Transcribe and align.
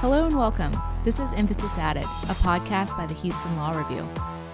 Hello 0.00 0.26
and 0.26 0.36
welcome. 0.36 0.70
This 1.02 1.18
is 1.18 1.28
Emphasis 1.32 1.76
Added, 1.76 2.04
a 2.04 2.36
podcast 2.38 2.96
by 2.96 3.04
the 3.06 3.14
Houston 3.14 3.56
Law 3.56 3.76
Review, 3.76 4.02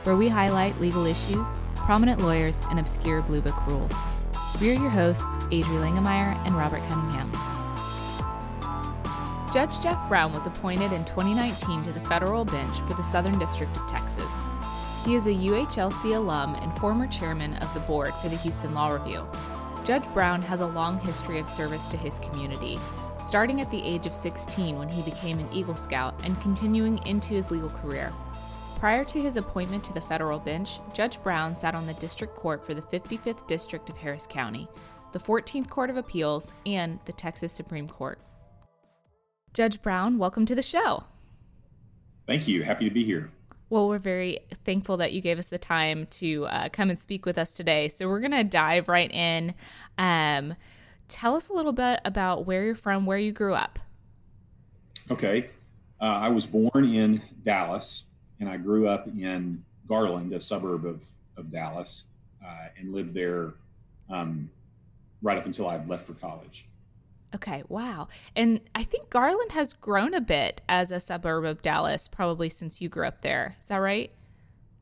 where 0.05 0.17
we 0.17 0.27
highlight 0.27 0.81
legal 0.81 1.05
issues, 1.05 1.47
prominent 1.75 2.23
lawyers, 2.23 2.65
and 2.71 2.81
obscure 2.81 3.21
Blue 3.21 3.43
Book 3.43 3.67
rules. 3.67 3.93
We 4.59 4.71
are 4.71 4.81
your 4.81 4.89
hosts, 4.89 5.23
Adri 5.49 5.65
Langemeyer 5.65 6.35
and 6.47 6.55
Robert 6.55 6.81
Cunningham. 6.89 7.31
Judge 9.53 9.83
Jeff 9.83 10.09
Brown 10.09 10.33
was 10.33 10.47
appointed 10.47 10.93
in 10.93 11.05
2019 11.05 11.83
to 11.83 11.93
the 11.93 12.01
federal 12.09 12.47
bench 12.47 12.81
for 12.89 12.95
the 12.95 13.03
Southern 13.03 13.39
District 13.39 13.77
of 13.77 13.87
Texas. 13.87 14.33
He 15.05 15.15
is 15.15 15.27
a 15.27 15.35
UHLC 15.35 16.17
alum 16.17 16.55
and 16.55 16.75
former 16.79 17.07
chairman 17.07 17.57
of 17.57 17.75
the 17.75 17.81
board 17.81 18.15
for 18.15 18.31
the 18.31 18.37
Houston 18.37 18.73
Law 18.73 18.89
Review. 18.89 19.29
Judge 19.85 20.11
Brown 20.15 20.41
has 20.41 20.63
a 20.63 20.67
long 20.67 20.99
history 21.01 21.39
of 21.39 21.47
service 21.47 21.87
to 21.89 21.99
his 21.99 22.19
community, 22.21 22.79
starting 23.25 23.63
at 23.63 23.71
the 23.71 23.83
age 23.83 24.07
of 24.07 24.15
16 24.15 24.79
when 24.79 24.89
he 24.89 25.01
became 25.03 25.39
an 25.39 25.51
Eagle 25.51 25.77
Scout 25.77 26.15
and 26.25 26.39
continuing 26.43 26.99
into 27.07 27.33
his 27.33 27.51
legal 27.51 27.71
career. 27.71 28.13
Prior 28.79 29.03
to 29.03 29.19
his 29.19 29.39
appointment 29.39 29.83
to 29.85 29.95
the 29.95 30.01
federal 30.01 30.39
bench, 30.39 30.79
Judge 30.93 31.23
Brown 31.23 31.57
sat 31.57 31.75
on 31.75 31.87
the 31.87 31.95
district 31.95 32.35
court 32.35 32.63
for 32.63 32.75
the 32.75 32.83
55th 32.83 33.47
District 33.47 33.89
of 33.89 33.97
Harris 33.97 34.27
County, 34.27 34.69
the 35.13 35.19
14th 35.19 35.71
Court 35.71 35.89
of 35.89 35.97
Appeals, 35.97 36.53
and 36.67 36.99
the 37.07 37.13
Texas 37.15 37.51
Supreme 37.51 37.89
Court. 37.89 38.19
Judge 39.55 39.81
Brown, 39.81 40.19
welcome 40.19 40.45
to 40.45 40.55
the 40.55 40.61
show. 40.61 41.05
Thank 42.27 42.47
you. 42.47 42.63
Happy 42.63 42.87
to 42.89 42.95
be 42.95 43.07
here. 43.07 43.31
Well, 43.71 43.89
we're 43.89 43.99
very 43.99 44.41
thankful 44.67 44.99
that 44.99 45.15
you 45.15 45.23
gave 45.23 45.39
us 45.39 45.47
the 45.47 45.59
time 45.59 46.07
to 46.07 46.45
uh, 46.47 46.69
come 46.69 46.91
and 46.91 46.99
speak 46.99 47.25
with 47.25 47.39
us 47.39 47.55
today. 47.55 47.89
So, 47.89 48.07
we're 48.07 48.21
going 48.21 48.33
to 48.33 48.45
dive 48.45 48.89
right 48.89 49.11
in. 49.11 49.55
Um, 49.97 50.57
tell 51.15 51.37
us 51.37 51.49
a 51.49 51.53
little 51.53 51.73
bit 51.73 52.01
about 52.05 52.45
where 52.45 52.65
you're 52.65 52.75
from, 52.75 53.07
where 53.07 53.17
you 53.17 53.31
grew 53.31 53.55
up. 53.55 53.79
Okay. 55.09 55.51
Uh, 56.01 56.07
I 56.07 56.29
was 56.29 56.45
born 56.45 56.85
in 56.93 57.23
Dallas 57.45 58.05
and 58.41 58.49
I 58.49 58.57
grew 58.57 58.89
up 58.89 59.07
in 59.07 59.65
Garland, 59.87 60.33
a 60.33 60.41
suburb 60.41 60.85
of, 60.85 61.05
of 61.37 61.53
Dallas, 61.53 62.03
uh, 62.45 62.69
and 62.77 62.93
lived 62.93 63.15
there 63.15 63.55
um, 64.11 64.51
right 65.23 65.39
up 65.39 65.47
until 65.47 65.69
I 65.69 65.83
left 65.85 66.05
for 66.05 66.15
college. 66.15 66.67
Okay, 67.33 67.63
wow. 67.69 68.09
And 68.35 68.61
I 68.75 68.83
think 68.83 69.09
Garland 69.09 69.53
has 69.53 69.73
grown 69.73 70.15
a 70.15 70.21
bit 70.21 70.63
as 70.69 70.91
a 70.91 70.99
suburb 70.99 71.45
of 71.45 71.63
Dallas, 71.63 72.09
probably 72.09 72.51
since 72.51 72.81
you 72.81 72.89
grew 72.89 73.07
up 73.07 73.23
there. 73.23 73.57
Is 73.63 73.69
that 73.69 73.77
right? 73.77 74.11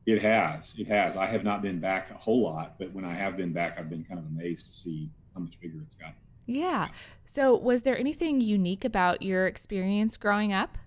It 0.07 0.21
has. 0.23 0.73
It 0.77 0.87
has. 0.87 1.15
I 1.15 1.27
have 1.27 1.43
not 1.43 1.61
been 1.61 1.79
back 1.79 2.09
a 2.09 2.15
whole 2.15 2.41
lot, 2.41 2.79
but 2.79 2.91
when 2.91 3.05
I 3.05 3.13
have 3.13 3.37
been 3.37 3.53
back, 3.53 3.77
I've 3.77 3.89
been 3.89 4.03
kind 4.03 4.19
of 4.19 4.25
amazed 4.25 4.65
to 4.65 4.71
see 4.71 5.11
how 5.33 5.41
much 5.41 5.59
bigger 5.61 5.77
it's 5.83 5.95
gotten. 5.95 6.15
Yeah. 6.45 6.89
So, 7.25 7.55
was 7.55 7.83
there 7.83 7.97
anything 7.97 8.41
unique 8.41 8.83
about 8.85 9.21
your 9.21 9.47
experience 9.47 10.17
growing 10.17 10.51
up? 10.53 10.77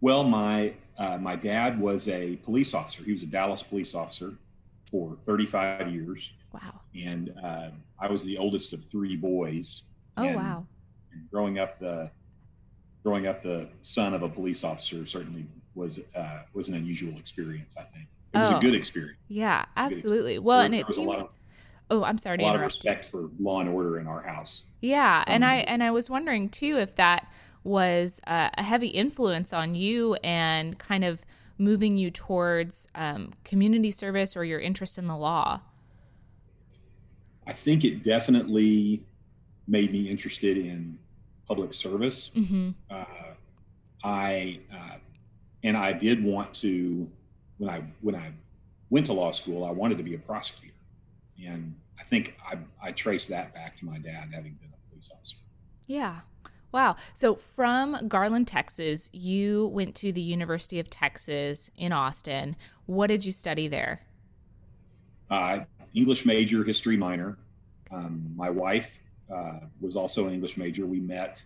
Well, 0.00 0.24
my 0.24 0.74
uh, 0.98 1.18
my 1.18 1.36
dad 1.36 1.78
was 1.80 2.08
a 2.08 2.36
police 2.36 2.74
officer. 2.74 3.02
He 3.02 3.12
was 3.12 3.22
a 3.22 3.26
Dallas 3.26 3.62
police 3.62 3.94
officer 3.94 4.34
for 4.90 5.16
35 5.24 5.92
years. 5.92 6.30
Wow. 6.52 6.80
And 6.94 7.32
uh, 7.42 7.70
I 8.00 8.10
was 8.10 8.24
the 8.24 8.38
oldest 8.38 8.72
of 8.72 8.84
three 8.84 9.16
boys. 9.16 9.82
Oh 10.16 10.24
and, 10.24 10.36
wow. 10.36 10.66
And 11.12 11.30
growing 11.30 11.58
up 11.58 11.78
the 11.78 12.10
growing 13.04 13.26
up 13.26 13.42
the 13.42 13.68
son 13.82 14.14
of 14.14 14.22
a 14.22 14.28
police 14.28 14.64
officer 14.64 15.06
certainly 15.06 15.46
was 15.74 15.98
uh, 16.16 16.40
was 16.54 16.68
an 16.68 16.74
unusual 16.74 17.16
experience. 17.18 17.74
I 17.78 17.82
think 17.84 18.08
it 18.34 18.38
was 18.38 18.50
Oh. 18.50 18.56
a 18.58 18.60
good 18.60 18.74
experience. 18.74 19.18
Yeah, 19.28 19.64
absolutely. 19.76 20.34
experience. 20.34 20.44
Well, 20.44 20.58
There- 20.58 20.66
and 20.66 20.74
it 20.74 20.86
was 20.86 20.96
a 20.96 21.00
seemed. 21.00 21.08
lot 21.08 21.18
of 21.20 21.34
Oh, 21.90 22.04
I'm 22.04 22.18
sorry 22.18 22.36
a 22.36 22.38
to 22.38 22.44
lot 22.44 22.54
of 22.54 22.60
interrupt. 22.60 22.74
you. 22.84 22.90
respect 22.90 23.04
for 23.04 23.30
law 23.40 23.60
and 23.60 23.68
order 23.68 23.98
in 23.98 24.06
our 24.06 24.22
house. 24.22 24.62
Yeah, 24.80 25.24
and 25.26 25.42
Um, 25.44 25.50
I 25.50 25.56
and 25.62 25.82
I 25.82 25.90
was 25.90 26.08
wondering 26.08 26.48
too 26.48 26.78
if 26.78 26.94
that 26.96 27.26
was 27.64 28.20
uh, 28.26 28.50
a 28.56 28.62
heavy 28.62 28.88
influence 28.88 29.52
on 29.52 29.74
you 29.74 30.14
and 30.24 30.78
kind 30.78 31.04
of 31.04 31.22
moving 31.58 31.98
you 31.98 32.10
towards 32.10 32.88
um, 32.94 33.34
community 33.44 33.90
service 33.90 34.34
or 34.36 34.44
your 34.44 34.60
interest 34.60 34.96
in 34.96 35.04
the 35.06 35.16
law. 35.16 35.60
I 37.46 37.52
think 37.52 37.84
it 37.84 38.02
definitely 38.04 39.02
made 39.66 39.92
me 39.92 40.08
interested 40.08 40.56
in 40.56 40.98
public 41.46 41.74
service. 41.74 42.30
Mm-hmm. 42.36 42.70
uh, 42.90 43.04
I 44.02 44.60
uh, 44.72 44.96
and 45.62 45.76
I 45.76 45.92
did 45.92 46.22
want 46.24 46.54
to 46.54 47.10
when 47.58 47.68
I 47.68 47.82
when 48.00 48.14
I 48.14 48.32
went 48.88 49.06
to 49.06 49.12
law 49.12 49.30
school, 49.32 49.64
I 49.64 49.70
wanted 49.70 49.98
to 49.98 50.04
be 50.04 50.14
a 50.14 50.18
prosecutor, 50.18 50.74
and 51.44 51.74
think 52.10 52.36
I 52.44 52.58
I 52.82 52.92
trace 52.92 53.28
that 53.28 53.54
back 53.54 53.76
to 53.78 53.86
my 53.86 53.98
dad 53.98 54.30
having 54.34 54.54
been 54.54 54.68
a 54.68 54.90
police 54.90 55.10
officer. 55.14 55.36
Yeah. 55.86 56.20
Wow. 56.72 56.96
So 57.14 57.34
from 57.34 58.06
Garland, 58.06 58.46
Texas, 58.46 59.10
you 59.12 59.68
went 59.68 59.94
to 59.96 60.12
the 60.12 60.20
University 60.20 60.78
of 60.78 60.88
Texas 60.88 61.70
in 61.76 61.92
Austin. 61.92 62.54
What 62.86 63.08
did 63.08 63.24
you 63.24 63.32
study 63.32 63.66
there? 63.66 64.02
Uh, 65.30 65.60
English 65.94 66.24
major, 66.24 66.62
history 66.62 66.96
minor. 66.96 67.38
Um, 67.90 68.32
my 68.36 68.50
wife 68.50 69.00
uh, 69.34 69.60
was 69.80 69.96
also 69.96 70.26
an 70.26 70.34
English 70.34 70.56
major. 70.56 70.86
We 70.86 71.00
met 71.00 71.42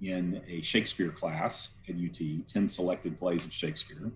in 0.00 0.42
a 0.48 0.62
Shakespeare 0.62 1.10
class 1.10 1.70
at 1.88 1.94
UT, 1.96 2.46
10 2.46 2.68
selected 2.68 3.18
plays 3.18 3.44
of 3.44 3.52
Shakespeare. 3.52 4.10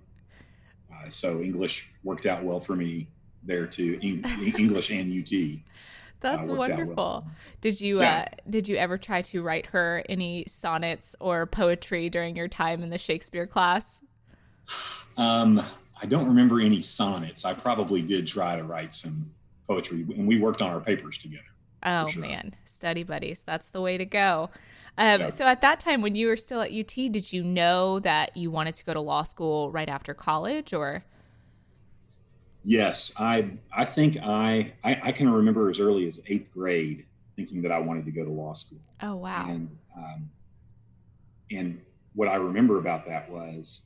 Uh, 0.90 1.10
so 1.10 1.42
English 1.42 1.90
worked 2.02 2.24
out 2.24 2.42
well 2.42 2.60
for 2.60 2.76
me 2.76 3.08
there 3.46 3.66
too, 3.66 3.98
Eng- 4.02 4.24
English 4.58 4.90
and 4.90 5.12
UT. 5.12 5.60
That's 6.20 6.48
Uh, 6.48 6.54
wonderful. 6.54 6.94
well. 6.96 7.26
Did 7.60 7.80
you 7.80 8.00
Yeah. 8.00 8.26
uh, 8.30 8.50
did 8.50 8.68
you 8.68 8.76
ever 8.76 8.96
try 8.98 9.22
to 9.22 9.42
write 9.42 9.66
her 9.66 10.02
any 10.08 10.44
sonnets 10.48 11.14
or 11.20 11.46
poetry 11.46 12.08
during 12.10 12.36
your 12.36 12.48
time 12.48 12.82
in 12.82 12.90
the 12.90 12.98
Shakespeare 12.98 13.46
class? 13.46 14.02
Um, 15.16 15.64
I 16.00 16.06
don't 16.06 16.26
remember 16.26 16.60
any 16.60 16.82
sonnets. 16.82 17.44
I 17.44 17.52
probably 17.54 18.02
did 18.02 18.26
try 18.26 18.56
to 18.56 18.64
write 18.64 18.94
some 18.94 19.30
poetry, 19.66 20.02
and 20.16 20.26
we 20.26 20.38
worked 20.38 20.62
on 20.62 20.70
our 20.70 20.80
papers 20.80 21.18
together. 21.18 21.42
Oh 21.84 22.08
sure. 22.08 22.22
man, 22.22 22.54
study 22.66 23.02
buddies. 23.02 23.42
That's 23.42 23.68
the 23.68 23.80
way 23.80 23.96
to 23.98 24.04
go. 24.04 24.50
Um, 24.98 25.20
Yeah. 25.20 25.28
So 25.28 25.44
at 25.46 25.60
that 25.60 25.80
time, 25.80 26.00
when 26.02 26.14
you 26.14 26.26
were 26.28 26.36
still 26.36 26.60
at 26.62 26.72
UT, 26.72 26.94
did 27.10 27.32
you 27.32 27.42
know 27.44 27.98
that 28.00 28.36
you 28.36 28.50
wanted 28.50 28.74
to 28.76 28.84
go 28.84 28.94
to 28.94 29.00
law 29.00 29.22
school 29.22 29.70
right 29.70 29.88
after 29.88 30.14
college, 30.14 30.72
or? 30.72 31.04
Yes, 32.69 33.12
I 33.16 33.50
I 33.72 33.84
think 33.84 34.16
I, 34.21 34.72
I 34.82 35.00
I 35.04 35.12
can 35.12 35.28
remember 35.31 35.71
as 35.71 35.78
early 35.78 36.09
as 36.09 36.21
eighth 36.27 36.53
grade 36.53 37.06
thinking 37.37 37.62
that 37.62 37.71
I 37.71 37.78
wanted 37.78 38.04
to 38.06 38.10
go 38.10 38.25
to 38.25 38.31
law 38.31 38.54
school, 38.54 38.81
Oh 39.00 39.15
wow. 39.15 39.47
and 39.49 39.78
um, 39.97 40.31
and 41.50 41.81
what 42.15 42.26
I 42.28 42.34
remember 42.34 42.78
about 42.78 43.06
that 43.06 43.31
was 43.31 43.82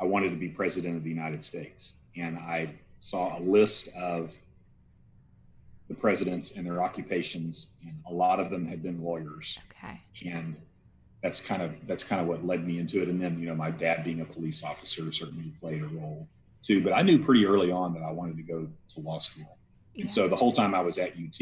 I 0.00 0.04
wanted 0.04 0.30
to 0.30 0.36
be 0.36 0.48
president 0.48 0.96
of 0.96 1.04
the 1.04 1.10
United 1.10 1.44
States, 1.44 1.92
and 2.16 2.36
I 2.38 2.74
saw 2.98 3.38
a 3.38 3.40
list 3.40 3.88
of 3.96 4.34
the 5.88 5.94
presidents 5.94 6.50
and 6.56 6.66
their 6.66 6.82
occupations, 6.82 7.68
and 7.86 7.94
a 8.08 8.12
lot 8.12 8.40
of 8.40 8.50
them 8.50 8.66
had 8.66 8.82
been 8.82 9.00
lawyers. 9.02 9.58
Okay. 9.70 10.00
and 10.28 10.56
that's 11.22 11.40
kind 11.40 11.62
of 11.62 11.86
that's 11.86 12.02
kind 12.02 12.20
of 12.20 12.26
what 12.26 12.44
led 12.44 12.66
me 12.66 12.78
into 12.78 13.00
it 13.02 13.08
and 13.08 13.20
then 13.20 13.38
you 13.40 13.46
know 13.48 13.54
my 13.54 13.70
dad 13.72 14.04
being 14.04 14.20
a 14.20 14.24
police 14.24 14.62
officer 14.62 15.10
certainly 15.12 15.52
played 15.60 15.82
a 15.82 15.86
role 15.86 16.28
too 16.62 16.82
but 16.82 16.92
i 16.92 17.02
knew 17.02 17.18
pretty 17.22 17.44
early 17.46 17.70
on 17.70 17.92
that 17.94 18.02
i 18.02 18.10
wanted 18.10 18.36
to 18.36 18.42
go 18.42 18.68
to 18.88 19.00
law 19.00 19.18
school 19.18 19.56
Yeah. 19.94 20.02
and 20.02 20.10
so 20.10 20.28
the 20.28 20.36
whole 20.36 20.52
time 20.52 20.74
i 20.74 20.80
was 20.80 20.98
at 20.98 21.12
ut 21.12 21.40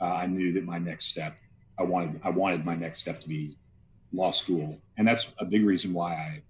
uh, 0.00 0.04
i 0.04 0.26
knew 0.26 0.52
that 0.52 0.64
my 0.64 0.78
next 0.78 1.06
step 1.06 1.36
i 1.78 1.82
wanted 1.82 2.20
i 2.24 2.30
wanted 2.30 2.64
my 2.64 2.74
next 2.74 3.00
step 3.00 3.20
to 3.22 3.28
be 3.28 3.56
law 4.12 4.30
school 4.30 4.78
and 4.96 5.06
that's 5.08 5.32
a 5.38 5.44
big 5.44 5.64
reason 5.64 5.92
why 5.94 6.14
i 6.14 6.42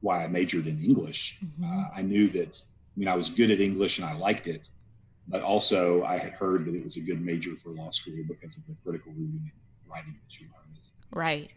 why 0.00 0.24
i 0.24 0.26
majored 0.26 0.66
in 0.66 0.82
english 0.82 1.38
Mhm. 1.44 1.64
uh, 1.64 1.90
i 1.94 2.02
knew 2.02 2.28
that 2.28 2.60
i 2.94 2.98
mean 2.98 3.08
i 3.08 3.14
was 3.14 3.30
good 3.30 3.50
at 3.50 3.60
english 3.60 3.98
and 3.98 4.06
i 4.06 4.12
liked 4.14 4.46
it 4.46 4.62
but 5.28 5.42
also 5.42 6.02
i 6.04 6.18
had 6.18 6.32
heard 6.32 6.64
that 6.66 6.74
it 6.74 6.84
was 6.84 6.96
a 6.96 7.00
good 7.00 7.20
major 7.20 7.54
for 7.56 7.70
law 7.70 7.90
school 7.90 8.20
because 8.28 8.56
of 8.58 8.62
the 8.68 8.74
critical 8.82 9.12
reading 9.12 9.50
and 9.52 9.90
writing 9.90 10.14
that 10.22 10.40
you 10.40 10.46
learn 10.48 10.60
Right. 11.12 11.50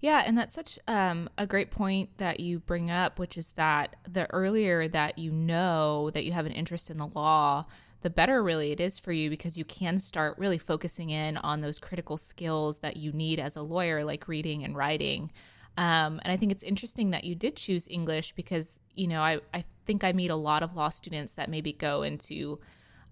Yeah, 0.00 0.22
and 0.26 0.36
that's 0.36 0.54
such 0.54 0.78
um, 0.86 1.28
a 1.38 1.46
great 1.46 1.70
point 1.70 2.10
that 2.18 2.40
you 2.40 2.60
bring 2.60 2.90
up, 2.90 3.18
which 3.18 3.38
is 3.38 3.50
that 3.52 3.96
the 4.08 4.30
earlier 4.30 4.88
that 4.88 5.18
you 5.18 5.32
know 5.32 6.10
that 6.10 6.24
you 6.24 6.32
have 6.32 6.46
an 6.46 6.52
interest 6.52 6.90
in 6.90 6.98
the 6.98 7.06
law, 7.06 7.64
the 8.02 8.10
better 8.10 8.42
really 8.42 8.72
it 8.72 8.80
is 8.80 8.98
for 8.98 9.12
you 9.12 9.30
because 9.30 9.56
you 9.56 9.64
can 9.64 9.98
start 9.98 10.38
really 10.38 10.58
focusing 10.58 11.10
in 11.10 11.38
on 11.38 11.60
those 11.60 11.78
critical 11.78 12.18
skills 12.18 12.78
that 12.78 12.96
you 12.96 13.10
need 13.10 13.40
as 13.40 13.56
a 13.56 13.62
lawyer, 13.62 14.04
like 14.04 14.28
reading 14.28 14.62
and 14.64 14.76
writing. 14.76 15.32
Um, 15.78 16.20
and 16.22 16.32
I 16.32 16.36
think 16.36 16.52
it's 16.52 16.62
interesting 16.62 17.10
that 17.10 17.24
you 17.24 17.34
did 17.34 17.56
choose 17.56 17.88
English 17.88 18.32
because, 18.32 18.78
you 18.94 19.08
know, 19.08 19.22
I, 19.22 19.40
I 19.52 19.64
think 19.86 20.04
I 20.04 20.12
meet 20.12 20.30
a 20.30 20.36
lot 20.36 20.62
of 20.62 20.74
law 20.74 20.88
students 20.88 21.32
that 21.34 21.50
maybe 21.50 21.72
go 21.72 22.02
into 22.02 22.60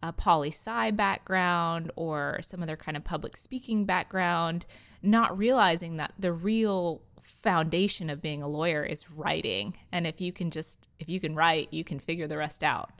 a 0.02 0.12
poli 0.12 0.48
sci 0.50 0.90
background 0.92 1.90
or 1.96 2.38
some 2.42 2.62
other 2.62 2.76
kind 2.76 2.96
of 2.96 3.04
public 3.04 3.36
speaking 3.36 3.84
background, 3.84 4.66
not 5.04 5.36
realizing 5.36 5.96
that 5.98 6.14
the 6.18 6.32
real 6.32 7.02
foundation 7.20 8.10
of 8.10 8.20
being 8.20 8.42
a 8.42 8.48
lawyer 8.48 8.84
is 8.84 9.10
writing. 9.10 9.76
And 9.92 10.06
if 10.06 10.20
you 10.20 10.32
can 10.32 10.50
just, 10.50 10.88
if 10.98 11.08
you 11.08 11.20
can 11.20 11.34
write, 11.34 11.68
you 11.72 11.84
can 11.84 11.98
figure 11.98 12.26
the 12.26 12.36
rest 12.36 12.62
out. 12.64 12.90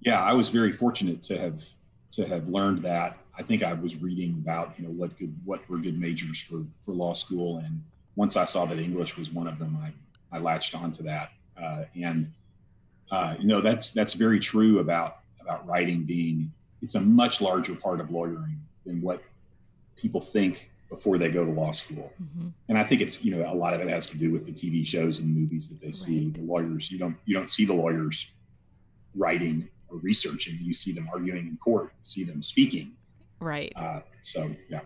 yeah 0.00 0.22
i 0.22 0.32
was 0.32 0.48
very 0.48 0.72
fortunate 0.72 1.22
to 1.24 1.36
have 1.36 1.64
to 2.12 2.24
have 2.24 2.46
learned 2.46 2.82
that 2.82 3.18
i 3.36 3.42
think 3.42 3.64
i 3.64 3.72
was 3.72 3.96
reading 3.96 4.32
about 4.42 4.66
you 4.78 4.84
know 4.84 4.94
what 5.00 5.10
good 5.18 5.34
what 5.44 5.60
were 5.68 5.78
good 5.78 5.98
majors 5.98 6.40
for 6.40 6.64
for 6.84 6.92
law 6.94 7.12
school 7.12 7.58
and 7.58 7.82
once 8.18 8.36
I 8.36 8.46
saw 8.46 8.66
that 8.66 8.80
English 8.80 9.16
was 9.16 9.30
one 9.30 9.46
of 9.46 9.60
them, 9.60 9.78
I, 9.80 9.92
I 10.36 10.40
latched 10.40 10.74
onto 10.74 11.04
that. 11.04 11.30
Uh, 11.56 11.84
and, 11.94 12.32
uh, 13.12 13.36
you 13.38 13.46
know, 13.46 13.60
that's, 13.60 13.92
that's 13.92 14.14
very 14.14 14.40
true 14.40 14.80
about, 14.80 15.18
about 15.40 15.64
writing 15.68 16.02
being, 16.02 16.52
it's 16.82 16.96
a 16.96 17.00
much 17.00 17.40
larger 17.40 17.76
part 17.76 18.00
of 18.00 18.10
lawyering 18.10 18.60
than 18.84 19.00
what 19.00 19.22
people 20.00 20.20
think 20.20 20.70
before 20.88 21.18
they 21.18 21.30
go 21.30 21.44
to 21.44 21.50
law 21.50 21.72
school. 21.72 22.12
Mm-hmm. 22.22 22.48
And 22.68 22.78
I 22.78 22.84
think 22.84 23.02
it's, 23.02 23.22
you 23.22 23.36
know, 23.36 23.50
a 23.50 23.54
lot 23.54 23.74
of 23.74 23.80
it 23.80 23.88
has 23.88 24.06
to 24.08 24.18
do 24.18 24.32
with 24.32 24.46
the 24.46 24.52
TV 24.52 24.86
shows 24.86 25.18
and 25.18 25.34
movies 25.34 25.68
that 25.68 25.80
they 25.80 25.92
see. 25.92 26.30
The 26.30 26.40
lawyers, 26.40 26.90
you 26.90 26.98
don't, 26.98 27.16
you 27.26 27.34
don't 27.34 27.50
see 27.50 27.66
the 27.66 27.74
lawyers 27.74 28.30
writing 29.14 29.68
or 29.88 29.98
researching. 29.98 30.58
You 30.60 30.72
see 30.72 30.92
them 30.92 31.08
arguing 31.12 31.46
in 31.46 31.58
court, 31.62 31.84
you 31.84 32.04
see 32.04 32.24
them 32.24 32.42
speaking. 32.42 32.92
Right. 33.40 33.72
Uh, 33.76 34.00
so, 34.22 34.50
yeah. 34.68 34.80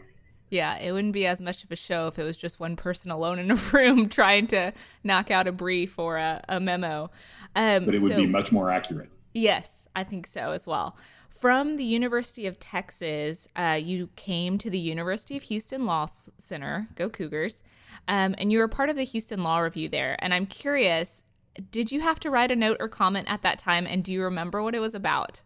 Yeah, 0.50 0.76
it 0.76 0.92
wouldn't 0.92 1.14
be 1.14 1.26
as 1.26 1.40
much 1.40 1.64
of 1.64 1.72
a 1.72 1.76
show 1.76 2.08
if 2.08 2.18
it 2.18 2.24
was 2.24 2.36
just 2.36 2.60
one 2.60 2.76
person 2.76 3.10
alone 3.10 3.38
in 3.38 3.50
a 3.50 3.54
room 3.72 4.08
trying 4.08 4.48
to 4.48 4.72
knock 5.02 5.30
out 5.30 5.46
a 5.46 5.52
brief 5.52 5.98
or 5.98 6.18
a, 6.18 6.44
a 6.48 6.60
memo. 6.60 7.10
Um, 7.54 7.86
but 7.86 7.94
it 7.94 8.02
would 8.02 8.12
so, 8.12 8.16
be 8.16 8.26
much 8.26 8.52
more 8.52 8.70
accurate. 8.70 9.08
Yes, 9.32 9.86
I 9.94 10.04
think 10.04 10.26
so 10.26 10.50
as 10.50 10.66
well 10.66 10.96
from 11.42 11.76
the 11.76 11.82
University 11.82 12.46
of 12.46 12.60
Texas, 12.60 13.48
uh, 13.56 13.76
you 13.76 14.10
came 14.14 14.58
to 14.58 14.70
the 14.70 14.78
University 14.78 15.36
of 15.36 15.42
Houston 15.42 15.84
Law 15.84 16.06
Center, 16.38 16.86
go 16.94 17.08
Cougars, 17.08 17.62
um, 18.06 18.36
and 18.38 18.52
you 18.52 18.60
were 18.60 18.68
part 18.68 18.88
of 18.88 18.94
the 18.94 19.02
Houston 19.02 19.42
Law 19.42 19.58
Review 19.58 19.88
there. 19.88 20.14
And 20.20 20.32
I'm 20.32 20.46
curious, 20.46 21.24
did 21.72 21.90
you 21.90 22.00
have 22.00 22.20
to 22.20 22.30
write 22.30 22.52
a 22.52 22.56
note 22.56 22.76
or 22.78 22.86
comment 22.86 23.26
at 23.28 23.42
that 23.42 23.58
time? 23.58 23.88
And 23.88 24.04
do 24.04 24.12
you 24.12 24.22
remember 24.22 24.62
what 24.62 24.76
it 24.76 24.78
was 24.78 24.94
about? 24.94 25.42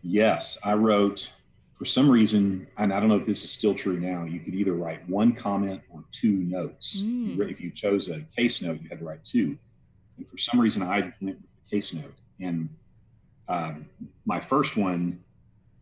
Yes, 0.00 0.56
I 0.64 0.72
wrote, 0.72 1.32
for 1.74 1.84
some 1.84 2.10
reason, 2.10 2.66
and 2.78 2.94
I 2.94 2.98
don't 2.98 3.10
know 3.10 3.18
if 3.18 3.26
this 3.26 3.44
is 3.44 3.50
still 3.50 3.74
true 3.74 4.00
now, 4.00 4.24
you 4.24 4.40
could 4.40 4.54
either 4.54 4.72
write 4.72 5.06
one 5.06 5.34
comment 5.34 5.82
or 5.90 6.02
two 6.12 6.32
notes. 6.32 7.02
Mm. 7.02 7.38
If 7.50 7.60
you 7.60 7.70
chose 7.70 8.08
a 8.08 8.24
case 8.34 8.62
note, 8.62 8.80
you 8.80 8.88
had 8.88 9.00
to 9.00 9.04
write 9.04 9.22
two. 9.22 9.58
And 10.16 10.26
for 10.26 10.38
some 10.38 10.58
reason, 10.58 10.82
I 10.82 11.12
went 11.20 11.20
with 11.20 11.36
the 11.40 11.76
case 11.76 11.92
note. 11.92 12.14
And 12.40 12.70
um, 13.48 13.86
my 14.24 14.40
first 14.40 14.76
one, 14.76 15.20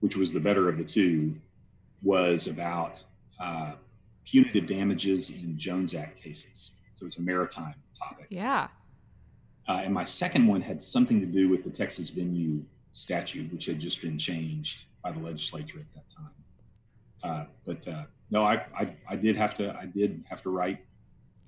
which 0.01 0.17
was 0.17 0.33
the 0.33 0.41
better 0.41 0.69
of 0.69 0.79
the 0.79 0.85
two, 0.85 1.37
was 2.03 2.47
about 2.47 3.03
uh, 3.41 3.73
punitive 4.25 4.67
damages 4.67 5.31
in 5.31 5.59
Jones 5.59 5.95
Act 5.95 6.23
cases. 6.23 6.73
So 6.95 7.07
it's 7.07 7.19
a 7.19 7.23
maritime 7.23 7.75
topic. 7.99 8.27
Yeah. 8.29 8.69
Uh, 9.67 9.81
and 9.85 9.95
my 9.95 10.05
second 10.05 10.47
one 10.47 10.61
had 10.61 10.83
something 10.83 11.21
to 11.21 11.27
do 11.27 11.49
with 11.49 11.65
the 11.65 11.71
Texas 11.71 12.11
venue 12.11 12.65
statute, 12.93 13.53
which 13.53 13.67
had 13.67 13.81
just 13.81 14.03
been 14.03 14.19
changed 14.19 14.85
by 15.03 15.11
the 15.11 15.19
legislature 15.19 15.79
at 15.79 15.95
that 15.95 16.05
time. 16.15 16.31
Uh, 17.23 17.45
but 17.67 17.89
uh, 17.89 18.05
no, 18.31 18.45
I, 18.45 18.67
I, 18.79 18.95
I 19.09 19.17
did 19.17 19.37
have 19.37 19.55
to 19.57 19.75
I 19.75 19.87
did 19.87 20.25
have 20.29 20.43
to 20.43 20.51
write 20.51 20.85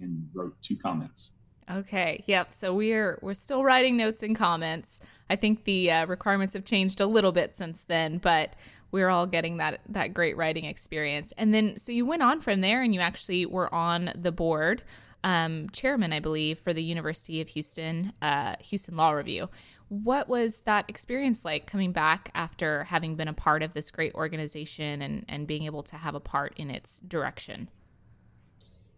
and 0.01 0.29
wrote 0.33 0.55
two 0.63 0.77
comments. 0.77 1.31
Okay. 1.71 2.23
Yep. 2.27 2.53
So 2.53 2.75
we're 2.75 3.19
we're 3.23 3.35
still 3.35 3.65
writing 3.65 3.97
notes 3.97 4.23
and 4.23 4.37
comments. 4.37 5.01
I 5.29 5.37
think 5.37 5.65
the 5.65 5.91
uh, 5.91 6.07
requirements 6.07 6.55
have 6.55 6.65
changed 6.65 7.01
a 7.01 7.07
little 7.07 7.33
bit 7.33 7.55
since 7.55 7.83
then, 7.83 8.19
but 8.19 8.55
we're 8.93 9.09
all 9.09 9.27
getting 9.27 9.57
that 9.57 9.81
that 9.89 10.15
great 10.15 10.37
writing 10.37 10.65
experience. 10.65 11.33
And 11.37 11.53
then 11.53 11.77
so 11.77 11.91
you 11.91 12.07
went 12.07 12.23
on 12.23 12.41
from 12.41 12.61
there, 12.61 12.83
and 12.83 12.95
you 12.95 13.01
actually 13.01 13.47
were 13.47 13.73
on 13.75 14.13
the 14.15 14.31
board, 14.31 14.85
um, 15.25 15.69
chairman, 15.71 16.13
I 16.13 16.21
believe, 16.21 16.61
for 16.61 16.73
the 16.73 16.85
University 16.85 17.41
of 17.41 17.49
Houston 17.49 18.13
uh, 18.23 18.55
Houston 18.61 18.95
Law 18.95 19.11
Review. 19.11 19.49
What 19.89 20.29
was 20.29 20.59
that 20.65 20.85
experience 20.89 21.45
like 21.45 21.67
coming 21.67 21.93
back 21.93 22.31
after 22.35 22.85
having 22.85 23.17
been 23.17 23.29
a 23.29 23.33
part 23.33 23.63
of 23.63 23.73
this 23.73 23.91
great 23.91 24.15
organization 24.15 25.03
and 25.03 25.25
and 25.29 25.49
being 25.49 25.65
able 25.65 25.83
to 25.85 25.97
have 25.97 26.15
a 26.15 26.21
part 26.21 26.55
in 26.57 26.71
its 26.71 27.01
direction? 27.01 27.69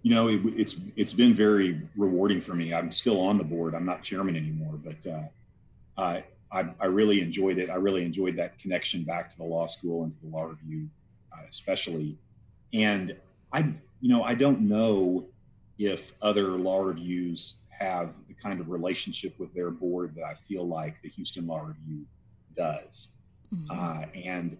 You 0.03 0.15
know, 0.15 0.29
it, 0.29 0.41
it's 0.45 0.77
it's 0.97 1.13
been 1.13 1.35
very 1.35 1.81
rewarding 1.97 2.41
for 2.41 2.55
me. 2.55 2.73
I'm 2.73 2.93
still 2.93 3.21
on 3.21 3.39
the 3.39 3.45
board. 3.45 3.75
I'm 3.75 3.85
not 3.85 4.03
chairman 4.03 4.37
anymore, 4.37 4.79
but 4.83 5.11
uh, 5.11 5.23
I, 6.01 6.25
I, 6.53 6.71
I 6.81 6.87
really 6.87 7.21
enjoyed 7.21 7.59
it. 7.59 7.69
I 7.69 7.75
really 7.75 8.05
enjoyed 8.05 8.37
that 8.37 8.59
connection 8.59 9.03
back 9.03 9.31
to 9.33 9.37
the 9.37 9.45
law 9.45 9.67
school 9.67 10.05
and 10.05 10.15
to 10.15 10.27
the 10.27 10.35
law 10.35 10.45
review, 10.45 10.89
uh, 11.33 11.43
especially. 11.49 12.17
And 12.73 13.17
I, 13.53 13.75
you 14.01 14.09
know, 14.09 14.23
I 14.23 14.35
don't 14.35 14.63
know 14.63 15.27
if 15.79 16.13
other 16.23 16.51
law 16.53 16.81
reviews 16.81 17.57
have 17.71 18.11
the 18.29 18.35
kind 18.35 18.61
of 18.61 18.69
relationship 18.71 19.39
with 19.39 19.53
their 19.55 19.71
board 19.71 20.15
that 20.17 20.25
I 20.25 20.35
feel 20.35 20.67
like 20.67 21.01
the 21.03 21.09
Houston 21.11 21.47
Law 21.47 21.61
Review 21.61 22.05
does. 22.57 23.09
Mm-hmm. 23.55 23.71
Uh, 23.71 24.07
and 24.15 24.57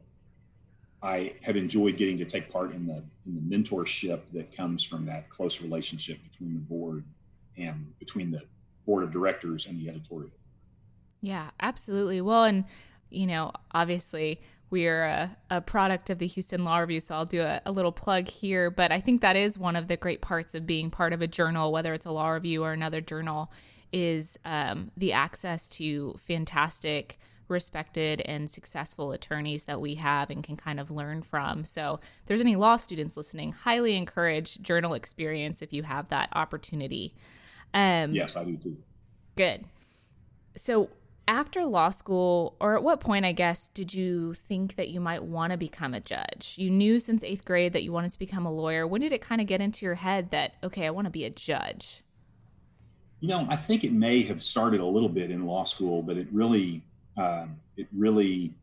I 1.03 1.35
have 1.43 1.57
enjoyed 1.57 1.97
getting 1.97 2.19
to 2.19 2.25
take 2.25 2.51
part 2.51 2.73
in 2.73 2.87
the 2.87 3.03
in 3.27 3.35
the 3.35 3.57
mentorship 3.57 4.21
that 4.33 4.57
comes 4.57 4.83
from 4.83 5.07
that 5.07 5.31
close 5.31 5.61
relationship 5.61 6.19
between 6.31 6.55
the 6.55 6.61
board 6.61 7.05
and 7.57 7.93
between 7.99 8.31
the 8.31 8.43
board 8.85 9.05
of 9.05 9.13
directors 9.13 9.67
and 9.67 9.79
the 9.79 9.89
editorial. 9.89 10.31
Yeah, 11.21 11.51
absolutely. 11.61 12.21
Well, 12.21 12.45
and 12.45 12.65
you 13.11 13.27
know, 13.27 13.53
obviously 13.73 14.41
we 14.71 14.87
are 14.87 15.05
a, 15.05 15.37
a 15.51 15.61
product 15.61 16.11
of 16.11 16.19
the 16.19 16.27
Houston 16.27 16.65
Law 16.65 16.79
Review, 16.79 17.01
so 17.01 17.15
I'll 17.15 17.25
do 17.25 17.41
a, 17.43 17.63
a, 17.65 17.73
little 17.73 17.93
plug 17.93 18.29
here. 18.29 18.71
But 18.71 18.93
I 18.93 19.01
think 19.01 19.23
that 19.23 19.37
is 19.37 19.59
one 19.59 19.77
of 19.77 19.89
the 19.89 19.97
great 19.97 20.21
parts 20.21 20.55
of 20.55 20.67
being 20.67 20.91
part 20.91 21.13
of 21.13 21.23
a 21.23 21.27
journal, 21.27 21.73
whether 21.73 21.95
it's 21.95 22.07
a 22.07 22.11
law 22.11 22.29
review 22.29 22.65
or 22.65 22.73
another 22.73 23.01
journal, 23.01 23.51
is 23.93 24.39
um, 24.45 24.91
the 24.97 25.13
access 25.13 25.69
to 25.69 26.19
fantastic 26.19 27.19
respected 27.49 28.21
and 28.23 28.49
successful 28.49 29.13
attorneys 29.13 29.65
that 29.65 29.81
we 29.81 29.97
have 29.97 30.31
and 30.31 30.43
can 30.43 30.57
kind 30.57 30.79
of 30.79 30.91
learn 30.91 31.23
from. 31.23 31.65
So, 31.65 32.01
if 32.21 32.27
there's 32.27 32.41
any 32.41 32.57
law 32.57 32.77
students 32.77 33.17
listening, 33.17 33.53
highly 33.53 33.97
encourage 33.97 34.61
journal 34.61 34.95
experience 34.95 35.63
if 35.63 35.73
you 35.73 35.83
have 35.85 36.09
that 36.09 36.29
opportunity. 36.33 37.15
Um, 37.75 38.13
yes, 38.13 38.37
I 38.37 38.45
do 38.45 38.57
too. 38.57 38.77
Good. 39.37 39.65
So, 40.57 40.91
after 41.29 41.67
law 41.67 41.91
school, 41.91 42.57
or 42.59 42.75
at 42.75 42.83
what 42.83 43.01
point, 43.01 43.27
I 43.27 43.33
guess, 43.33 43.69
did 43.69 43.93
you 43.93 44.33
think 44.33 44.77
that 44.77 44.89
you 44.89 44.99
might 44.99 45.23
want 45.23 45.51
to 45.53 45.59
become 45.59 45.93
a 45.93 46.01
judge? 46.01 46.55
You 46.57 46.71
knew 46.71 46.99
since 46.99 47.23
eighth 47.23 47.45
grade 47.45 47.75
that 47.75 47.83
you 47.83 47.93
wanted 47.93 48.13
to 48.13 48.19
become 48.19 48.47
a 48.47 48.53
lawyer. 48.53 48.87
When 48.87 49.03
did 49.03 49.13
it 49.13 49.21
kind 49.21 49.41
of 49.41 49.47
get 49.47 49.61
into 49.61 49.85
your 49.85 49.97
head 49.97 50.31
that, 50.31 50.55
okay, 50.65 50.87
I 50.87 50.91
want 50.91 51.05
to 51.05 51.11
be 51.11 51.25
a 51.25 51.31
judge? 51.31 52.03
You 53.21 53.29
know, 53.29 53.47
I 53.51 53.57
think 53.57 53.85
it 53.85 53.93
may 53.93 54.23
have 54.23 54.43
started 54.43 54.81
a 54.81 54.87
little 54.87 55.09
bit 55.11 55.31
in 55.31 55.45
law 55.45 55.65
school, 55.65 56.03
but 56.03 56.17
it 56.17 56.29
really 56.33 56.83
um, 57.19 57.61
it 57.77 57.89
really 57.95 58.55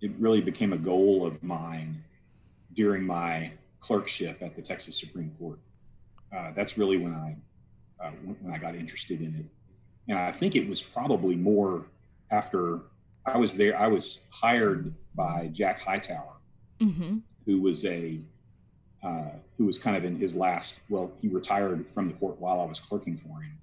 it 0.00 0.10
really 0.18 0.40
became 0.40 0.72
a 0.72 0.78
goal 0.78 1.24
of 1.24 1.42
mine 1.42 2.02
during 2.74 3.04
my 3.04 3.52
clerkship 3.80 4.42
at 4.42 4.56
the 4.56 4.62
Texas 4.62 4.98
Supreme 4.98 5.32
Court. 5.38 5.58
Uh, 6.36 6.50
that's 6.56 6.76
really 6.76 6.96
when 6.96 7.14
I 7.14 7.36
uh, 8.04 8.10
when 8.10 8.52
I 8.52 8.58
got 8.58 8.74
interested 8.74 9.20
in 9.20 9.34
it, 9.36 9.46
and 10.08 10.18
I 10.18 10.32
think 10.32 10.56
it 10.56 10.68
was 10.68 10.82
probably 10.82 11.36
more 11.36 11.86
after 12.30 12.80
I 13.24 13.38
was 13.38 13.54
there. 13.54 13.78
I 13.78 13.86
was 13.86 14.22
hired 14.30 14.92
by 15.14 15.50
Jack 15.52 15.80
Hightower, 15.80 16.36
mm-hmm. 16.80 17.18
who 17.46 17.60
was 17.60 17.84
a 17.84 18.18
uh, 19.04 19.30
who 19.56 19.66
was 19.66 19.78
kind 19.78 19.96
of 19.96 20.04
in 20.04 20.18
his 20.18 20.34
last. 20.34 20.80
Well, 20.88 21.12
he 21.20 21.28
retired 21.28 21.88
from 21.90 22.08
the 22.08 22.14
court 22.14 22.40
while 22.40 22.60
I 22.60 22.64
was 22.64 22.80
clerking 22.80 23.18
for 23.18 23.40
him, 23.40 23.58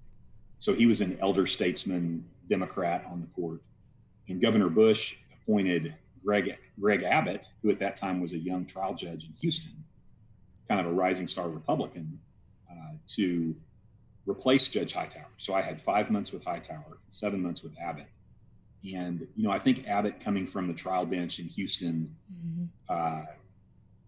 so 0.59 0.73
he 0.73 0.85
was 0.85 1.01
an 1.01 1.17
elder 1.21 1.47
statesman 1.47 2.23
Democrat 2.49 3.05
on 3.11 3.21
the 3.21 3.27
court. 3.27 3.61
And 4.27 4.41
Governor 4.41 4.69
Bush 4.69 5.15
appointed 5.33 5.95
Greg, 6.23 6.57
Greg 6.79 7.03
Abbott, 7.03 7.45
who 7.61 7.69
at 7.69 7.79
that 7.79 7.97
time 7.97 8.21
was 8.21 8.33
a 8.33 8.37
young 8.37 8.65
trial 8.65 8.93
judge 8.93 9.23
in 9.23 9.33
Houston, 9.41 9.83
kind 10.67 10.79
of 10.79 10.87
a 10.87 10.91
rising 10.91 11.27
star 11.27 11.49
Republican, 11.49 12.19
uh, 12.69 12.93
to 13.15 13.55
replace 14.25 14.69
Judge 14.69 14.93
Hightower. 14.93 15.29
So 15.37 15.53
I 15.53 15.61
had 15.61 15.81
five 15.81 16.11
months 16.11 16.31
with 16.31 16.43
Hightower, 16.43 16.99
seven 17.09 17.41
months 17.41 17.63
with 17.63 17.73
Abbott. 17.81 18.07
And, 18.93 19.27
you 19.35 19.43
know, 19.43 19.51
I 19.51 19.59
think 19.59 19.87
Abbott 19.87 20.21
coming 20.21 20.47
from 20.47 20.67
the 20.67 20.73
trial 20.73 21.05
bench 21.05 21.39
in 21.39 21.45
Houston, 21.45 22.15
mm-hmm. 22.31 22.65
uh, 22.87 23.25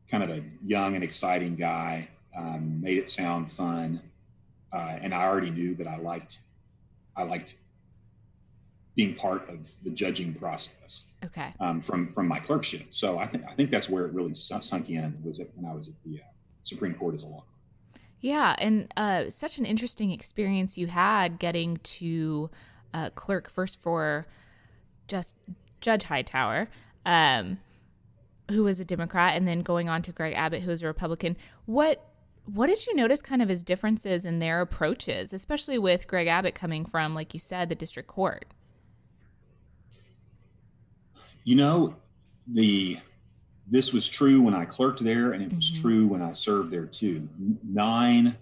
kind 0.10 0.24
of 0.24 0.30
a 0.30 0.44
young 0.64 0.96
and 0.96 1.04
exciting 1.04 1.56
guy, 1.56 2.08
um, 2.38 2.82
made 2.82 2.98
it 2.98 3.10
sound 3.10 3.52
fun. 3.52 4.02
Uh, 4.72 4.98
and 5.02 5.14
I 5.14 5.24
already 5.24 5.50
knew 5.50 5.76
that 5.76 5.88
I 5.88 5.98
liked, 5.98 6.40
I 7.18 7.24
liked 7.24 7.56
being 8.96 9.16
part 9.16 9.50
of 9.50 9.72
the 9.84 9.90
judging 9.90 10.34
process. 10.34 11.06
Okay. 11.24 11.54
Um, 11.60 11.82
from 11.82 12.12
from 12.12 12.28
my 12.28 12.40
clerkship, 12.40 12.88
so 12.92 13.18
I 13.18 13.28
think 13.28 13.46
I 13.50 13.54
think 13.54 13.72
that's 13.72 13.90
where 13.90 14.06
it 14.06 14.14
really 14.14 14.34
sunk 14.34 14.90
in 14.90 15.18
was 15.24 15.40
when 15.56 15.66
I 15.66 15.74
was 15.74 15.88
at 15.88 15.94
the 16.06 16.20
uh, 16.20 16.24
Supreme 16.64 16.94
Court 16.94 17.16
as 17.16 17.24
a 17.24 17.28
law. 17.28 17.44
Yeah, 18.20 18.56
and 18.60 18.92
uh, 18.98 19.30
such 19.30 19.58
an 19.58 19.66
interesting 19.66 20.12
experience 20.12 20.78
you 20.78 20.88
had 20.88 21.40
getting 21.40 21.78
to 21.78 22.50
uh, 22.94 23.10
clerk 23.12 23.50
first 23.50 23.82
for 23.82 24.28
just 25.08 25.36
Judge 25.80 26.04
Hightower, 26.04 26.70
um, 27.06 27.58
who 28.50 28.64
was 28.64 28.80
a 28.80 28.86
Democrat, 28.86 29.36
and 29.36 29.48
then 29.48 29.62
going 29.62 29.90
on 29.90 30.04
to 30.04 30.12
Greg 30.12 30.34
Abbott, 30.36 30.62
who 30.62 30.70
was 30.70 30.84
a 30.84 30.88
Republican. 30.88 31.36
What 31.66 32.06
what 32.46 32.68
did 32.68 32.86
you 32.86 32.96
notice 32.96 33.22
kind 33.22 33.42
of 33.42 33.50
as 33.50 33.64
differences 33.64 34.26
in 34.26 34.40
their 34.40 34.62
approaches, 34.62 35.34
especially 35.34 35.78
with 35.78 36.08
Greg 36.08 36.28
Abbott 36.28 36.56
coming 36.56 36.86
from, 36.86 37.14
like 37.16 37.34
you 37.34 37.40
said, 37.40 37.70
the 37.70 37.76
district 37.76 38.10
court? 38.10 38.46
You 41.44 41.56
know, 41.56 41.96
the 42.48 43.00
this 43.68 43.94
was 43.94 44.08
true 44.08 44.42
when 44.42 44.54
I 44.54 44.66
clerked 44.66 45.04
there, 45.04 45.32
and 45.32 45.42
it 45.44 45.54
was 45.54 45.72
Mhm. 45.72 45.82
true 45.82 46.08
when 46.08 46.22
I 46.22 46.34
served 46.34 46.72
there 46.72 46.88
too. 46.88 47.30
Nine 47.64 48.36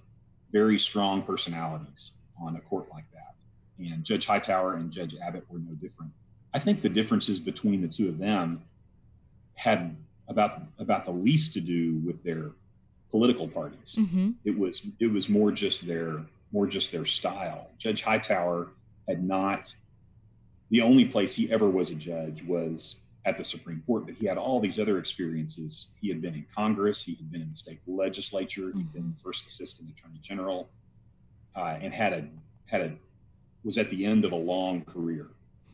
very 0.51 0.79
strong 0.79 1.22
personalities 1.22 2.12
on 2.41 2.56
a 2.56 2.62
court 2.62 2.88
like 2.91 3.06
that. 3.12 3.36
And 3.77 4.03
Judge 4.03 4.25
Hightower 4.25 4.75
and 4.75 4.91
Judge 4.91 5.15
Abbott 5.15 5.46
were 5.50 5.60
no 5.60 5.74
different. 5.75 6.12
I 6.53 6.60
think 6.60 6.82
the 6.82 6.89
differences 6.89 7.39
between 7.39 7.82
the 7.82 7.88
two 7.88 8.10
of 8.10 8.18
them 8.18 8.63
had 9.56 9.96
about 10.27 10.63
about 10.79 11.06
the 11.06 11.12
least 11.12 11.53
to 11.53 11.62
do 11.62 11.98
with 12.00 12.24
their 12.24 12.51
political 13.12 13.48
parties. 13.48 13.96
Mm-hmm. 13.98 14.32
It 14.44 14.58
was 14.58 14.82
it 15.00 15.08
was 15.08 15.29
more 15.29 15.51
just 15.51 15.86
their 15.86 16.25
more 16.51 16.65
just 16.65 16.91
their 16.91 17.06
style. 17.06 17.70
Judge 17.77 18.01
Hightower 18.01 18.70
had 19.08 19.24
not 19.24 19.75
the 20.69 20.81
only 20.81 21.05
place 21.05 21.35
he 21.35 21.51
ever 21.51 21.69
was 21.69 21.89
a 21.89 21.95
judge 21.95 22.43
was 22.43 23.01
at 23.25 23.38
the 23.38 23.43
Supreme 23.43 23.83
Court, 23.85 24.05
but 24.05 24.15
he 24.15 24.27
had 24.27 24.38
all 24.38 24.59
these 24.59 24.79
other 24.79 24.97
experiences. 24.97 25.88
He 26.01 26.09
had 26.09 26.21
been 26.21 26.33
in 26.33 26.45
Congress, 26.55 27.03
he 27.03 27.15
had 27.15 27.31
been 27.31 27.41
in 27.41 27.49
the 27.49 27.55
state 27.55 27.79
legislature, 27.88 28.71
he'd 28.73 28.93
been 28.93 29.15
first 29.21 29.45
assistant 29.47 29.89
attorney 29.89 30.19
general, 30.21 30.69
uh, 31.55 31.77
and 31.81 31.93
had 31.93 32.13
a 32.13 32.27
had 32.65 32.81
a 32.81 32.93
was 33.63 33.77
at 33.77 33.89
the 33.89 34.05
end 34.05 34.23
of 34.23 34.31
a 34.31 34.38
long 34.38 34.83
career. 34.85 35.27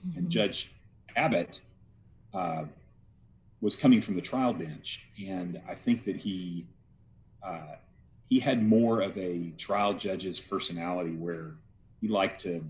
Mm-hmm. 0.08 0.18
And 0.18 0.30
Judge 0.30 0.74
Abbott 1.16 1.62
uh, 2.34 2.64
was 3.62 3.76
coming 3.76 4.02
from 4.02 4.16
the 4.16 4.22
trial 4.22 4.54
bench, 4.54 5.08
and 5.26 5.62
I 5.68 5.76
think 5.76 6.06
that 6.06 6.16
he 6.16 6.66
uh, 7.44 7.76
he 8.28 8.40
had 8.40 8.64
more 8.64 9.02
of 9.02 9.18
a 9.18 9.52
trial 9.58 9.94
judge's 9.94 10.40
personality, 10.40 11.12
where 11.12 11.52
he 12.02 12.08
liked 12.08 12.42
to 12.42 12.66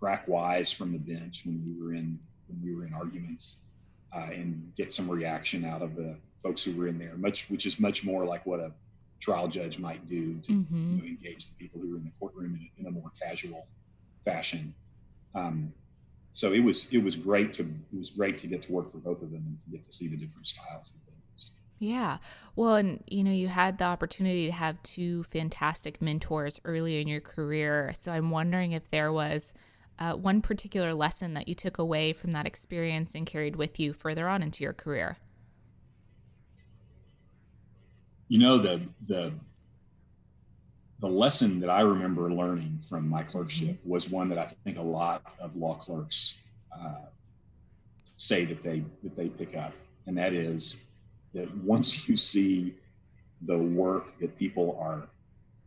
crack 0.00 0.26
wise 0.26 0.72
from 0.72 0.92
the 0.92 0.98
bench 0.98 1.42
when 1.44 1.62
we 1.66 1.80
were 1.84 1.94
in 1.94 2.18
when 2.48 2.60
we 2.64 2.74
were 2.74 2.84
in 2.84 2.92
arguments, 2.94 3.58
uh, 4.14 4.28
and 4.32 4.72
get 4.76 4.92
some 4.92 5.08
reaction 5.08 5.64
out 5.64 5.82
of 5.82 5.94
the 5.94 6.16
folks 6.42 6.62
who 6.64 6.72
were 6.72 6.88
in 6.88 6.98
there. 6.98 7.14
Much, 7.16 7.48
which 7.48 7.66
is 7.66 7.78
much 7.78 8.02
more 8.02 8.24
like 8.24 8.44
what 8.46 8.58
a 8.58 8.72
trial 9.20 9.46
judge 9.46 9.78
might 9.78 10.08
do 10.08 10.40
to 10.40 10.52
Mm-hmm. 10.52 10.96
you 10.96 11.02
know, 11.02 11.04
engage 11.04 11.46
the 11.46 11.54
people 11.56 11.80
who 11.80 11.90
were 11.90 11.98
in 11.98 12.04
the 12.04 12.12
courtroom 12.18 12.58
in, 12.58 12.84
in 12.84 12.86
a 12.86 12.90
more 12.90 13.12
casual 13.22 13.68
fashion. 14.24 14.74
Um, 15.34 15.72
so 16.32 16.52
it 16.52 16.60
was 16.60 16.88
it 16.90 17.02
was 17.04 17.16
great 17.16 17.52
to 17.54 17.62
it 17.62 17.98
was 17.98 18.10
great 18.10 18.38
to 18.40 18.46
get 18.46 18.62
to 18.64 18.72
work 18.72 18.90
for 18.90 18.98
both 18.98 19.20
of 19.22 19.30
them 19.30 19.44
and 19.46 19.58
to 19.64 19.70
get 19.70 19.86
to 19.88 19.92
see 19.96 20.08
the 20.08 20.16
different 20.16 20.46
styles 20.46 20.92
that 20.92 20.98
they 21.06 21.12
used. 21.34 21.50
Yeah. 21.78 22.18
Well, 22.56 22.76
and 22.76 23.02
you 23.06 23.22
know, 23.22 23.32
you 23.32 23.48
had 23.48 23.78
the 23.78 23.84
opportunity 23.84 24.46
to 24.46 24.52
have 24.52 24.82
two 24.82 25.24
fantastic 25.24 26.00
mentors 26.00 26.58
early 26.64 27.00
in 27.00 27.08
your 27.08 27.20
career. 27.20 27.92
So 27.96 28.12
I'm 28.12 28.30
wondering 28.30 28.72
if 28.72 28.90
there 28.90 29.12
was 29.12 29.52
uh, 30.00 30.14
one 30.14 30.40
particular 30.40 30.94
lesson 30.94 31.34
that 31.34 31.46
you 31.46 31.54
took 31.54 31.78
away 31.78 32.12
from 32.12 32.32
that 32.32 32.46
experience 32.46 33.14
and 33.14 33.26
carried 33.26 33.56
with 33.56 33.78
you 33.78 33.92
further 33.92 34.28
on 34.28 34.42
into 34.42 34.64
your 34.64 34.72
career. 34.72 35.18
You 38.28 38.38
know 38.38 38.58
the 38.58 38.80
the 39.06 39.32
the 41.00 41.08
lesson 41.08 41.60
that 41.60 41.70
I 41.70 41.80
remember 41.80 42.32
learning 42.32 42.80
from 42.88 43.08
my 43.08 43.22
clerkship 43.22 43.78
was 43.84 44.08
one 44.08 44.28
that 44.28 44.38
I 44.38 44.46
think 44.64 44.78
a 44.78 44.82
lot 44.82 45.22
of 45.40 45.56
law 45.56 45.74
clerks 45.74 46.38
uh, 46.72 47.06
say 48.16 48.44
that 48.44 48.62
they 48.62 48.84
that 49.02 49.16
they 49.16 49.28
pick 49.28 49.56
up, 49.56 49.72
and 50.06 50.16
that 50.16 50.32
is 50.32 50.76
that 51.34 51.54
once 51.58 52.08
you 52.08 52.16
see 52.16 52.74
the 53.42 53.58
work 53.58 54.18
that 54.20 54.38
people 54.38 54.78
are 54.80 55.08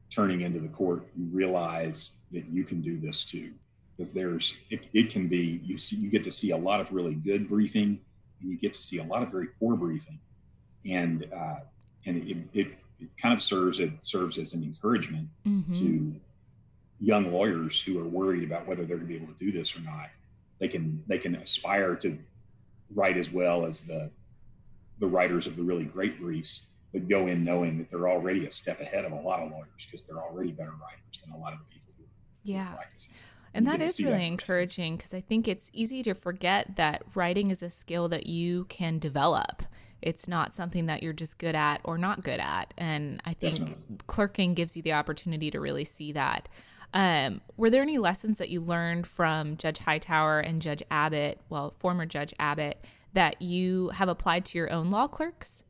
turning 0.09 0.41
into 0.41 0.59
the 0.59 0.67
court, 0.67 1.07
you 1.17 1.25
realize 1.31 2.11
that 2.31 2.45
you 2.49 2.63
can 2.63 2.81
do 2.81 2.99
this 2.99 3.25
too. 3.25 3.51
Because 3.97 4.13
there's 4.13 4.55
it, 4.69 4.81
it 4.93 5.09
can 5.11 5.27
be 5.27 5.61
you 5.63 5.77
see 5.77 5.95
you 5.97 6.09
get 6.09 6.23
to 6.23 6.31
see 6.31 6.51
a 6.51 6.57
lot 6.57 6.81
of 6.81 6.91
really 6.91 7.13
good 7.13 7.47
briefing, 7.47 7.99
and 8.41 8.49
you 8.51 8.57
get 8.57 8.73
to 8.73 8.81
see 8.81 8.97
a 8.97 9.03
lot 9.03 9.21
of 9.23 9.29
very 9.31 9.47
poor 9.59 9.75
briefing, 9.75 10.19
and 10.85 11.27
uh, 11.35 11.59
and 12.05 12.17
it, 12.17 12.37
it 12.53 12.67
it 12.99 13.09
kind 13.21 13.33
of 13.35 13.43
serves 13.43 13.79
it 13.79 13.91
serves 14.01 14.37
as 14.37 14.53
an 14.53 14.63
encouragement 14.63 15.27
Mm-hmm. 15.47 15.73
to 15.73 16.15
young 16.99 17.31
lawyers 17.33 17.81
who 17.81 17.99
are 17.99 18.07
worried 18.07 18.43
about 18.43 18.65
whether 18.65 18.85
they're 18.85 18.97
going 18.97 19.07
to 19.09 19.13
be 19.13 19.21
able 19.21 19.33
to 19.33 19.39
do 19.39 19.51
this 19.51 19.75
or 19.77 19.81
not. 19.81 20.09
They 20.59 20.67
can 20.69 21.03
they 21.07 21.17
can 21.19 21.35
aspire 21.35 21.95
to 21.97 22.17
write 22.95 23.17
as 23.17 23.31
well 23.31 23.65
as 23.65 23.81
the 23.81 24.09
the 24.99 25.07
writers 25.07 25.45
of 25.47 25.55
the 25.55 25.63
really 25.63 25.85
great 25.85 26.19
briefs, 26.19 26.67
but 26.93 27.07
go 27.09 27.27
in 27.27 27.43
knowing 27.43 27.77
that 27.77 27.91
they're 27.91 28.07
already 28.09 28.45
a 28.47 28.51
step 28.51 28.79
ahead 28.79 29.05
of 29.05 29.11
a 29.11 29.15
lot 29.21 29.41
of 29.41 29.51
lawyers 29.51 29.85
because 29.85 30.03
they're 30.05 30.21
already 30.21 30.51
better 30.51 30.71
writers 30.71 31.21
than 31.23 31.33
a 31.35 31.37
lot 31.37 31.53
of 31.53 31.59
the 31.59 31.65
people 31.65 31.93
who 31.97 32.03
are 32.03 32.07
Yeah. 32.43 32.73
practicing. 32.73 33.13
And 33.53 33.67
that 33.67 33.81
is 33.81 33.99
really 33.99 34.17
that 34.17 34.23
encouraging 34.23 34.97
because 34.97 35.13
I 35.13 35.21
think 35.21 35.47
it's 35.47 35.69
easy 35.73 36.01
to 36.03 36.13
forget 36.13 36.75
that 36.75 37.03
writing 37.13 37.51
is 37.51 37.61
a 37.61 37.69
skill 37.69 38.07
that 38.09 38.25
you 38.25 38.65
can 38.65 38.97
develop. 38.97 39.63
It's 40.01 40.27
not 40.27 40.53
something 40.53 40.87
that 40.87 41.03
you're 41.03 41.13
just 41.13 41.37
good 41.37 41.55
at 41.55 41.79
or 41.83 41.97
not 41.97 42.23
good 42.23 42.39
at. 42.39 42.73
And 42.77 43.21
I 43.25 43.33
think 43.33 43.59
Definitely. 43.59 43.97
clerking 44.07 44.53
gives 44.53 44.75
you 44.75 44.81
the 44.83 44.93
opportunity 44.93 45.51
to 45.51 45.59
really 45.59 45.85
see 45.85 46.11
that. 46.13 46.49
Um, 46.93 47.41
were 47.57 47.69
there 47.69 47.81
any 47.81 47.97
lessons 47.97 48.37
that 48.37 48.49
you 48.49 48.59
learned 48.59 49.07
from 49.07 49.57
Judge 49.57 49.79
Hightower 49.79 50.39
and 50.39 50.61
Judge 50.61 50.83
Abbott, 50.91 51.39
well, 51.49 51.71
former 51.79 52.05
Judge 52.05 52.33
Abbott, 52.37 52.83
that 53.13 53.41
you 53.41 53.89
have 53.89 54.09
applied 54.09 54.45
to 54.45 54.57
your 54.57 54.71
own 54.71 54.89
law 54.89 55.07
clerks? 55.07 55.63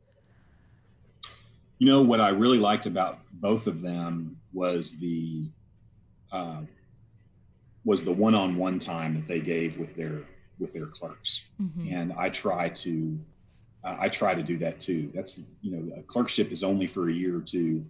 You 1.78 1.86
know 1.86 2.02
what 2.02 2.20
I 2.20 2.30
really 2.30 2.58
liked 2.58 2.86
about 2.86 3.20
both 3.32 3.66
of 3.66 3.82
them 3.82 4.38
was 4.52 4.98
the 4.98 5.50
uh, 6.32 6.62
was 7.84 8.04
the 8.04 8.12
one-on-one 8.12 8.80
time 8.80 9.14
that 9.14 9.26
they 9.28 9.40
gave 9.40 9.78
with 9.78 9.94
their 9.96 10.22
with 10.58 10.72
their 10.72 10.86
clerks, 10.86 11.42
Mhm. 11.60 11.92
and 11.92 12.12
I 12.12 12.30
try 12.30 12.68
to 12.68 13.18
uh, 13.82 13.96
I 14.00 14.08
try 14.08 14.34
to 14.34 14.42
do 14.42 14.56
that 14.58 14.80
too. 14.80 15.10
That's 15.14 15.40
you 15.62 15.70
know 15.72 15.96
a 15.96 16.02
clerkship 16.02 16.52
is 16.52 16.62
only 16.64 16.86
for 16.86 17.08
a 17.08 17.12
year 17.12 17.36
or 17.36 17.42
two, 17.42 17.84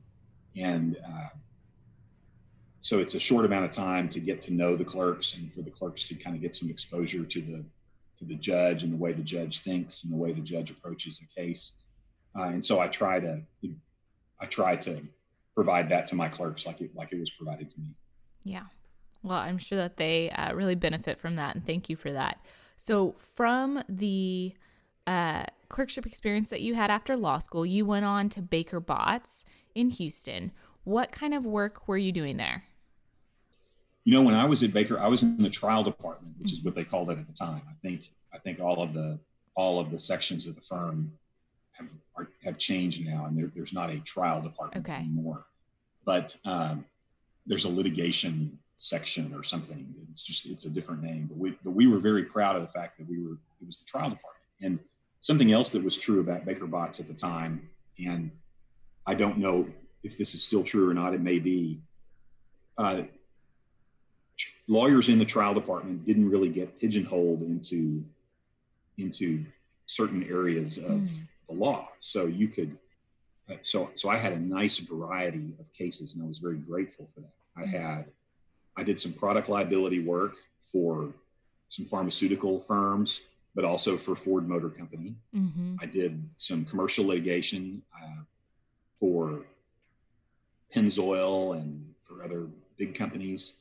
and 0.57 0.97
uh, 0.97 1.29
so 2.81 2.99
it's 2.99 3.15
a 3.15 3.21
short 3.21 3.45
amount 3.45 3.65
of 3.67 3.73
time 3.73 4.09
to 4.11 4.21
get 4.21 4.43
to 4.43 4.53
know 4.53 4.77
the 4.77 4.85
clerks 4.85 5.35
and 5.37 5.53
for 5.53 5.63
the 5.63 5.71
clerks 5.71 6.05
to 6.09 6.15
kind 6.15 6.35
of 6.37 6.43
get 6.43 6.55
some 6.57 6.69
exposure 6.71 7.25
to 7.25 7.41
the 7.41 7.65
to 8.19 8.25
the 8.25 8.35
judge 8.35 8.83
and 8.83 8.93
the 8.93 8.97
way 8.97 9.13
the 9.13 9.23
judge 9.23 9.61
thinks 9.61 10.05
and 10.05 10.13
the 10.13 10.17
way 10.17 10.33
the 10.33 10.41
judge 10.41 10.71
approaches 10.71 11.21
a 11.21 11.41
case. 11.41 11.73
Uh, 12.37 12.45
and 12.45 12.65
so 12.65 12.81
I 12.81 12.89
try 12.89 13.21
to 13.21 13.43
I 14.41 14.47
try 14.47 14.77
to 14.77 15.07
provide 15.55 15.89
that 15.91 16.09
to 16.09 16.15
my 16.17 16.29
clerks 16.29 16.67
like 16.67 16.81
it 16.81 16.95
like 16.95 17.13
it 17.13 17.21
was 17.21 17.31
provided 17.31 17.71
to 17.71 17.81
me. 17.81 17.95
Yeah. 18.43 18.65
Well, 19.25 19.39
I'm 19.39 19.59
sure 19.59 19.79
that 19.79 19.97
they 19.97 20.31
uh, 20.31 20.53
really 20.55 20.75
benefit 20.75 21.19
from 21.19 21.35
that, 21.37 21.55
and 21.57 21.67
thank 21.67 21.89
you 21.89 21.97
for 21.97 22.13
that. 22.13 22.39
So, 22.77 23.17
from 23.35 23.83
the 23.89 24.53
uh, 25.07 25.45
clerkship 25.71 26.05
experience 26.05 26.49
that 26.49 26.61
you 26.61 26.75
had 26.75 26.91
after 26.91 27.17
law 27.17 27.39
school, 27.39 27.65
you 27.65 27.87
went 27.87 28.05
on 28.05 28.29
to 28.31 28.43
Baker 28.43 28.81
Botts 28.81 29.45
in 29.75 29.89
Houston. 29.91 30.53
What 30.85 31.11
kind 31.11 31.33
of 31.33 31.47
work 31.47 31.89
were 31.89 31.97
you 31.97 32.13
doing 32.13 32.37
there? 32.37 32.65
You 34.05 34.13
know, 34.13 34.23
when 34.23 34.35
I 34.35 34.45
was 34.45 34.63
at 34.63 34.75
Baker, 34.75 35.01
I 35.01 35.09
was 35.09 35.23
in 35.23 35.43
the 35.43 35.49
trial 35.49 35.83
department, 35.83 36.35
which 36.39 36.53
is 36.53 36.63
what 36.63 36.75
they 36.75 36.85
called 36.85 37.09
it 37.09 37.19
at 37.19 37.27
the 37.27 37.33
time. 37.33 37.63
I 37.67 37.73
think 37.81 38.03
I 38.35 38.39
think 38.39 38.61
all 38.61 38.83
of 38.83 38.93
the 38.93 39.19
all 39.57 39.81
of 39.81 39.91
the 39.91 39.99
sections 39.99 40.47
of 40.47 40.55
the 40.55 40.61
firm 40.61 41.13
have 41.73 41.89
are, 42.15 42.29
have 42.45 42.59
changed 42.59 43.03
now, 43.07 43.25
and 43.25 43.39
there, 43.39 43.51
there's 43.55 43.73
not 43.73 43.89
a 43.89 44.01
trial 44.01 44.43
department 44.43 44.87
Okay. 44.87 44.99
anymore. 44.99 45.47
But 46.05 46.37
um, 46.45 46.85
there's 47.47 47.65
a 47.65 47.71
litigation 47.71 48.59
section 48.79 49.35
or 49.35 49.43
something. 49.43 49.95
It's 50.13 50.23
just 50.23 50.47
it's 50.47 50.65
a 50.65 50.71
different 50.71 51.03
name. 51.03 51.27
But 51.29 51.39
we 51.39 51.59
but 51.65 51.71
we 51.71 51.87
were 51.87 51.99
very 52.01 52.25
proud 52.25 52.57
of 52.57 52.63
the 52.63 52.69
fact 52.69 52.99
that 52.99 53.09
we 53.09 53.23
were 53.23 53.35
it 53.61 53.67
was 53.67 53.79
the 53.79 53.85
trial 53.87 54.11
department. 54.11 54.45
And 54.61 54.79
something 55.21 55.53
else 55.53 55.71
that 55.71 55.83
was 55.83 55.97
true 55.97 56.21
about 56.21 56.45
Baker 56.45 56.67
Botts 56.67 57.01
at 57.01 57.07
the 57.07 57.15
time, 57.15 57.69
and 57.99 58.31
I 59.07 59.15
don't 59.15 59.39
know 59.39 59.69
if 60.03 60.19
this 60.19 60.35
is 60.35 60.43
still 60.43 60.63
true 60.65 60.89
or 60.91 60.95
not. 60.95 61.15
It 61.15 61.21
may 61.21 61.39
be. 61.39 61.81
Uh, 62.77 63.03
lawyers 64.67 65.09
in 65.09 65.19
the 65.19 65.25
trial 65.25 65.55
department 65.55 66.05
didn't 66.07 66.29
really 66.29 66.49
get 66.49 66.79
pigeonholed 66.81 67.43
into 67.43 68.05
into 68.97 69.45
certain 69.87 70.23
areas 70.25 70.79
of 70.79 70.85
Mm. 71.03 71.27
the 71.49 71.55
law. 71.55 71.89
So 72.01 72.27
you 72.27 72.49
could, 72.49 72.79
uh, 73.51 73.57
so 73.63 73.91
so 73.95 74.09
I 74.09 74.17
had 74.17 74.33
a 74.33 74.39
nice 74.39 74.79
variety 74.79 75.55
of 75.61 75.73
cases, 75.75 76.15
and 76.15 76.23
I 76.25 76.27
was 76.27 76.39
very 76.39 76.57
grateful 76.57 77.07
for 77.15 77.21
that. 77.21 77.35
I 77.57 77.67
had, 77.67 78.13
I 78.77 78.83
did 78.83 79.01
some 79.01 79.13
product 79.13 79.49
liability 79.49 80.01
work 80.01 80.35
for 80.63 81.13
some 81.69 81.85
pharmaceutical 81.87 82.61
firms, 82.61 83.21
but 83.55 83.65
also 83.65 83.97
for 83.97 84.17
Ford 84.17 84.49
Motor 84.49 84.71
Company. 84.71 85.15
Mm-hmm. 85.35 85.77
I 85.81 85.87
did 85.87 86.23
some 86.37 86.65
commercial 86.65 87.07
litigation 87.07 87.83
uh, 87.95 88.23
for 88.99 89.43
Pennzoil 90.75 91.57
and 91.57 91.95
for 92.03 92.23
other 92.23 92.47
big 92.77 92.95
companies. 92.95 93.55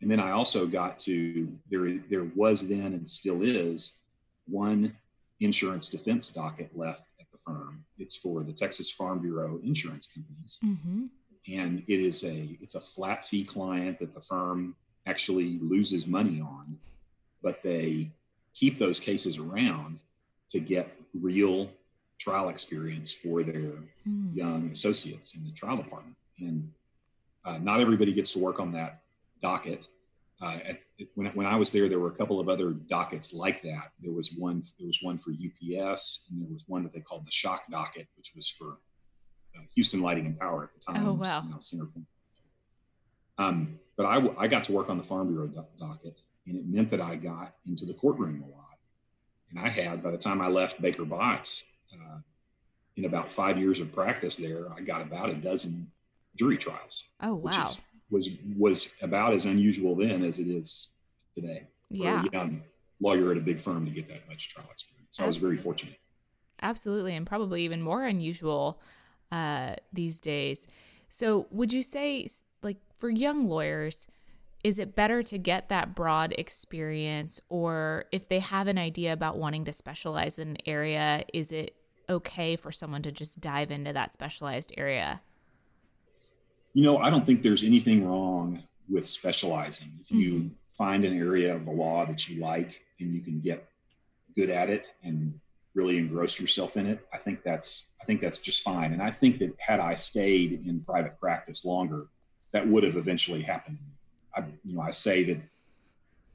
And 0.00 0.10
then 0.10 0.20
I 0.20 0.30
also 0.30 0.66
got 0.66 0.98
to 1.00 1.52
there. 1.70 1.98
There 2.08 2.24
was 2.34 2.66
then 2.66 2.94
and 2.94 3.08
still 3.08 3.42
is 3.42 3.98
one 4.46 4.96
insurance 5.40 5.88
defense 5.88 6.30
docket 6.30 6.70
left 6.76 7.02
at 7.20 7.26
the 7.32 7.38
firm. 7.44 7.84
It's 7.98 8.16
for 8.16 8.42
the 8.42 8.52
Texas 8.52 8.90
Farm 8.90 9.20
Bureau 9.20 9.60
insurance 9.62 10.06
companies, 10.06 10.58
Mm-hmm. 10.64 11.06
And 11.52 11.82
it 11.86 12.00
is 12.00 12.24
a 12.24 12.56
it's 12.60 12.74
a 12.74 12.80
flat 12.80 13.26
fee 13.26 13.44
client 13.44 13.98
that 13.98 14.14
the 14.14 14.20
firm 14.20 14.74
actually 15.06 15.58
loses 15.60 16.06
money 16.06 16.40
on, 16.40 16.78
but 17.42 17.62
they 17.62 18.10
keep 18.54 18.78
those 18.78 19.00
cases 19.00 19.38
around 19.38 19.98
to 20.50 20.60
get 20.60 20.96
real 21.14 21.70
trial 22.18 22.50
experience 22.50 23.12
for 23.12 23.42
their 23.42 23.72
mm. 24.06 24.36
young 24.36 24.70
associates 24.70 25.34
in 25.34 25.44
the 25.44 25.52
trial 25.52 25.76
department. 25.76 26.16
And 26.38 26.70
uh, 27.44 27.58
not 27.58 27.80
everybody 27.80 28.12
gets 28.12 28.32
to 28.32 28.38
work 28.38 28.60
on 28.60 28.72
that 28.72 29.00
docket. 29.40 29.86
Uh, 30.42 30.58
at, 30.68 30.80
when, 31.14 31.26
when 31.28 31.46
I 31.46 31.56
was 31.56 31.72
there, 31.72 31.88
there 31.88 31.98
were 31.98 32.08
a 32.08 32.14
couple 32.14 32.40
of 32.40 32.48
other 32.48 32.70
dockets 32.72 33.32
like 33.32 33.62
that. 33.62 33.92
There 34.02 34.12
was 34.12 34.32
one. 34.32 34.62
There 34.78 34.86
was 34.86 34.98
one 35.02 35.18
for 35.18 35.30
UPS, 35.30 36.24
and 36.30 36.42
there 36.42 36.52
was 36.52 36.64
one 36.66 36.82
that 36.82 36.92
they 36.92 37.00
called 37.00 37.26
the 37.26 37.32
shock 37.32 37.62
docket, 37.70 38.06
which 38.16 38.32
was 38.34 38.48
for 38.48 38.78
Houston 39.74 40.00
Lighting 40.00 40.26
and 40.26 40.38
Power 40.38 40.64
at 40.64 40.70
the 40.74 40.92
time. 40.92 41.06
Oh 41.06 41.12
wow! 41.12 41.44
Um, 43.38 43.78
but 43.96 44.04
I, 44.04 44.28
I 44.38 44.46
got 44.48 44.64
to 44.64 44.72
work 44.72 44.90
on 44.90 44.98
the 44.98 45.04
Farm 45.04 45.28
Bureau 45.28 45.46
docket, 45.78 46.20
and 46.46 46.56
it 46.56 46.66
meant 46.66 46.90
that 46.90 47.00
I 47.00 47.16
got 47.16 47.54
into 47.66 47.86
the 47.86 47.94
courtroom 47.94 48.42
a 48.42 48.50
lot. 48.50 48.78
And 49.50 49.58
I 49.58 49.68
had, 49.68 50.02
by 50.02 50.10
the 50.10 50.18
time 50.18 50.40
I 50.40 50.48
left 50.48 50.80
Baker 50.80 51.04
Botts, 51.04 51.64
uh, 51.92 52.18
in 52.96 53.04
about 53.04 53.32
five 53.32 53.58
years 53.58 53.80
of 53.80 53.92
practice 53.92 54.36
there, 54.36 54.66
I 54.76 54.80
got 54.82 55.02
about 55.02 55.30
a 55.30 55.34
dozen 55.34 55.90
jury 56.36 56.56
trials. 56.56 57.04
Oh 57.22 57.34
wow! 57.34 57.76
was 58.10 58.28
was 58.56 58.88
about 59.00 59.32
as 59.32 59.46
unusual 59.46 59.94
then 59.94 60.22
as 60.24 60.38
it 60.38 60.48
is 60.48 60.88
today. 61.34 61.66
Yeah, 61.88 62.22
for 62.22 62.28
a 62.28 62.30
young 62.32 62.62
lawyer 63.00 63.32
at 63.32 63.38
a 63.38 63.40
big 63.40 63.60
firm 63.60 63.86
to 63.86 63.90
get 63.90 64.08
that 64.08 64.28
much 64.28 64.50
trial 64.50 64.68
experience. 64.70 65.08
So 65.12 65.24
Absolutely. 65.24 65.24
I 65.24 65.28
was 65.28 65.36
very 65.36 65.56
fortunate. 65.56 65.98
Absolutely, 66.62 67.16
and 67.16 67.26
probably 67.26 67.64
even 67.64 67.80
more 67.80 68.04
unusual 68.04 68.80
uh, 69.32 69.74
these 69.92 70.20
days. 70.20 70.66
So, 71.08 71.46
would 71.50 71.72
you 71.72 71.82
say, 71.82 72.26
like, 72.62 72.78
for 72.96 73.10
young 73.10 73.48
lawyers, 73.48 74.06
is 74.62 74.78
it 74.78 74.94
better 74.94 75.22
to 75.22 75.38
get 75.38 75.68
that 75.68 75.94
broad 75.94 76.34
experience, 76.36 77.40
or 77.48 78.04
if 78.12 78.28
they 78.28 78.40
have 78.40 78.66
an 78.68 78.78
idea 78.78 79.12
about 79.12 79.38
wanting 79.38 79.64
to 79.64 79.72
specialize 79.72 80.38
in 80.38 80.50
an 80.50 80.56
area, 80.66 81.24
is 81.32 81.50
it 81.50 81.74
okay 82.08 82.56
for 82.56 82.70
someone 82.70 83.02
to 83.02 83.12
just 83.12 83.40
dive 83.40 83.70
into 83.70 83.92
that 83.92 84.12
specialized 84.12 84.72
area? 84.76 85.22
You 86.74 86.82
know, 86.82 86.98
I 86.98 87.10
don't 87.10 87.24
think 87.24 87.42
there's 87.42 87.64
anything 87.64 88.06
wrong 88.06 88.64
with 88.88 89.08
specializing. 89.08 89.92
If 90.00 90.10
you 90.10 90.34
mm-hmm. 90.34 90.48
find 90.70 91.04
an 91.04 91.16
area 91.16 91.54
of 91.54 91.64
the 91.64 91.72
law 91.72 92.04
that 92.06 92.28
you 92.28 92.40
like 92.40 92.80
and 92.98 93.12
you 93.12 93.22
can 93.22 93.40
get 93.40 93.66
good 94.36 94.50
at 94.50 94.68
it 94.70 94.86
and 95.02 95.40
really 95.74 95.98
engross 95.98 96.40
yourself 96.40 96.76
in 96.76 96.86
it, 96.86 97.06
I 97.12 97.18
think 97.18 97.42
that's 97.44 97.86
I 98.00 98.04
think 98.04 98.20
that's 98.20 98.38
just 98.38 98.62
fine. 98.62 98.92
And 98.92 99.02
I 99.02 99.10
think 99.10 99.38
that 99.38 99.54
had 99.58 99.78
I 99.78 99.94
stayed 99.94 100.66
in 100.66 100.80
private 100.80 101.18
practice 101.20 101.64
longer, 101.64 102.06
that 102.52 102.66
would 102.66 102.82
have 102.84 102.96
eventually 102.96 103.42
happened. 103.42 103.78
I, 104.34 104.44
you 104.64 104.74
know, 104.74 104.80
I 104.80 104.90
say 104.90 105.24
that 105.24 105.40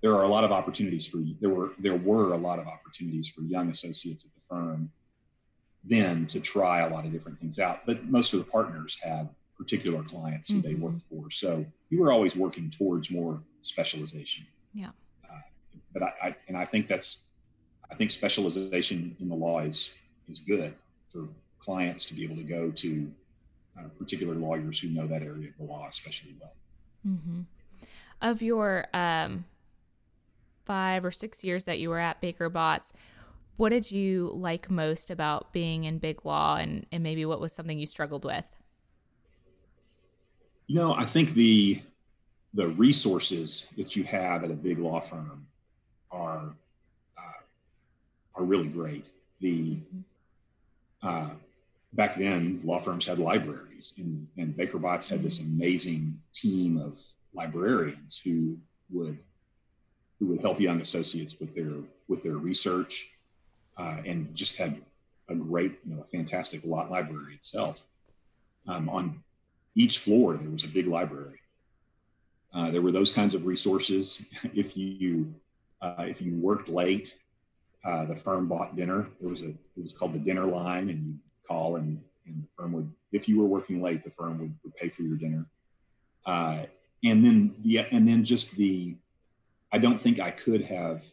there 0.01 0.13
are 0.13 0.24
a 0.24 0.27
lot 0.27 0.44
of 0.44 0.51
opportunities 0.51 1.08
for 1.08 1.20
there 1.42 1.50
were 1.50 1.72
there 1.80 1.96
were 1.96 2.34
a 2.34 2.38
lot 2.38 2.60
of 2.60 2.68
opportunities 2.68 3.27
for 3.27 3.42
young 3.42 3.70
associates 3.70 4.25
at 4.25 4.32
the 4.34 4.42
firm 4.50 4.92
then 5.88 6.25
to 6.25 6.39
try 6.39 6.82
a 6.82 6.89
lot 6.89 7.06
of 7.06 7.12
different 7.12 7.39
things 7.39 7.60
out. 7.60 7.86
But 7.86 8.06
most 8.06 8.34
of 8.34 8.39
the 8.39 8.46
partners 8.46 8.98
had 9.01 9.30
particular 9.58 10.04
clients 10.04 10.50
who 10.50 10.56
mm-hmm. 10.56 10.68
they 10.68 10.75
worked 10.75 11.04
for. 11.10 11.30
So 11.32 11.65
you 11.89 12.01
were 12.01 12.12
always 12.12 12.36
working 12.36 12.72
towards 12.72 13.12
more 13.12 13.42
specialization. 13.62 14.46
Yeah. 14.74 14.89
Uh, 15.24 15.42
but 15.94 16.04
I, 16.04 16.13
I, 16.24 16.36
and 16.48 16.58
I 16.58 16.65
think 16.65 16.88
that's, 16.88 17.24
I 17.92 17.96
think 17.96 18.12
specialization 18.12 19.15
in 19.20 19.30
the 19.30 19.36
law 19.36 19.62
is 19.62 19.92
is 20.27 20.39
good 20.39 20.74
for 21.08 21.27
clients 21.60 22.06
to 22.06 22.13
be 22.13 22.24
able 22.24 22.36
to 22.36 22.44
go 22.44 22.72
to 22.72 23.12
uh, 23.77 23.88
particular 24.00 24.34
lawyers 24.36 24.80
who 24.80 24.89
know 24.89 25.08
that 25.08 25.22
area 25.22 25.50
of 25.50 25.58
the 25.58 25.63
law 25.63 25.88
especially 25.89 26.36
well. 26.39 26.54
Mm-hmm. 27.08 27.42
Of 28.22 28.42
your 28.42 28.88
um, 28.94 29.46
five 30.65 31.06
or 31.06 31.12
six 31.12 31.44
years 31.44 31.65
that 31.65 31.80
you 31.80 31.89
were 31.89 32.00
at 32.00 32.22
Baker 32.22 32.50
Botts, 32.50 32.92
what 33.58 33.70
did 33.70 33.92
you 33.92 34.32
like 34.34 34.70
most 34.70 35.10
about 35.10 35.54
being 35.54 35.84
in 35.84 36.00
big 36.00 36.25
law, 36.25 36.56
and, 36.58 36.86
and 36.92 37.04
maybe 37.04 37.25
what 37.25 37.39
was 37.39 37.54
something 37.54 37.80
you 37.80 37.86
struggled 37.86 38.25
with? 38.25 38.46
You 40.68 40.75
know, 40.75 40.94
I 40.94 41.05
think 41.05 41.33
the 41.33 41.81
the 42.53 42.68
resources 42.68 43.68
that 43.75 43.96
you 43.98 44.05
have 44.05 44.44
at 44.44 44.50
a 44.50 44.55
big 44.55 44.79
law 44.79 45.01
firm 45.01 45.48
are 46.09 46.55
are 48.35 48.43
really 48.43 48.67
great. 48.67 49.05
The 49.41 49.79
uh, 51.01 51.29
back 51.93 52.15
then, 52.17 52.61
law 52.63 52.79
firms 52.79 53.05
had 53.05 53.19
libraries, 53.19 53.93
and, 53.98 54.27
and 54.37 54.55
Baker 54.55 54.77
Botts 54.77 55.09
had 55.09 55.24
this 55.24 55.39
amazing 55.39 56.19
team 56.33 56.77
of 56.77 57.00
librarians 57.33 58.21
who 58.24 58.57
would 58.91 59.19
who 60.19 60.27
would 60.27 60.39
help 60.39 60.59
young 60.59 60.81
associates 60.81 61.39
with 61.39 61.53
their 61.55 61.74
with 62.07 62.24
their 62.24 62.37
research, 62.37 63.07
uh, 63.77 63.98
and 64.05 64.33
just 64.35 64.57
had 64.57 64.81
a 65.27 65.35
great, 65.35 65.79
you 65.85 65.95
know, 65.95 66.01
a 66.01 66.05
fantastic 66.05 66.61
lot 66.63 66.91
library 66.91 67.35
itself. 67.35 67.81
Um, 68.67 68.89
on 68.89 69.24
each 69.75 70.00
floor 70.00 70.35
there 70.35 70.50
was 70.50 70.63
a 70.63 70.67
big 70.67 70.87
library. 70.87 71.39
Uh, 72.53 72.71
there 72.71 72.81
were 72.81 72.91
those 72.91 73.11
kinds 73.11 73.33
of 73.33 73.45
resources. 73.45 74.24
if 74.53 74.75
you 74.77 75.33
uh, 75.81 76.05
if 76.07 76.21
you 76.21 76.33
worked 76.37 76.69
late, 76.69 77.13
uh, 77.85 78.05
the 78.05 78.15
firm 78.15 78.48
bought 78.48 78.75
dinner. 78.75 79.07
There 79.19 79.29
was 79.29 79.41
a 79.41 79.50
it 79.50 79.81
was 79.81 79.93
called 79.93 80.13
the 80.13 80.19
dinner 80.19 80.45
line, 80.45 80.89
and 80.89 81.05
you 81.05 81.15
call 81.48 81.75
and, 81.75 82.01
and 82.25 82.43
the 82.43 82.48
firm 82.57 82.74
would 82.74 82.91
if 83.11 83.29
you 83.29 83.39
were 83.39 83.45
working 83.45 83.81
late, 83.81 84.03
the 84.03 84.11
firm 84.11 84.39
would, 84.39 84.55
would 84.63 84.75
pay 84.75 84.89
for 84.89 85.03
your 85.03 85.17
dinner. 85.17 85.45
Uh, 86.25 86.63
and 87.03 87.24
then 87.24 87.55
yeah, 87.61 87.85
and 87.91 88.07
then 88.07 88.25
just 88.25 88.51
the 88.55 88.95
I 89.71 89.77
don't 89.77 90.00
think 90.00 90.19
I 90.19 90.31
could 90.31 90.63
have 90.63 91.03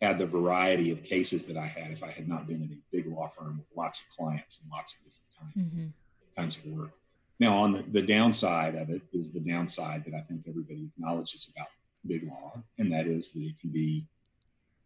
had 0.00 0.18
the 0.18 0.26
variety 0.26 0.90
of 0.90 1.02
cases 1.04 1.46
that 1.46 1.56
I 1.56 1.66
had 1.66 1.90
if 1.90 2.02
I 2.02 2.10
had 2.10 2.28
not 2.28 2.46
been 2.46 2.62
in 2.62 2.70
a 2.72 2.96
big 2.96 3.06
law 3.06 3.28
firm 3.28 3.58
with 3.58 3.66
lots 3.76 4.00
of 4.00 4.06
clients 4.16 4.58
and 4.62 4.70
lots 4.70 4.94
of 4.94 5.04
different 5.04 5.54
kind, 5.54 5.66
mm-hmm. 5.66 6.40
kinds 6.40 6.56
of 6.56 6.66
work. 6.66 6.92
Now, 7.40 7.58
on 7.58 7.72
the, 7.72 7.82
the 7.82 8.02
downside 8.02 8.74
of 8.74 8.90
it 8.90 9.02
is 9.12 9.32
the 9.32 9.40
downside 9.40 10.04
that 10.04 10.14
I 10.14 10.20
think 10.20 10.42
everybody 10.48 10.90
acknowledges 10.96 11.48
about 11.54 11.68
big 12.06 12.24
law, 12.28 12.62
and 12.78 12.92
that 12.92 13.06
is 13.06 13.32
that 13.32 13.42
it 13.42 13.58
can 13.60 13.70
be 13.70 14.04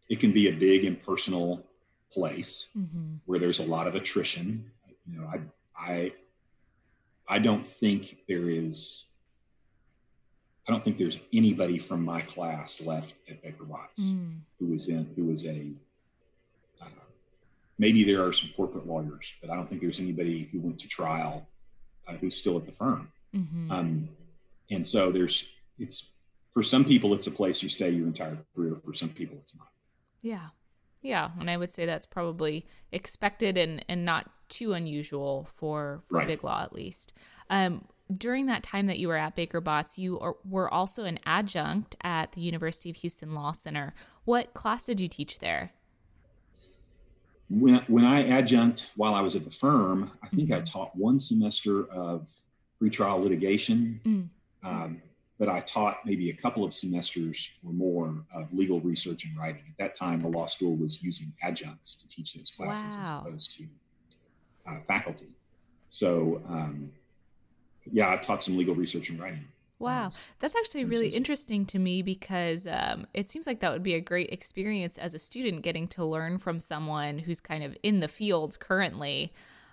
it 0.09 0.19
can 0.19 0.31
be 0.31 0.49
a 0.49 0.53
big 0.53 0.83
impersonal 0.83 1.65
place 2.11 2.67
mm-hmm. 2.77 3.15
where 3.25 3.39
there's 3.39 3.59
a 3.59 3.63
lot 3.63 3.87
of 3.87 3.95
attrition. 3.95 4.71
You 5.07 5.19
know, 5.19 5.27
I 5.27 5.39
I 5.77 6.11
I 7.27 7.39
don't 7.39 7.65
think 7.65 8.17
there 8.27 8.49
is 8.49 9.05
I 10.67 10.71
don't 10.71 10.83
think 10.83 10.97
there's 10.97 11.19
anybody 11.31 11.79
from 11.79 12.03
my 12.03 12.21
class 12.21 12.81
left 12.81 13.13
at 13.29 13.41
Baker 13.41 13.63
Botts 13.63 14.09
mm. 14.09 14.39
who 14.59 14.67
was 14.67 14.87
in 14.87 15.11
who 15.15 15.25
was 15.25 15.45
a 15.45 15.71
uh, 16.81 16.85
maybe 17.77 18.03
there 18.03 18.23
are 18.25 18.33
some 18.33 18.49
corporate 18.55 18.87
lawyers, 18.87 19.33
but 19.41 19.49
I 19.49 19.55
don't 19.55 19.69
think 19.69 19.81
there's 19.81 19.99
anybody 19.99 20.49
who 20.51 20.59
went 20.59 20.79
to 20.79 20.87
trial 20.87 21.47
uh, 22.07 22.13
who's 22.13 22.35
still 22.35 22.57
at 22.57 22.65
the 22.65 22.71
firm. 22.71 23.11
Mm-hmm. 23.35 23.71
Um, 23.71 24.09
and 24.69 24.87
so 24.87 25.11
there's, 25.11 25.47
it's, 25.77 26.09
for 26.51 26.63
some 26.63 26.83
people, 26.83 27.13
it's 27.13 27.27
a 27.27 27.31
place 27.31 27.63
you 27.63 27.69
stay 27.69 27.89
your 27.89 28.07
entire 28.07 28.37
career. 28.55 28.75
For 28.83 28.93
some 28.93 29.09
people, 29.09 29.37
it's 29.41 29.55
not. 29.55 29.67
Yeah. 30.21 30.47
Yeah. 31.01 31.29
And 31.39 31.49
I 31.49 31.57
would 31.57 31.71
say 31.71 31.85
that's 31.85 32.05
probably 32.05 32.65
expected 32.91 33.57
and, 33.57 33.83
and 33.87 34.03
not 34.03 34.29
too 34.49 34.73
unusual 34.73 35.47
for, 35.55 36.03
for 36.09 36.17
right. 36.17 36.27
Big 36.27 36.43
Law, 36.43 36.61
at 36.63 36.73
least. 36.73 37.13
Um, 37.49 37.85
during 38.11 38.47
that 38.47 38.63
time 38.63 38.87
that 38.87 38.99
you 38.99 39.07
were 39.07 39.17
at 39.17 39.35
Baker 39.35 39.61
Botts, 39.61 39.97
you 39.97 40.19
are, 40.19 40.35
were 40.43 40.71
also 40.73 41.05
an 41.05 41.19
adjunct 41.25 41.95
at 42.03 42.33
the 42.33 42.41
University 42.41 42.89
of 42.89 42.97
Houston 42.97 43.33
Law 43.33 43.51
Center. 43.51 43.93
What 44.25 44.53
class 44.53 44.85
did 44.85 44.99
you 44.99 45.07
teach 45.07 45.39
there? 45.39 45.73
when, 47.49 47.81
when 47.87 48.05
I 48.05 48.27
adjunct 48.27 48.91
while 48.95 49.15
I 49.15 49.21
was 49.21 49.35
at 49.35 49.43
the 49.43 49.51
firm, 49.51 50.11
I 50.23 50.27
think 50.27 50.49
mm-hmm. 50.49 50.59
I 50.59 50.61
taught 50.61 50.95
one 50.95 51.19
semester 51.19 51.89
of 51.91 52.27
pretrial 52.81 53.21
litigation, 53.21 53.99
mm-hmm. 54.05 54.67
um, 54.67 55.01
but 55.39 55.47
I 55.47 55.61
taught 55.61 56.05
maybe 56.05 56.29
a 56.29 56.33
couple 56.33 56.65
of 56.65 56.73
semesters 56.73 57.49
or 57.65 57.71
more 57.71 58.13
of 58.33 58.53
legal 58.53 58.81
research 58.81 59.23
and 59.23 59.37
writing. 59.37 59.63
At 59.69 59.77
that 59.77 59.95
time, 59.95 60.21
the 60.21 60.27
law 60.27 60.45
school 60.47 60.75
was 60.75 61.01
using 61.01 61.31
adjuncts 61.41 61.95
to 61.95 62.07
teach 62.09 62.33
those 62.33 62.51
classes 62.51 62.95
wow. 62.95 63.21
as 63.21 63.27
opposed 63.27 63.57
to 63.57 63.63
uh, 64.67 64.79
faculty. 64.85 65.29
So, 65.87 66.41
um, 66.47 66.91
yeah, 67.89 68.11
I 68.11 68.17
taught 68.17 68.43
some 68.43 68.57
legal 68.57 68.75
research 68.75 69.09
and 69.09 69.19
writing. 69.19 69.45
Wow. 69.79 70.11
That's 70.39 70.57
actually 70.57 70.83
really 70.83 71.07
interesting 71.07 71.65
to 71.67 71.79
me 71.79 72.01
because 72.01 72.67
um, 72.67 73.07
it 73.13 73.29
seems 73.29 73.47
like 73.47 73.61
that 73.61 73.71
would 73.71 73.81
be 73.81 73.93
a 73.93 74.01
great 74.01 74.29
experience 74.29 74.97
as 74.97 75.13
a 75.13 75.19
student 75.19 75.61
getting 75.61 75.87
to 75.89 76.03
learn 76.03 76.37
from 76.37 76.59
someone 76.59 77.19
who's 77.19 77.39
kind 77.39 77.63
of 77.63 77.77
in 77.81 78.01
the 78.01 78.09
field 78.09 78.59
currently 78.59 79.31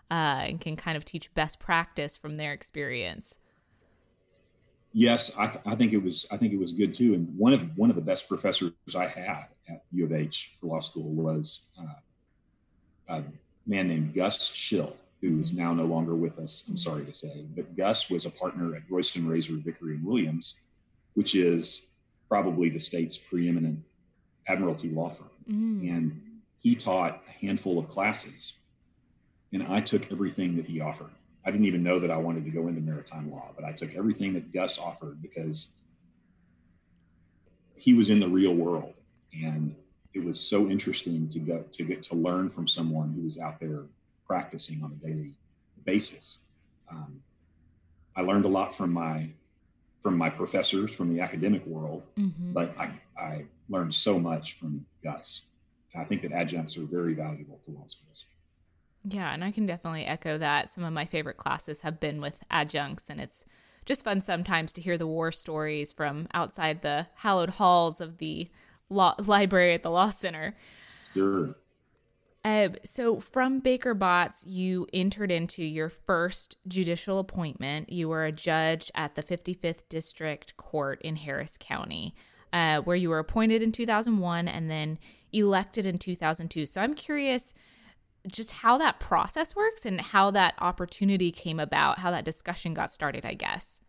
uh, 0.09 0.45
and 0.47 0.61
can 0.61 0.77
kind 0.77 0.97
of 0.97 1.05
teach 1.05 1.35
best 1.35 1.59
practice 1.59 2.17
from 2.17 2.37
their 2.37 2.53
experience. 2.53 3.39
Yes, 4.99 5.31
I, 5.37 5.47
th- 5.47 5.61
I, 5.67 5.75
think 5.75 5.93
it 5.93 6.03
was. 6.03 6.25
I 6.31 6.39
think 6.39 6.55
it 6.55 6.59
was 6.59 6.73
good 6.73 6.95
too. 6.95 7.13
And 7.13 7.37
one 7.37 7.53
of 7.53 7.77
one 7.77 7.91
of 7.91 7.97
the 7.97 8.03
best 8.03 8.31
professors 8.31 8.73
I 8.97 9.07
had 9.07 9.49
at 9.69 9.83
U 9.93 10.07
of 10.07 10.13
H 10.13 10.53
for 10.59 10.69
law 10.69 10.81
school 10.81 11.13
was 11.13 11.69
uh, 11.79 13.15
a 13.15 13.25
man 13.67 13.89
named 13.89 14.15
Gus 14.15 14.51
Schill, 14.55 14.97
who 15.21 15.43
is 15.43 15.53
now 15.53 15.75
no 15.75 15.85
longer 15.85 16.15
with 16.15 16.39
us, 16.39 16.65
I'm 16.67 16.79
sorry 16.79 17.05
to 17.05 17.13
say. 17.13 17.45
But 17.55 17.77
Gus 17.77 18.09
was 18.09 18.25
a 18.25 18.31
partner 18.31 18.75
at 18.75 18.85
Royston 18.89 19.27
Rayzor, 19.27 19.63
Vickery, 19.63 19.97
and 19.97 20.05
Williams, 20.07 20.55
which 21.13 21.35
is 21.35 21.83
probably 22.27 22.71
the 22.71 22.81
state's 22.81 23.19
preeminent 23.19 23.81
admiralty 24.49 24.89
law 24.89 25.11
firm. 25.11 25.29
Mm. 25.47 25.91
And 25.95 26.23
he 26.61 26.75
taught 26.75 27.23
a 27.29 27.47
handful 27.47 27.79
of 27.79 27.91
classes 27.91 28.55
and 29.53 29.63
I 29.63 29.83
took 29.83 30.11
everything 30.11 30.57
that 30.57 30.67
he 30.67 30.81
offered. 30.81 31.11
I 31.47 31.53
didn't 31.53 31.67
even 31.67 31.85
know 31.85 32.01
that 32.01 32.11
I 32.11 32.17
wanted 32.17 32.45
to 32.45 32.51
go 32.51 32.67
into 32.67 32.81
maritime 32.81 33.31
law, 33.31 33.53
but 33.55 33.65
I 33.65 33.71
took 33.71 33.95
everything 33.95 34.35
that 34.35 34.53
Gus 34.53 34.79
offered 34.79 35.23
because 35.23 35.71
he 37.77 37.95
was 37.95 38.11
in 38.11 38.19
the 38.19 38.29
real 38.29 38.53
world 38.53 38.95
and 39.33 39.77
it 40.13 40.25
was 40.25 40.41
so 40.41 40.69
interesting 40.69 41.29
to 41.29 41.39
go 41.39 41.65
to 41.73 41.85
get 41.85 42.03
to 42.05 42.17
learn 42.17 42.51
from 42.51 42.67
someone 42.67 43.13
who 43.13 43.23
was 43.23 43.39
out 43.39 43.61
there 43.61 43.85
practicing 44.27 44.83
on 44.83 44.91
a 44.93 45.07
daily 45.07 45.35
basis. 45.85 46.39
Um, 46.91 47.21
I 48.17 48.23
learned 48.23 48.45
a 48.45 48.49
lot 48.49 48.75
from 48.75 48.93
my 48.93 49.31
from 50.03 50.17
my 50.17 50.31
professors 50.31 50.93
from 50.93 51.13
the 51.13 51.21
academic 51.21 51.67
world, 51.67 52.03
mm-hmm. 52.17 52.53
but 52.53 52.75
I, 52.79 52.91
I 53.19 53.45
learned 53.69 53.95
so 53.95 54.19
much 54.19 54.53
from 54.55 54.87
Gus. 55.03 55.43
I 55.97 56.05
think 56.05 56.23
that 56.23 56.33
adjuncts 56.33 56.77
are 56.77 56.85
very 56.85 57.15
valuable 57.15 57.59
to 57.65 57.73
law 57.73 57.87
schools. 57.89 58.26
Yeah, 59.09 59.33
and 59.33 59.45
I 59.45 59.53
can 59.53 59.67
definitely 59.67 60.05
echo 60.05 60.37
that. 60.39 60.69
Some 60.69 60.83
of 60.83 60.93
my 60.93 61.05
favorite 61.05 61.37
classes 61.37 61.83
have 61.83 62.01
been 62.01 62.21
with 62.21 62.39
adjuncts, 62.51 63.09
and 63.09 63.21
it's 63.21 63.47
just 63.85 64.05
fun 64.05 64.21
sometimes 64.21 64.73
to 64.73 64.81
hear 64.83 64.99
the 64.99 65.07
war 65.07 65.31
stories 65.31 65.93
from 65.93 66.27
outside 66.35 66.83
the 66.83 67.07
hallowed 67.17 67.51
halls 67.51 68.01
of 68.01 68.19
the 68.19 68.51
law 68.91 69.15
library 69.21 69.75
at 69.75 69.85
the 69.85 69.91
law 69.91 70.11
center. 70.11 70.57
Sure. 71.15 71.55
Uh, 72.45 72.71
so 72.85 73.21
from 73.21 73.61
Baker 73.61 73.95
Botts, 73.95 74.45
you 74.45 74.89
entered 74.93 75.31
into 75.31 75.65
your 75.65 75.89
first 75.89 76.57
judicial 76.67 77.21
appointment. 77.21 77.91
You 77.91 78.09
were 78.09 78.25
a 78.25 78.33
judge 78.33 78.91
at 78.95 79.15
the 79.15 79.23
55th 79.23 79.89
District 79.89 80.57
Court 80.57 81.01
in 81.03 81.17
Harris 81.17 81.57
County, 81.61 82.15
uh, 82.53 82.81
where 82.81 82.97
you 82.97 83.11
were 83.11 83.19
appointed 83.21 83.63
in 83.63 83.71
2001 83.71 84.49
and 84.49 84.69
then 84.71 84.99
elected 85.33 85.87
in 85.87 85.99
2002. 85.99 86.67
So 86.67 86.81
I'm 86.81 86.95
curious 86.95 87.53
just 88.27 88.53
how 88.53 88.79
that 88.79 88.99
process 88.99 89.55
works 89.55 89.87
and 89.87 90.01
how 90.01 90.31
that 90.33 90.55
opportunity 90.59 91.31
came 91.31 91.61
about, 91.61 92.01
how 92.01 92.11
that 92.11 92.25
discussion 92.25 92.75
got 92.75 92.91
started, 92.91 93.25
I 93.25 93.35
guess. 93.35 93.81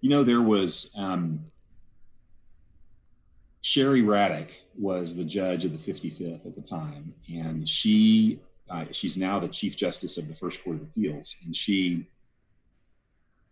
You 0.00 0.10
know, 0.10 0.24
there 0.24 0.42
was 0.42 0.90
um, 0.96 1.46
Sherry 3.62 4.02
Radack 4.02 4.50
was 4.78 5.16
the 5.16 5.24
judge 5.24 5.64
of 5.64 5.72
the 5.72 5.92
55th 5.92 6.44
at 6.44 6.54
the 6.54 6.60
time, 6.60 7.14
and 7.32 7.68
she 7.68 8.40
uh, 8.68 8.84
she's 8.92 9.16
now 9.16 9.38
the 9.38 9.48
chief 9.48 9.76
justice 9.76 10.18
of 10.18 10.28
the 10.28 10.34
First 10.34 10.62
Court 10.62 10.76
of 10.76 10.82
Appeals, 10.82 11.36
and 11.44 11.54
she 11.54 12.06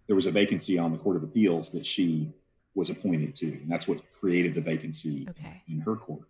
there 0.06 0.16
was 0.16 0.26
a 0.26 0.30
vacancy 0.30 0.78
on 0.78 0.92
the 0.92 0.98
Court 0.98 1.16
of 1.16 1.22
Appeals 1.22 1.72
that 1.72 1.86
she 1.86 2.32
was 2.74 2.90
appointed 2.90 3.36
to, 3.36 3.46
and 3.46 3.70
that's 3.70 3.88
what 3.88 4.00
created 4.12 4.54
the 4.54 4.60
vacancy 4.60 5.26
okay. 5.30 5.62
in 5.68 5.80
her 5.80 5.96
court. 5.96 6.28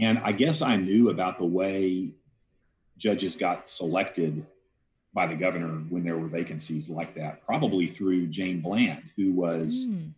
And 0.00 0.18
I 0.18 0.32
guess 0.32 0.62
I 0.62 0.76
knew 0.76 1.10
about 1.10 1.38
the 1.38 1.44
way 1.44 2.10
judges 2.98 3.36
got 3.36 3.68
selected 3.68 4.46
by 5.12 5.26
the 5.26 5.36
governor 5.36 5.68
when 5.88 6.04
there 6.04 6.18
were 6.18 6.26
vacancies 6.26 6.88
like 6.88 7.14
that, 7.14 7.44
probably 7.46 7.86
through 7.86 8.26
Jane 8.26 8.60
Bland, 8.60 9.10
who 9.16 9.32
was 9.32 9.86
mm. 9.88 10.10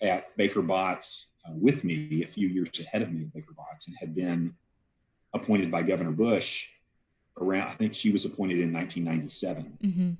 at 0.00 0.36
Baker 0.36 0.62
Botts 0.62 1.26
uh, 1.44 1.52
with 1.54 1.82
me 1.82 2.22
a 2.22 2.28
few 2.28 2.46
years 2.48 2.68
ahead 2.78 3.02
of 3.02 3.12
me 3.12 3.22
at 3.22 3.34
Baker 3.34 3.52
Botts 3.56 3.88
and 3.88 3.96
had 3.98 4.14
been 4.14 4.54
appointed 5.34 5.70
by 5.70 5.82
Governor 5.82 6.12
Bush 6.12 6.66
around, 7.40 7.68
I 7.68 7.74
think 7.74 7.94
she 7.94 8.10
was 8.10 8.24
appointed 8.24 8.60
in 8.60 8.72
1997. 8.72 9.78
Mm-hmm. 9.82 10.10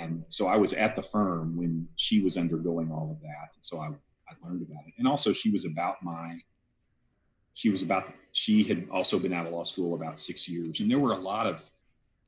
And 0.00 0.24
so 0.28 0.46
I 0.46 0.56
was 0.56 0.72
at 0.72 0.94
the 0.94 1.02
firm 1.02 1.56
when 1.56 1.88
she 1.96 2.22
was 2.22 2.36
undergoing 2.36 2.90
all 2.92 3.10
of 3.10 3.20
that. 3.22 3.54
And 3.54 3.64
so 3.64 3.80
I, 3.80 3.86
I 3.86 4.46
learned 4.46 4.62
about 4.62 4.82
it. 4.86 4.94
And 4.98 5.08
also, 5.08 5.32
she 5.32 5.50
was 5.50 5.64
about 5.64 6.02
my, 6.02 6.40
she 7.56 7.70
was 7.70 7.80
about, 7.80 8.12
she 8.32 8.64
had 8.64 8.86
also 8.92 9.18
been 9.18 9.32
out 9.32 9.46
of 9.46 9.52
law 9.52 9.64
school 9.64 9.94
about 9.94 10.20
six 10.20 10.46
years. 10.46 10.78
And 10.78 10.90
there 10.90 10.98
were 10.98 11.12
a 11.12 11.18
lot 11.18 11.46
of, 11.46 11.68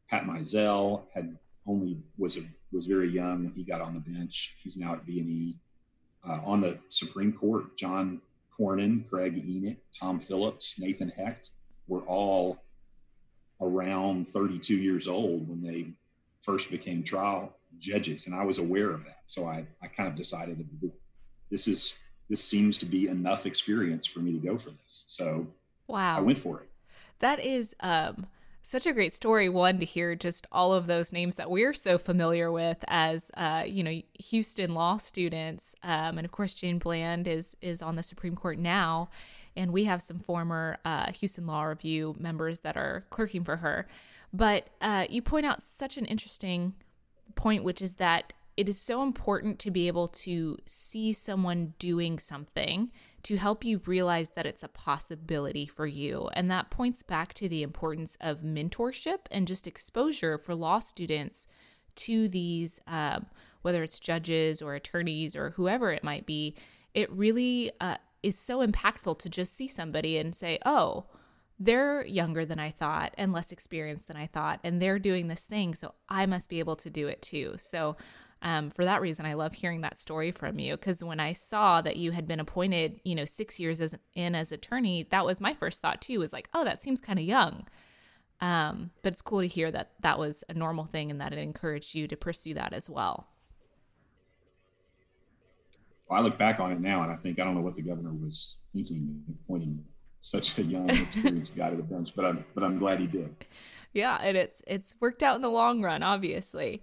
Pat 0.08 0.24
Mizell 0.24 1.02
had 1.12 1.36
only, 1.66 1.98
was 2.16 2.38
a, 2.38 2.40
was 2.72 2.86
very 2.86 3.10
young 3.10 3.44
when 3.44 3.52
he 3.52 3.62
got 3.62 3.82
on 3.82 3.92
the 3.92 4.00
bench. 4.00 4.54
He's 4.62 4.78
now 4.78 4.94
at 4.94 5.04
V&E. 5.04 5.58
Uh, 6.26 6.40
on 6.44 6.62
the 6.62 6.78
Supreme 6.88 7.34
Court, 7.34 7.76
John 7.76 8.22
Cornyn, 8.58 9.06
Craig 9.06 9.44
Enoch, 9.46 9.76
Tom 9.98 10.18
Phillips, 10.18 10.76
Nathan 10.78 11.10
Hecht 11.10 11.50
were 11.88 12.00
all 12.00 12.62
around 13.60 14.28
32 14.28 14.76
years 14.76 15.06
old 15.06 15.46
when 15.46 15.62
they 15.62 15.92
first 16.40 16.70
became 16.70 17.02
trial 17.02 17.54
judges. 17.78 18.24
And 18.24 18.34
I 18.34 18.44
was 18.44 18.58
aware 18.58 18.92
of 18.92 19.04
that. 19.04 19.20
So 19.26 19.46
I, 19.46 19.66
I 19.82 19.88
kind 19.88 20.08
of 20.08 20.16
decided 20.16 20.58
that 20.58 20.90
this 21.50 21.68
is, 21.68 21.98
this 22.28 22.44
seems 22.44 22.78
to 22.78 22.86
be 22.86 23.08
enough 23.08 23.46
experience 23.46 24.06
for 24.06 24.20
me 24.20 24.32
to 24.32 24.38
go 24.38 24.58
for 24.58 24.70
this. 24.70 25.04
So 25.06 25.46
wow, 25.86 26.18
I 26.18 26.20
went 26.20 26.38
for 26.38 26.60
it. 26.60 26.68
That 27.20 27.40
is, 27.40 27.74
um, 27.80 28.26
such 28.68 28.84
a 28.84 28.92
great 28.92 29.14
story 29.14 29.48
one 29.48 29.78
to 29.78 29.86
hear 29.86 30.14
just 30.14 30.46
all 30.52 30.74
of 30.74 30.86
those 30.86 31.10
names 31.10 31.36
that 31.36 31.50
we're 31.50 31.72
so 31.72 31.96
familiar 31.96 32.52
with 32.52 32.84
as 32.86 33.30
uh, 33.34 33.64
you 33.66 33.82
know 33.82 34.02
houston 34.18 34.74
law 34.74 34.98
students 34.98 35.74
um, 35.82 36.18
and 36.18 36.26
of 36.26 36.30
course 36.32 36.52
jane 36.52 36.78
bland 36.78 37.26
is 37.26 37.56
is 37.62 37.80
on 37.80 37.96
the 37.96 38.02
supreme 38.02 38.36
court 38.36 38.58
now 38.58 39.08
and 39.56 39.72
we 39.72 39.84
have 39.84 40.02
some 40.02 40.18
former 40.18 40.76
uh, 40.84 41.10
houston 41.12 41.46
law 41.46 41.62
review 41.62 42.14
members 42.18 42.60
that 42.60 42.76
are 42.76 43.06
clerking 43.08 43.42
for 43.42 43.56
her 43.56 43.88
but 44.34 44.68
uh, 44.82 45.06
you 45.08 45.22
point 45.22 45.46
out 45.46 45.62
such 45.62 45.96
an 45.96 46.04
interesting 46.04 46.74
point 47.36 47.64
which 47.64 47.80
is 47.80 47.94
that 47.94 48.34
it 48.58 48.68
is 48.68 48.80
so 48.80 49.04
important 49.04 49.60
to 49.60 49.70
be 49.70 49.86
able 49.86 50.08
to 50.08 50.58
see 50.66 51.12
someone 51.12 51.74
doing 51.78 52.18
something 52.18 52.90
to 53.22 53.36
help 53.36 53.64
you 53.64 53.80
realize 53.86 54.30
that 54.30 54.46
it's 54.46 54.64
a 54.64 54.68
possibility 54.68 55.64
for 55.64 55.86
you. 55.86 56.28
And 56.32 56.50
that 56.50 56.68
points 56.68 57.04
back 57.04 57.32
to 57.34 57.48
the 57.48 57.62
importance 57.62 58.18
of 58.20 58.40
mentorship 58.40 59.18
and 59.30 59.46
just 59.46 59.68
exposure 59.68 60.38
for 60.38 60.56
law 60.56 60.80
students 60.80 61.46
to 61.94 62.26
these, 62.26 62.80
um, 62.88 63.26
whether 63.62 63.84
it's 63.84 64.00
judges 64.00 64.60
or 64.60 64.74
attorneys 64.74 65.36
or 65.36 65.50
whoever 65.50 65.92
it 65.92 66.02
might 66.02 66.26
be. 66.26 66.56
It 66.94 67.08
really 67.12 67.70
uh, 67.80 67.98
is 68.24 68.36
so 68.36 68.66
impactful 68.66 69.20
to 69.20 69.28
just 69.28 69.54
see 69.54 69.68
somebody 69.68 70.18
and 70.18 70.34
say, 70.34 70.58
oh, 70.66 71.06
they're 71.60 72.04
younger 72.04 72.44
than 72.44 72.58
I 72.58 72.72
thought 72.72 73.14
and 73.16 73.32
less 73.32 73.52
experienced 73.52 74.08
than 74.08 74.16
I 74.16 74.26
thought, 74.26 74.58
and 74.64 74.82
they're 74.82 74.98
doing 74.98 75.28
this 75.28 75.44
thing, 75.44 75.76
so 75.76 75.94
I 76.08 76.26
must 76.26 76.50
be 76.50 76.58
able 76.58 76.76
to 76.76 76.90
do 76.90 77.06
it 77.06 77.22
too. 77.22 77.54
So 77.56 77.96
um, 78.40 78.70
for 78.70 78.84
that 78.84 79.00
reason, 79.00 79.26
I 79.26 79.34
love 79.34 79.54
hearing 79.54 79.80
that 79.80 79.98
story 79.98 80.30
from 80.30 80.58
you 80.58 80.74
because 80.74 81.02
when 81.02 81.18
I 81.18 81.32
saw 81.32 81.80
that 81.80 81.96
you 81.96 82.12
had 82.12 82.28
been 82.28 82.40
appointed, 82.40 83.00
you 83.04 83.14
know, 83.14 83.24
six 83.24 83.58
years 83.58 83.80
as, 83.80 83.94
in 84.14 84.34
as 84.34 84.52
attorney, 84.52 85.06
that 85.10 85.24
was 85.24 85.40
my 85.40 85.54
first 85.54 85.82
thought 85.82 86.00
too. 86.00 86.20
Was 86.20 86.32
like, 86.32 86.48
oh, 86.54 86.64
that 86.64 86.82
seems 86.82 87.00
kind 87.00 87.18
of 87.18 87.24
young. 87.24 87.66
Um, 88.40 88.90
but 89.02 89.12
it's 89.12 89.22
cool 89.22 89.40
to 89.40 89.48
hear 89.48 89.72
that 89.72 89.92
that 90.02 90.18
was 90.18 90.44
a 90.48 90.54
normal 90.54 90.84
thing 90.84 91.10
and 91.10 91.20
that 91.20 91.32
it 91.32 91.38
encouraged 91.38 91.94
you 91.94 92.06
to 92.06 92.16
pursue 92.16 92.54
that 92.54 92.72
as 92.72 92.88
well. 92.88 93.26
well 96.08 96.20
I 96.20 96.22
look 96.22 96.38
back 96.38 96.60
on 96.60 96.70
it 96.70 96.80
now 96.80 97.02
and 97.02 97.10
I 97.10 97.16
think 97.16 97.40
I 97.40 97.44
don't 97.44 97.56
know 97.56 97.60
what 97.60 97.74
the 97.74 97.82
governor 97.82 98.14
was 98.14 98.54
thinking 98.72 99.24
in 99.26 99.36
appointing 99.42 99.84
such 100.20 100.56
a 100.58 100.62
young, 100.62 100.90
experienced 100.90 101.56
guy 101.56 101.70
to 101.70 101.76
the 101.76 101.82
bench, 101.82 102.12
but 102.14 102.24
I'm 102.24 102.44
but 102.54 102.62
I'm 102.62 102.78
glad 102.78 103.00
he 103.00 103.08
did. 103.08 103.34
Yeah, 103.92 104.18
and 104.20 104.36
it's 104.36 104.62
it's 104.66 104.94
worked 105.00 105.24
out 105.24 105.34
in 105.36 105.42
the 105.42 105.48
long 105.48 105.82
run, 105.82 106.04
obviously. 106.04 106.82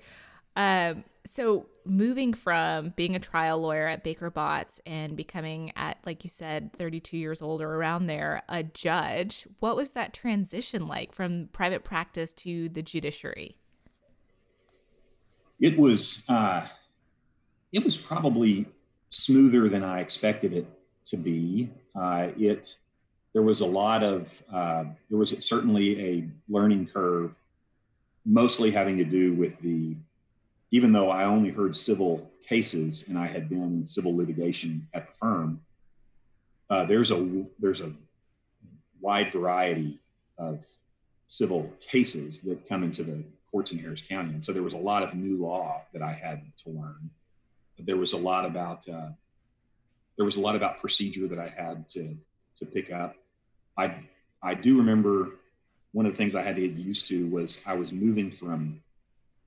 Um, 0.56 1.04
so 1.26 1.66
moving 1.86 2.34
from 2.34 2.94
being 2.96 3.16
a 3.16 3.20
trial 3.20 3.60
lawyer 3.60 3.88
at 3.88 4.04
Baker 4.04 4.30
Botts 4.30 4.80
and 4.86 5.16
becoming 5.16 5.72
at, 5.76 5.98
like 6.06 6.24
you 6.24 6.30
said, 6.30 6.72
32 6.78 7.18
years 7.18 7.42
old 7.42 7.62
or 7.62 7.76
around 7.76 8.08
there, 8.08 8.44
a 8.48 8.64
judge, 8.64 9.48
what 9.60 9.76
was 9.76 9.92
that 9.92 10.14
transition 10.14 10.88
like 10.88 11.14
from 11.14 11.50
private 11.52 11.84
practice 11.84 12.32
to 12.34 12.70
the 12.70 12.82
judiciary? 12.82 13.58
It 15.60 15.78
was, 15.80 16.24
uh, 16.28 16.68
it 17.72 17.84
was 17.84 17.98
probably 17.98 18.68
smoother 19.10 19.70
than 19.70 19.84
I 19.84 20.02
expected 20.02 20.54
it 20.54 20.68
to 21.08 21.18
be. 21.18 21.72
Uh, 21.96 22.30
it, 22.38 22.76
there 23.34 23.42
was 23.42 23.62
a 23.62 23.66
lot 23.66 24.04
of, 24.04 24.44
uh, 24.52 24.86
there 25.10 25.18
was 25.18 25.34
certainly 25.46 26.02
a 26.02 26.30
learning 26.50 26.88
curve, 26.88 27.38
mostly 28.26 28.72
having 28.72 28.98
to 28.98 29.06
do 29.06 29.34
with 29.34 29.60
the 29.62 29.96
even 30.72 30.92
though 30.92 31.10
I 31.10 31.26
only 31.26 31.50
heard 31.50 31.78
civil 31.78 32.32
cases 32.48 33.06
and 33.08 33.18
I 33.18 33.28
had 33.28 33.50
been 33.50 33.64
in 33.64 33.86
civil 33.86 34.16
litigation 34.16 34.88
at 34.94 35.08
the 35.08 35.14
firm, 35.14 35.62
uh, 36.70 36.86
there's 36.86 37.12
a 37.12 37.46
there's 37.60 37.82
a 37.82 37.92
wide 39.00 39.32
variety 39.32 40.00
of 40.38 40.66
civil 41.28 41.72
cases 41.92 42.42
that 42.42 42.68
come 42.68 42.84
into 42.84 43.04
the 43.04 43.24
courts 43.52 43.72
in 43.72 43.80
Harris 43.80 44.02
County, 44.02 44.34
and 44.34 44.44
so 44.44 44.52
there 44.52 44.64
was 44.64 44.74
a 44.74 44.78
lot 44.78 45.04
of 45.04 45.14
new 45.14 45.38
law 45.38 45.82
that 45.94 46.02
I 46.02 46.14
had 46.14 46.42
to 46.64 46.70
learn. 46.70 47.10
There 47.78 47.98
was 47.98 48.14
a 48.14 48.18
lot 48.18 48.46
about 48.46 48.88
uh, 48.90 49.10
there 50.18 50.26
was 50.26 50.36
a 50.36 50.40
lot 50.40 50.56
about 50.56 50.80
procedure 50.80 51.28
that 51.28 51.40
I 51.40 51.48
had 51.48 51.88
to 51.90 52.16
to 52.58 52.66
pick 52.66 52.92
up. 52.92 53.16
I 53.78 53.96
I 54.42 54.56
do 54.56 54.78
remember 54.78 55.32
one 55.92 56.06
of 56.06 56.12
the 56.12 56.18
things 56.18 56.36
I 56.36 56.42
had 56.42 56.56
to 56.56 56.68
get 56.68 56.78
used 56.78 57.08
to 57.08 57.28
was 57.28 57.60
I 57.66 57.76
was 57.76 57.92
moving 57.92 58.32
from 58.32 58.82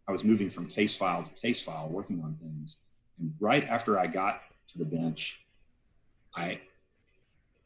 I 0.09 0.13
was 0.13 0.25
moving 0.25 0.49
from 0.49 0.67
case 0.67 0.97
file 0.97 1.23
to 1.23 1.31
case 1.41 1.61
file, 1.61 1.89
working 1.89 2.23
on 2.23 2.37
things. 2.41 2.79
And 3.19 3.35
right 3.39 3.69
after 3.69 3.99
I 3.99 4.07
got 4.07 4.41
to 4.69 4.79
the 4.79 4.87
bench, 4.87 5.39
I 6.35 6.63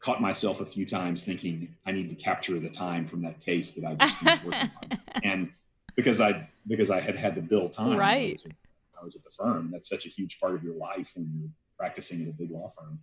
caught 0.01 0.21
myself 0.21 0.59
a 0.59 0.65
few 0.65 0.85
times 0.85 1.23
thinking 1.23 1.75
I 1.85 1.93
need 1.93 2.09
to 2.09 2.15
capture 2.15 2.59
the 2.59 2.69
time 2.69 3.07
from 3.07 3.21
that 3.21 3.39
case 3.39 3.73
that 3.73 3.85
I 3.85 3.95
just 3.95 4.15
finished 4.15 4.43
working 4.43 4.71
on. 4.81 4.99
And 5.23 5.53
because 5.95 6.19
I 6.19 6.49
because 6.67 6.89
I 6.89 6.99
had 6.99 7.15
had 7.15 7.35
to 7.35 7.41
bill 7.41 7.69
time. 7.69 7.97
Right. 7.97 8.41
I 8.43 8.43
was, 8.43 8.53
I 8.99 9.03
was, 9.05 9.15
at 9.15 9.23
the 9.23 9.29
firm. 9.29 9.69
That's 9.71 9.87
such 9.87 10.05
a 10.05 10.09
huge 10.09 10.37
part 10.37 10.53
of 10.53 10.63
your 10.63 10.75
life 10.75 11.11
when 11.15 11.31
you're 11.33 11.49
practicing 11.77 12.23
at 12.23 12.27
a 12.27 12.33
big 12.33 12.51
law 12.51 12.67
firm, 12.67 12.99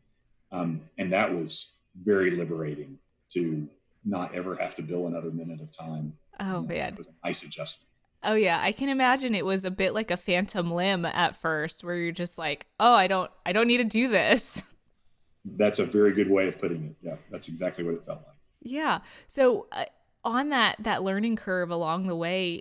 um, 0.53 0.83
and 0.99 1.13
that 1.13 1.33
was 1.33 1.73
very 2.05 2.33
liberating 2.33 2.99
to 3.31 3.69
not 4.05 4.35
ever 4.35 4.57
have 4.57 4.75
to 4.77 4.83
bill 4.83 5.07
another 5.07 5.31
minute 5.31 5.63
of 5.63 5.75
time. 5.75 6.15
Oh 6.39 6.61
man, 6.61 6.93
it 6.93 6.99
was 6.99 7.07
a 7.07 7.27
nice 7.27 7.43
adjustment. 7.43 7.90
Oh 8.23 8.35
yeah, 8.35 8.61
I 8.61 8.73
can 8.73 8.89
imagine 8.89 9.35
it 9.35 9.47
was 9.47 9.65
a 9.65 9.71
bit 9.71 9.95
like 9.95 10.11
a 10.11 10.17
phantom 10.17 10.71
limb 10.71 11.07
at 11.07 11.41
first 11.41 11.83
where 11.83 11.97
you're 11.97 12.13
just 12.13 12.37
like, 12.37 12.67
"Oh, 12.79 12.95
I 12.95 13.07
don't 13.07 13.31
I 13.47 13.53
don't 13.53 13.67
need 13.67 13.79
to 13.79 13.85
do 13.85 14.09
this." 14.09 14.63
That's 15.45 15.79
a 15.79 15.87
very 15.87 16.13
good 16.13 16.31
way 16.31 16.49
of 16.49 16.61
putting 16.61 16.85
it. 16.85 16.97
Yeah, 17.01 17.17
that's 17.31 17.49
exactly 17.49 17.83
what 17.83 17.95
it 17.95 18.05
felt 18.05 18.19
like. 18.27 18.37
Yeah. 18.61 18.99
So 19.27 19.69
uh, 19.73 19.87
on 20.23 20.51
that 20.51 20.77
that 20.81 21.03
learning 21.03 21.37
curve 21.37 21.71
along 21.71 22.09
the 22.09 22.15
way, 22.15 22.61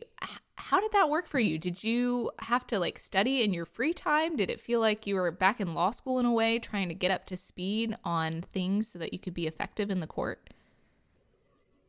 how 0.55 0.79
did 0.79 0.93
that 0.93 1.09
work 1.09 1.27
for 1.27 1.39
you? 1.39 1.57
Did 1.57 1.83
you 1.83 2.31
have 2.39 2.65
to 2.67 2.79
like 2.79 2.97
study 2.97 3.43
in 3.43 3.53
your 3.53 3.65
free 3.65 3.91
time? 3.91 4.37
Did 4.37 4.49
it 4.49 4.61
feel 4.61 4.79
like 4.79 5.05
you 5.05 5.15
were 5.15 5.31
back 5.31 5.59
in 5.59 5.73
law 5.73 5.91
school 5.91 6.19
in 6.19 6.25
a 6.25 6.31
way 6.31 6.57
trying 6.57 6.87
to 6.89 6.95
get 6.95 7.11
up 7.11 7.25
to 7.27 7.37
speed 7.37 7.97
on 8.05 8.43
things 8.53 8.87
so 8.87 8.99
that 8.99 9.11
you 9.11 9.19
could 9.19 9.33
be 9.33 9.47
effective 9.47 9.89
in 9.89 9.99
the 9.99 10.07
court? 10.07 10.49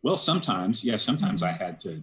Well, 0.02 0.16
sometimes, 0.16 0.82
yeah, 0.82 0.96
sometimes 0.96 1.42
I 1.42 1.52
had 1.52 1.80
to 1.80 2.02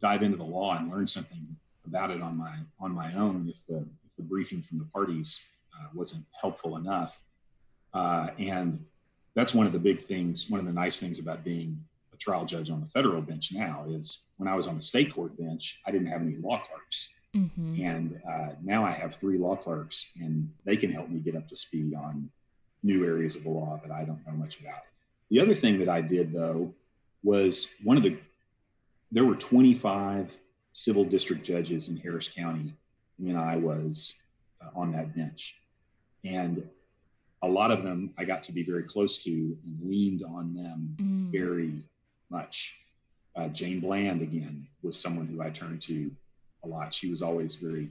dive 0.00 0.22
into 0.22 0.36
the 0.36 0.44
law 0.44 0.76
and 0.76 0.90
learn 0.90 1.06
something 1.06 1.56
about 1.86 2.10
it 2.10 2.22
on 2.22 2.36
my 2.36 2.56
on 2.80 2.92
my 2.92 3.12
own 3.14 3.48
if 3.48 3.64
the 3.66 3.78
if 3.78 4.16
the 4.16 4.22
briefing 4.22 4.62
from 4.62 4.78
the 4.78 4.84
parties 4.86 5.40
uh, 5.74 5.88
wasn't 5.94 6.24
helpful 6.40 6.76
enough. 6.76 7.20
Uh, 7.94 8.28
and 8.38 8.84
that's 9.34 9.54
one 9.54 9.66
of 9.66 9.72
the 9.72 9.78
big 9.78 10.00
things. 10.00 10.48
One 10.48 10.60
of 10.60 10.66
the 10.66 10.72
nice 10.72 10.98
things 10.98 11.18
about 11.18 11.44
being 11.44 11.84
a 12.12 12.16
trial 12.16 12.44
judge 12.44 12.70
on 12.70 12.80
the 12.80 12.86
federal 12.86 13.22
bench 13.22 13.50
now 13.52 13.86
is 13.88 14.24
when 14.36 14.48
I 14.48 14.54
was 14.54 14.66
on 14.66 14.76
the 14.76 14.82
state 14.82 15.14
court 15.14 15.38
bench, 15.38 15.80
I 15.86 15.90
didn't 15.90 16.08
have 16.08 16.20
any 16.20 16.36
law 16.36 16.60
clerks. 16.60 17.08
Mm-hmm. 17.36 17.84
And 17.84 18.20
uh, 18.28 18.48
now 18.62 18.84
I 18.84 18.92
have 18.92 19.14
three 19.14 19.38
law 19.38 19.54
clerks, 19.54 20.06
and 20.20 20.50
they 20.64 20.76
can 20.76 20.90
help 20.90 21.08
me 21.08 21.20
get 21.20 21.36
up 21.36 21.48
to 21.48 21.56
speed 21.56 21.94
on 21.94 22.30
new 22.82 23.04
areas 23.04 23.36
of 23.36 23.44
the 23.44 23.50
law 23.50 23.80
that 23.82 23.92
I 23.92 24.04
don't 24.04 24.26
know 24.26 24.32
much 24.32 24.60
about. 24.60 24.80
The 25.30 25.40
other 25.40 25.54
thing 25.54 25.78
that 25.80 25.88
I 25.88 26.00
did, 26.00 26.32
though, 26.32 26.74
was 27.22 27.68
one 27.84 27.96
of 27.96 28.02
the 28.02 28.18
there 29.10 29.24
were 29.24 29.34
25 29.34 30.32
civil 30.72 31.04
district 31.04 31.44
judges 31.44 31.88
in 31.88 31.96
Harris 31.96 32.28
County 32.28 32.74
when 33.18 33.36
I 33.36 33.56
was 33.56 34.14
uh, 34.62 34.78
on 34.78 34.92
that 34.92 35.14
bench. 35.14 35.56
And 36.24 36.68
a 37.42 37.48
lot 37.48 37.70
of 37.70 37.82
them 37.82 38.12
I 38.18 38.24
got 38.24 38.44
to 38.44 38.52
be 38.52 38.62
very 38.62 38.82
close 38.82 39.22
to 39.24 39.30
and 39.30 39.78
leaned 39.82 40.22
on 40.22 40.54
them 40.54 40.96
mm. 41.00 41.32
very 41.32 41.84
much. 42.30 42.74
Uh, 43.36 43.48
Jane 43.48 43.80
Bland, 43.80 44.22
again, 44.22 44.66
was 44.82 45.00
someone 45.00 45.26
who 45.26 45.40
I 45.40 45.50
turned 45.50 45.82
to 45.82 46.10
a 46.64 46.68
lot. 46.68 46.92
She 46.92 47.10
was 47.10 47.22
always 47.22 47.54
very 47.54 47.90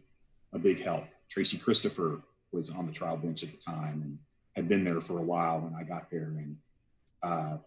a 0.54 0.60
big 0.60 0.84
help. 0.84 1.06
Tracy 1.30 1.58
Christopher 1.58 2.22
was 2.52 2.70
on 2.70 2.86
the 2.86 2.92
trial 2.92 3.18
bench 3.18 3.44
at 3.44 3.52
the 3.52 3.58
time 3.58 4.02
and 4.04 4.18
had 4.56 4.68
been 4.68 4.84
there 4.84 5.02
for 5.02 5.20
a 5.20 5.24
while 5.24 5.60
when 5.60 5.74
I 5.74 5.84
got 5.84 6.10
there. 6.10 6.34
And 6.38 6.58
uh, 7.24 7.58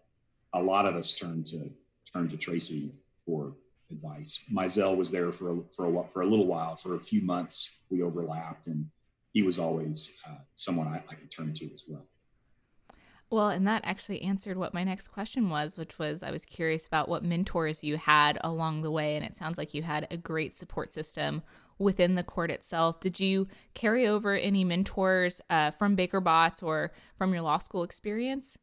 a 0.53 0.61
lot 0.61 0.85
of 0.85 0.95
us 0.95 1.11
turned 1.11 1.47
to 1.47 1.69
turned 2.13 2.29
to 2.31 2.37
Tracy 2.37 2.91
for 3.31 3.53
advice. 3.89 4.39
Mizell 4.51 4.97
was 4.97 5.09
there 5.09 5.31
for 5.31 5.51
a, 5.51 5.57
for 5.71 5.85
a 5.85 6.07
for 6.09 6.21
a 6.21 6.25
little 6.25 6.47
while, 6.47 6.75
for 6.75 6.95
a 6.95 6.99
few 6.99 7.21
months. 7.21 7.69
We 7.89 8.03
overlapped, 8.03 8.67
and 8.67 8.87
he 9.31 9.41
was 9.43 9.57
always 9.57 10.11
uh, 10.27 10.39
someone 10.57 10.87
I, 10.87 10.97
I 11.09 11.15
could 11.15 11.31
turn 11.31 11.53
to 11.53 11.65
as 11.73 11.83
well. 11.87 12.05
Well, 13.29 13.49
and 13.49 13.65
that 13.65 13.83
actually 13.85 14.21
answered 14.23 14.57
what 14.57 14.73
my 14.73 14.83
next 14.83 15.07
question 15.07 15.49
was, 15.49 15.77
which 15.77 15.97
was 15.97 16.21
I 16.21 16.31
was 16.31 16.45
curious 16.45 16.85
about 16.85 17.07
what 17.07 17.23
mentors 17.23 17.81
you 17.81 17.95
had 17.95 18.37
along 18.43 18.81
the 18.81 18.91
way. 18.91 19.15
And 19.15 19.25
it 19.25 19.37
sounds 19.37 19.57
like 19.57 19.73
you 19.73 19.83
had 19.83 20.05
a 20.11 20.17
great 20.17 20.53
support 20.53 20.93
system 20.93 21.41
within 21.79 22.15
the 22.15 22.23
court 22.23 22.51
itself. 22.51 22.99
Did 22.99 23.21
you 23.21 23.47
carry 23.73 24.05
over 24.05 24.35
any 24.35 24.65
mentors 24.65 25.39
uh, 25.49 25.71
from 25.71 25.95
Baker 25.95 26.19
Botts 26.19 26.61
or 26.61 26.91
from 27.17 27.31
your 27.31 27.43
law 27.43 27.59
school 27.59 27.83
experience? 27.83 28.57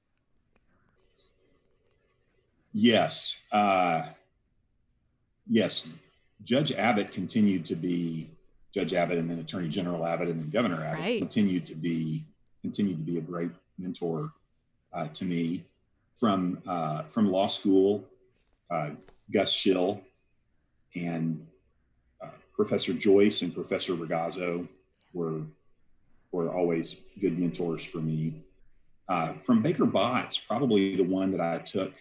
Yes. 2.75 3.39
Uh, 3.51 4.03
yes, 5.49 5.87
Judge 6.45 6.73
Abbott 6.73 7.13
continued 7.13 7.65
to 7.67 7.75
be 7.75 8.31
Judge 8.75 8.93
Abbott, 8.95 9.19
and 9.19 9.31
then 9.31 9.39
Attorney 9.39 9.69
General 9.69 10.07
Abbott, 10.07 10.29
and 10.29 10.39
then 10.39 10.51
Governor 10.51 10.85
Abbott 10.85 11.01
right. 11.01 11.21
continued 11.21 11.67
to 11.67 11.75
be 11.75 12.25
continued 12.63 12.99
to 12.99 13.13
be 13.13 13.19
a 13.19 13.23
great 13.23 13.51
mentor 13.79 14.33
uh, 14.93 15.09
to 15.09 15.25
me 15.25 15.65
from 16.17 16.63
uh, 16.67 17.03
from 17.11 17.31
law 17.31 17.47
school. 17.47 18.05
Uh, 18.71 18.91
Gus 19.33 19.53
Schill 19.53 20.03
and 20.95 21.47
uh, 22.23 22.29
Professor 22.55 22.93
Joyce 22.93 23.43
and 23.43 23.55
Professor 23.55 23.95
Ragazzo 23.95 24.69
were 25.13 25.43
were 26.31 26.53
always 26.53 26.97
good 27.21 27.39
mentors 27.39 27.85
for 27.85 27.99
me. 27.99 28.43
Uh, 29.09 29.33
from 29.45 29.63
Baker 29.63 29.87
Botts, 29.87 30.37
probably 30.37 30.95
the 30.95 31.05
one 31.05 31.33
that 31.33 31.41
I 31.41 31.59
took 31.59 31.95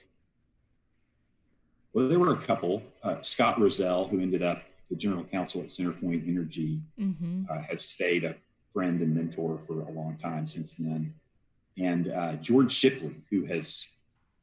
well, 1.94 2.08
there 2.08 2.20
were 2.20 2.34
a 2.34 2.38
couple. 2.38 2.84
Uh, 3.04 3.22
Scott 3.22 3.58
Rozzell, 3.58 4.10
who 4.10 4.20
ended 4.20 4.44
up 4.44 4.64
the 4.90 4.96
general 4.96 5.24
counsel 5.24 5.62
at 5.62 5.68
Centerpoint 5.68 6.28
Energy, 6.28 6.82
mm-hmm. 7.00 7.44
uh, 7.50 7.62
has 7.70 7.84
stayed 7.84 8.24
a 8.24 8.36
friend 8.72 9.02
and 9.02 9.16
mentor 9.16 9.60
for 9.66 9.82
a 9.82 9.92
long 9.92 10.18
time 10.18 10.48
since 10.48 10.76
then. 10.76 11.14
And 11.78 12.12
uh, 12.12 12.34
George 12.36 12.72
Shipley, 12.72 13.16
who 13.30 13.46
has 13.46 13.86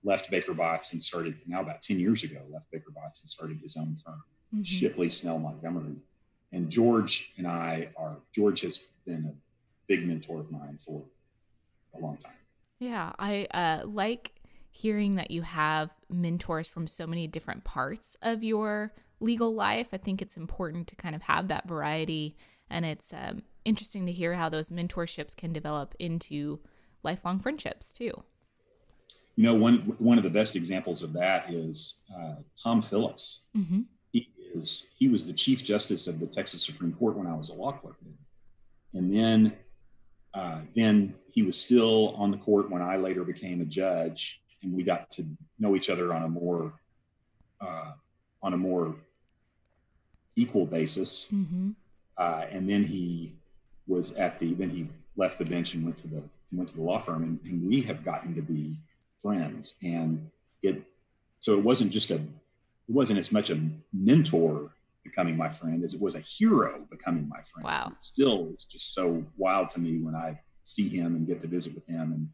left 0.05 0.31
Baker 0.31 0.53
Botts 0.53 0.93
and 0.93 1.03
started 1.03 1.37
now 1.47 1.61
about 1.63 1.83
10 1.83 1.99
years 1.99 2.23
ago, 2.23 2.41
left 2.51 2.71
Baker 2.71 2.91
Botts 2.91 3.21
and 3.21 3.29
started 3.29 3.59
his 3.63 3.77
own 3.77 3.97
firm, 4.05 4.23
mm-hmm. 4.55 4.63
Shipley 4.63 5.11
Snell 5.11 5.39
Montgomery. 5.39 5.97
And 6.53 6.71
George 6.71 7.33
and 7.37 7.47
I 7.47 7.89
are, 7.97 8.17
George 8.35 8.61
has 8.61 8.81
been 9.05 9.25
a 9.27 9.35
big 9.89 10.07
mentor 10.07 10.41
of 10.41 10.51
mine 10.51 10.79
for 10.85 11.03
a 11.97 11.99
long 11.99 12.17
time. 12.19 12.33
Yeah, 12.79 13.13
I 13.19 13.47
uh, 13.53 13.87
like 13.87 14.33
hearing 14.75 15.15
that 15.15 15.31
you 15.31 15.43
have 15.43 15.95
mentors 16.11 16.67
from 16.67 16.89
so 16.89 17.07
many 17.07 17.29
different 17.29 17.63
parts 17.63 18.17
of 18.21 18.43
your 18.43 18.93
legal 19.21 19.55
life. 19.55 19.89
I 19.93 19.99
think 19.99 20.21
it's 20.21 20.37
important 20.37 20.89
to 20.89 20.97
kind 20.97 21.15
of 21.15 21.23
have 21.23 21.47
that 21.47 21.69
variety. 21.69 22.37
And 22.69 22.85
it's 22.85 23.13
um, 23.13 23.43
interesting 23.65 24.05
to 24.07 24.13
hear 24.13 24.35
how 24.35 24.49
those 24.49 24.71
mentorships 24.71 25.37
can 25.37 25.53
develop 25.53 25.95
into 26.01 26.59
lifelong 27.05 27.39
friendships 27.39 27.93
too. 27.93 28.25
You 29.37 29.45
know, 29.45 29.55
one 29.55 29.95
one 29.99 30.19
of 30.19 30.25
the 30.25 30.31
best 30.31 30.57
examples 30.57 31.05
of 31.05 31.13
that 31.13 31.53
is 31.53 32.01
uh, 32.13 32.37
Tom 32.61 32.83
Phillips. 32.83 33.45
Mm-hmm. 33.57 33.83
He 34.11 34.29
is 34.55 34.87
he 34.97 35.09
was 35.09 35.25
the 35.25 35.33
Chief 35.33 35.63
Justice 35.63 36.09
of 36.09 36.19
the 36.19 36.27
Texas 36.27 36.65
Supreme 36.65 36.93
Court 36.93 37.17
when 37.17 37.29
I 37.29 37.35
was 37.35 37.49
a 37.49 37.55
law 37.55 37.73
clerk, 37.73 37.97
and 38.93 39.15
then 39.15 39.57
uh, 40.35 40.61
then 40.75 41.15
he 41.31 41.43
was 41.43 41.61
still 41.61 42.15
on 42.17 42.33
the 42.33 42.37
court 42.39 42.71
when 42.71 42.83
I 42.83 42.97
later 42.97 43.25
became 43.25 43.61
a 43.61 43.65
judge, 43.65 44.41
and 44.65 44.73
we 44.73 44.83
got 44.83 45.11
to 45.13 45.25
know 45.59 45.77
each 45.77 45.91
other 45.91 46.13
on 46.13 46.23
a 46.23 46.29
more 46.29 46.73
uh, 47.61 47.93
on 48.43 48.53
a 48.53 48.57
more 48.57 48.97
equal 50.37 50.67
basis. 50.67 51.27
Mm-hmm. 51.33 51.71
Uh, 52.17 52.45
and 52.51 52.69
then 52.69 52.85
he 52.85 53.35
was 53.87 54.13
at 54.13 54.39
the 54.39 54.55
then 54.55 54.71
he 54.71 54.89
left 55.17 55.39
the 55.39 55.45
bench 55.45 55.75
and 55.75 55.85
went 55.85 55.99
to 55.99 56.09
the 56.09 56.23
went 56.53 56.69
to 56.71 56.77
the 56.77 56.83
law 56.83 57.01
firm, 57.01 57.23
and, 57.23 57.41
and 57.45 57.69
we 57.69 57.83
have 57.83 58.05
gotten 58.05 58.35
to 58.35 58.43
be 58.43 58.77
friends. 59.19 59.75
And 59.83 60.31
it 60.63 60.83
so 61.41 61.55
it 61.55 61.65
wasn't 61.65 61.93
just 61.93 62.11
a 62.11 62.17
it 62.17 62.93
wasn't 62.93 63.19
as 63.19 63.33
much 63.33 63.51
a 63.51 63.59
mentor 63.93 64.71
becoming 65.03 65.37
my 65.37 65.51
friend 65.51 65.85
as 65.85 65.95
it 65.95 66.01
was 66.01 66.15
a 66.15 66.21
hero 66.21 66.87
becoming 66.91 67.29
my 67.29 67.43
friend. 67.43 67.65
Wow! 67.65 67.93
It 67.93 68.03
still 68.03 68.51
is 68.55 68.65
just 68.65 68.95
so 68.95 69.25
wild 69.37 69.71
to 69.71 69.81
me 69.81 69.99
when 69.99 70.15
I 70.15 70.41
see 70.65 70.89
him 70.89 71.15
and 71.15 71.27
get 71.27 71.43
to 71.43 71.49
visit 71.49 71.75
with 71.75 71.87
him 71.87 72.13
and 72.13 72.29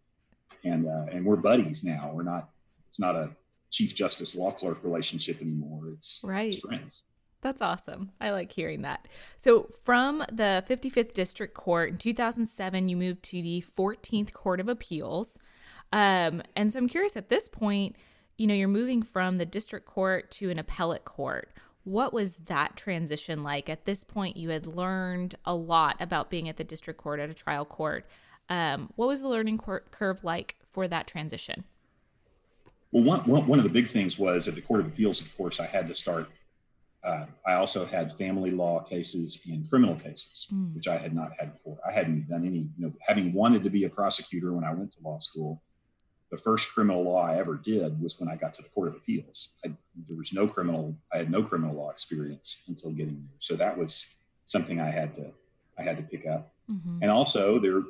and 0.64 0.86
uh, 0.86 1.06
and 1.12 1.24
we're 1.24 1.36
buddies 1.36 1.84
now. 1.84 2.10
We're 2.12 2.22
not. 2.22 2.50
It's 2.88 3.00
not 3.00 3.16
a 3.16 3.30
chief 3.70 3.94
justice 3.94 4.34
law 4.34 4.50
clerk 4.50 4.82
relationship 4.82 5.40
anymore. 5.40 5.88
It's 5.96 6.20
right. 6.22 6.52
It's 6.52 6.60
friends. 6.60 7.02
That's 7.42 7.62
awesome. 7.62 8.10
I 8.20 8.30
like 8.30 8.52
hearing 8.52 8.82
that. 8.82 9.08
So, 9.38 9.70
from 9.82 10.24
the 10.30 10.62
55th 10.68 11.14
District 11.14 11.54
Court 11.54 11.90
in 11.90 11.98
2007, 11.98 12.88
you 12.88 12.96
moved 12.96 13.22
to 13.24 13.40
the 13.42 13.64
14th 13.76 14.32
Court 14.32 14.60
of 14.60 14.68
Appeals. 14.68 15.38
Um, 15.92 16.42
and 16.54 16.70
so, 16.70 16.78
I'm 16.78 16.88
curious 16.88 17.16
at 17.16 17.30
this 17.30 17.48
point, 17.48 17.96
you 18.36 18.46
know, 18.46 18.54
you're 18.54 18.68
moving 18.68 19.02
from 19.02 19.36
the 19.36 19.46
district 19.46 19.86
court 19.86 20.30
to 20.32 20.50
an 20.50 20.58
appellate 20.58 21.04
court. 21.04 21.50
What 21.84 22.12
was 22.12 22.34
that 22.44 22.76
transition 22.76 23.42
like? 23.42 23.70
At 23.70 23.86
this 23.86 24.04
point, 24.04 24.36
you 24.36 24.50
had 24.50 24.66
learned 24.66 25.34
a 25.46 25.54
lot 25.54 25.96
about 25.98 26.28
being 26.28 26.48
at 26.48 26.58
the 26.58 26.64
district 26.64 27.00
court 27.00 27.20
at 27.20 27.30
a 27.30 27.34
trial 27.34 27.64
court. 27.64 28.06
Um, 28.50 28.90
what 28.96 29.06
was 29.06 29.22
the 29.22 29.28
learning 29.28 29.58
cur- 29.58 29.84
curve 29.90 30.22
like 30.24 30.56
for 30.70 30.88
that 30.88 31.06
transition? 31.06 31.64
Well, 32.92 33.04
one, 33.04 33.20
one 33.46 33.58
of 33.60 33.64
the 33.64 33.70
big 33.70 33.88
things 33.88 34.18
was 34.18 34.48
at 34.48 34.56
the 34.56 34.60
Court 34.60 34.80
of 34.80 34.86
Appeals, 34.88 35.20
of 35.20 35.34
course, 35.36 35.60
I 35.60 35.66
had 35.66 35.86
to 35.86 35.94
start. 35.94 36.28
Uh, 37.04 37.26
I 37.46 37.54
also 37.54 37.86
had 37.86 38.12
family 38.18 38.50
law 38.50 38.80
cases 38.80 39.38
and 39.46 39.68
criminal 39.70 39.94
cases, 39.94 40.48
mm. 40.52 40.74
which 40.74 40.88
I 40.88 40.98
had 40.98 41.14
not 41.14 41.30
had 41.38 41.52
before. 41.54 41.78
I 41.88 41.92
hadn't 41.92 42.28
done 42.28 42.44
any, 42.44 42.68
you 42.76 42.86
know, 42.86 42.92
having 43.06 43.32
wanted 43.32 43.62
to 43.62 43.70
be 43.70 43.84
a 43.84 43.88
prosecutor 43.88 44.52
when 44.52 44.64
I 44.64 44.74
went 44.74 44.92
to 44.94 44.98
law 45.02 45.20
school, 45.20 45.62
the 46.30 46.36
first 46.36 46.68
criminal 46.68 47.04
law 47.04 47.22
I 47.22 47.38
ever 47.38 47.54
did 47.56 48.02
was 48.02 48.18
when 48.18 48.28
I 48.28 48.36
got 48.36 48.54
to 48.54 48.62
the 48.62 48.68
Court 48.68 48.88
of 48.88 48.96
Appeals. 48.96 49.50
I, 49.64 49.68
there 50.08 50.16
was 50.16 50.32
no 50.32 50.46
criminal, 50.46 50.96
I 51.12 51.18
had 51.18 51.30
no 51.30 51.42
criminal 51.42 51.74
law 51.74 51.90
experience 51.90 52.58
until 52.66 52.90
getting 52.90 53.14
there. 53.14 53.38
So 53.38 53.54
that 53.56 53.78
was 53.78 54.06
something 54.46 54.80
I 54.80 54.90
had 54.90 55.14
to, 55.14 55.30
I 55.78 55.82
had 55.82 55.96
to 55.96 56.02
pick 56.02 56.26
up. 56.26 56.52
Mm-hmm. 56.70 56.98
And 57.02 57.10
also 57.10 57.58
there, 57.60 57.82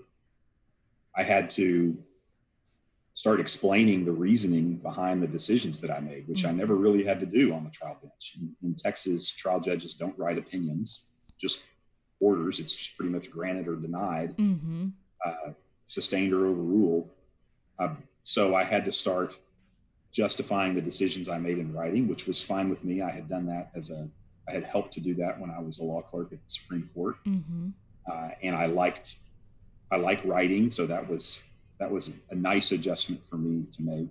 I 1.21 1.23
had 1.23 1.51
to 1.51 1.99
start 3.13 3.41
explaining 3.41 4.07
the 4.07 4.13
reasoning 4.13 4.77
behind 4.77 5.23
the 5.23 5.27
decisions 5.27 5.79
that 5.81 5.91
I 5.91 6.01
made, 6.01 6.27
which. 6.27 6.47
I 6.47 6.53
never 6.53 6.75
really 6.75 7.05
had 7.05 7.21
to 7.21 7.27
do 7.27 7.53
on 7.53 7.65
the 7.65 7.71
trial 7.71 7.99
bench. 8.01 8.37
In, 8.39 8.57
in, 8.63 8.75
Texas, 8.75 9.29
trial 9.29 9.61
judges 9.61 9.93
don't 9.95 10.19
write 10.19 10.39
opinions, 10.39 11.05
just 11.39 11.63
orders. 12.21 12.59
It's 12.59 12.73
just 12.73 12.97
pretty 12.97 13.13
much 13.13 13.31
granted 13.31 13.69
or 13.69 13.77
denied, 13.77 14.35
mm-hmm. 14.39 14.89
uh, 15.27 15.51
sustained 15.85 16.33
or 16.33 16.47
overruled. 16.47 17.11
Uh, 17.79 17.97
so 18.23 18.55
I 18.55 18.65
had 18.65 18.87
to 18.87 18.93
start 18.93 19.35
justifying 20.13 20.75
the 20.75 20.81
decisions 20.81 21.29
I 21.29 21.37
made 21.37 21.59
in 21.59 21.75
writing, 21.75 22.09
which 22.09 22.27
was 22.27 22.41
fine 22.41 22.71
with 22.71 22.83
me. 22.83 23.03
I 23.03 23.11
had 23.11 23.29
done 23.29 23.45
that 23.49 23.73
as 23.75 23.91
a, 23.91 24.09
I 24.49 24.53
had 24.53 24.65
helped 24.65 24.95
to 24.95 25.01
do 25.01 25.15
that 25.17 25.39
when 25.39 25.51
I 25.51 25.61
was 25.61 25.79
a 25.81 25.85
law 25.85 26.01
clerk 26.01 26.33
at 26.33 26.39
the 26.43 26.51
Supreme 26.51 26.89
Court, 26.95 27.17
mm-hmm. 27.27 27.69
uh, 28.11 28.29
and 28.43 28.57
I 28.57 28.65
liked, 28.65 29.17
I 29.91 29.97
like 29.97 30.25
writing, 30.25 30.71
so 30.71 30.87
that 30.87 31.09
was 31.09 31.41
that 31.79 31.91
was 31.91 32.11
a 32.31 32.35
nice 32.35 32.73
adjustment 32.73 33.27
for 33.27 33.37
me 33.37 33.67
to 33.73 33.83
make. 33.83 34.09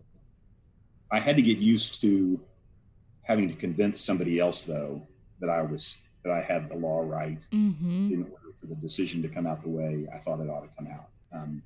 I 1.11 1.19
had 1.19 1.35
to 1.35 1.41
get 1.41 1.57
used 1.57 2.01
to 2.01 2.39
having 3.23 3.47
to 3.47 3.55
convince 3.55 4.01
somebody 4.01 4.39
else, 4.39 4.63
though, 4.63 5.01
that 5.39 5.49
I 5.49 5.61
was 5.61 5.97
that 6.23 6.33
I 6.33 6.41
had 6.41 6.69
the 6.69 6.75
law 6.75 7.01
right 7.01 7.39
mm-hmm. 7.51 8.13
in 8.13 8.23
order 8.23 8.53
for 8.59 8.67
the 8.67 8.75
decision 8.75 9.21
to 9.21 9.29
come 9.29 9.47
out 9.47 9.61
the 9.63 9.69
way 9.69 10.07
I 10.13 10.17
thought 10.17 10.39
it 10.39 10.49
ought 10.49 10.69
to 10.69 10.75
come 10.75 10.87
out. 10.87 11.09
Um, 11.31 11.61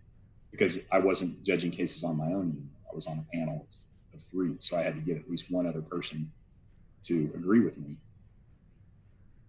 because 0.51 0.77
I 0.91 0.99
wasn't 0.99 1.43
judging 1.43 1.71
cases 1.71 2.03
on 2.03 2.15
my 2.15 2.27
own. 2.27 2.69
I 2.91 2.93
was 2.93 3.07
on 3.07 3.17
a 3.17 3.35
panel 3.35 3.65
of 4.13 4.21
three, 4.29 4.55
so 4.59 4.77
I 4.77 4.83
had 4.83 4.93
to 4.93 5.01
get 5.01 5.17
at 5.17 5.29
least 5.29 5.49
one 5.49 5.65
other 5.65 5.81
person 5.81 6.31
to 7.05 7.31
agree 7.33 7.61
with 7.61 7.77
me. 7.77 7.97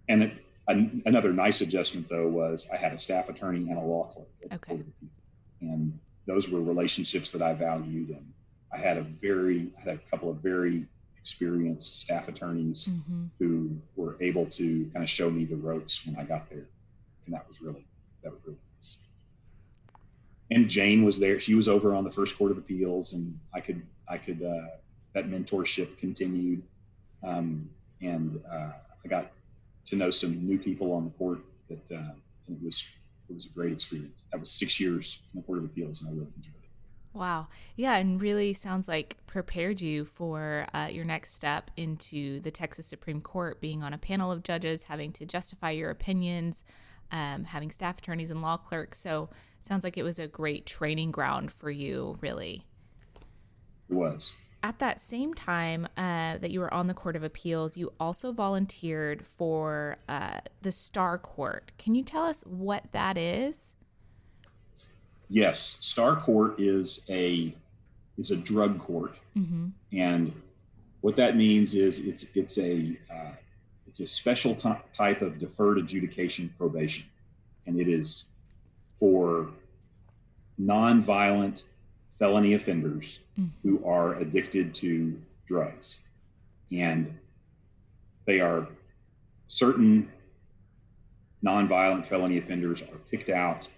And 0.09 0.23
it, 0.23 0.44
an, 0.67 1.03
another 1.05 1.33
nice 1.33 1.61
adjustment, 1.61 2.09
though, 2.09 2.29
was 2.29 2.69
I 2.73 2.77
had 2.77 2.93
a 2.93 2.99
staff 2.99 3.29
attorney 3.29 3.69
and 3.69 3.79
a 3.79 3.83
law 3.83 4.05
clerk. 4.05 4.29
Okay. 4.53 4.81
And 5.61 5.99
those 6.27 6.49
were 6.49 6.61
relationships 6.61 7.31
that 7.33 7.43
I 7.43 7.53
valued, 7.55 8.11
and 8.11 8.33
I 8.73 8.79
had 8.79 8.97
a 8.97 9.03
very, 9.03 9.71
I 9.79 9.81
had 9.81 9.95
a 9.97 10.11
couple 10.11 10.31
of 10.31 10.39
very 10.39 10.87
experienced 11.19 12.01
staff 12.01 12.29
attorneys 12.29 12.87
mm-hmm. 12.87 13.27
who 13.39 13.77
were 13.97 14.17
able 14.21 14.47
to 14.47 14.85
kind 14.93 15.03
of 15.03 15.11
show 15.11 15.31
me 15.31 15.45
the 15.45 15.57
ropes 15.57 16.07
when 16.07 16.17
I 16.17 16.25
got 16.25 16.49
there, 16.51 16.67
and 17.27 17.35
that 17.35 17.47
was 17.49 17.61
really, 17.61 17.87
that 18.23 18.33
was 18.33 18.41
really 18.45 18.59
nice. 18.77 18.97
and 20.51 20.69
Jane 20.69 21.05
was 21.05 21.19
there. 21.19 21.41
She 21.41 21.55
was 21.55 21.69
over 21.69 21.95
on 21.95 22.05
the 22.05 22.11
first 22.11 22.37
court 22.37 22.51
of 22.51 22.59
appeals, 22.59 23.13
and 23.13 23.39
I 23.53 23.61
could 23.61 23.83
I 24.09 24.19
could 24.19 24.43
uh, 24.43 24.69
that 25.15 25.31
mentorship 25.31 25.99
continued, 25.99 26.63
um, 27.23 27.71
and 28.01 28.41
uh, 28.51 28.73
I 29.05 29.09
got 29.09 29.31
to 29.87 29.97
know 29.97 30.11
some 30.11 30.47
new 30.47 30.59
people 30.59 30.93
on 30.93 31.05
the 31.05 31.11
court. 31.11 31.41
That 31.69 31.97
uh, 31.97 32.13
it 32.49 32.63
was 32.63 32.85
it 33.29 33.35
was 33.35 33.47
a 33.47 33.49
great 33.49 33.73
experience. 33.73 34.25
That 34.33 34.41
was 34.41 34.51
six 34.51 34.79
years 34.79 35.19
in 35.33 35.41
the 35.41 35.47
court 35.47 35.59
of 35.59 35.65
appeals, 35.65 36.01
and 36.01 36.11
I 36.11 36.13
really 36.13 36.33
enjoyed 36.37 36.55
it. 36.63 36.71
Wow, 37.13 37.47
yeah, 37.77 37.97
and 37.97 38.21
really 38.21 38.53
sounds 38.53 38.89
like 38.89 39.17
prepared 39.27 39.81
you 39.81 40.05
for 40.05 40.67
uh, 40.75 40.89
your 40.91 41.05
next 41.05 41.33
step 41.35 41.71
into 41.77 42.41
the 42.41 42.51
Texas 42.51 42.87
Supreme 42.87 43.21
Court, 43.21 43.61
being 43.61 43.83
on 43.83 43.93
a 43.93 43.99
panel 43.99 44.33
of 44.33 44.43
judges, 44.43 44.85
having 44.85 45.13
to 45.13 45.25
justify 45.25 45.71
your 45.71 45.91
opinions, 45.91 46.65
um, 47.13 47.45
having 47.45 47.71
staff 47.71 47.99
attorneys 47.99 48.33
and 48.33 48.43
law 48.43 48.57
clerks. 48.57 49.01
So 49.01 49.31
sounds 49.61 49.85
like 49.85 49.97
it 49.97 50.03
was 50.03 50.19
a 50.19 50.27
great 50.27 50.67
training 50.67 51.13
ground 51.13 51.53
for 51.53 51.71
you, 51.71 52.19
really. 52.21 52.67
It 53.89 53.95
was. 53.95 54.33
At 54.65 54.79
that 54.79 54.99
same 54.99 55.35
time 55.35 55.87
uh, 55.95 56.39
that 56.39 56.51
you 56.51 56.59
were 56.59 56.73
on 56.73 56.87
the 56.87 56.95
Court 56.95 57.17
of 57.17 57.23
Appeals, 57.23 57.77
you 57.77 57.93
also 58.01 58.33
volunteered 58.33 59.27
for 59.27 59.99
uh, 60.09 60.39
the 60.63 60.73
Star 60.73 61.19
Court. 61.19 61.71
Can 61.77 61.95
you 61.95 62.03
tell 62.03 62.25
us 62.25 62.43
what 62.47 62.85
that 62.93 63.19
is? 63.19 63.75
Yes, 65.29 65.77
Star 65.81 66.17
Court 66.17 66.59
is 66.59 67.05
a 67.11 67.55
is 68.17 68.31
a 68.31 68.37
drug 68.37 68.79
court, 68.79 69.17
mm-hmm. 69.37 69.67
and 69.93 70.33
what 71.03 71.17
that 71.17 71.37
means 71.37 71.75
is 71.75 71.99
it's 71.99 72.25
it's 72.35 72.57
a 72.57 72.97
uh, 73.13 73.33
it's 73.87 74.01
a 74.01 74.07
special 74.07 74.55
t- 74.55 74.73
type 74.95 75.21
of 75.21 75.39
deferred 75.39 75.77
adjudication 75.77 76.55
probation, 76.57 77.05
and 77.67 77.79
it 77.79 77.89
is 77.89 78.25
for 78.99 79.51
nonviolent 80.59 81.65
felony 82.19 82.55
offenders 82.55 83.21
mm-hmm. 83.39 83.49
who 83.63 83.85
are 83.87 84.15
addicted 84.15 84.75
to 84.77 85.21
drugs. 85.47 86.01
And 86.73 87.19
they 88.27 88.41
are 88.41 88.69
certain 89.49 90.11
nonviolent 91.45 92.07
felony 92.07 92.39
offenders 92.39 92.83
are 92.83 92.99
picked 93.11 93.29
out 93.29 93.69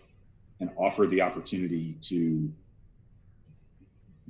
and 0.60 0.70
offered 0.76 1.10
the 1.10 1.20
opportunity 1.20 1.96
to 2.00 2.50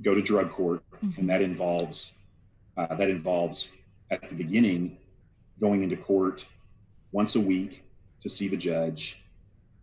go 0.01 0.13
to 0.13 0.21
drug 0.21 0.51
court, 0.51 0.83
mm-hmm. 0.91 1.19
and 1.19 1.29
that 1.29 1.41
involves 1.41 2.11
uh, 2.75 2.95
that 2.95 3.09
involves 3.09 3.69
at 4.11 4.29
the 4.29 4.35
beginning 4.35 4.97
going 5.59 5.83
into 5.83 5.97
court 5.97 6.45
once 7.11 7.35
a 7.35 7.39
week 7.39 7.83
to 8.19 8.29
see 8.29 8.47
the 8.47 8.57
judge 8.57 9.19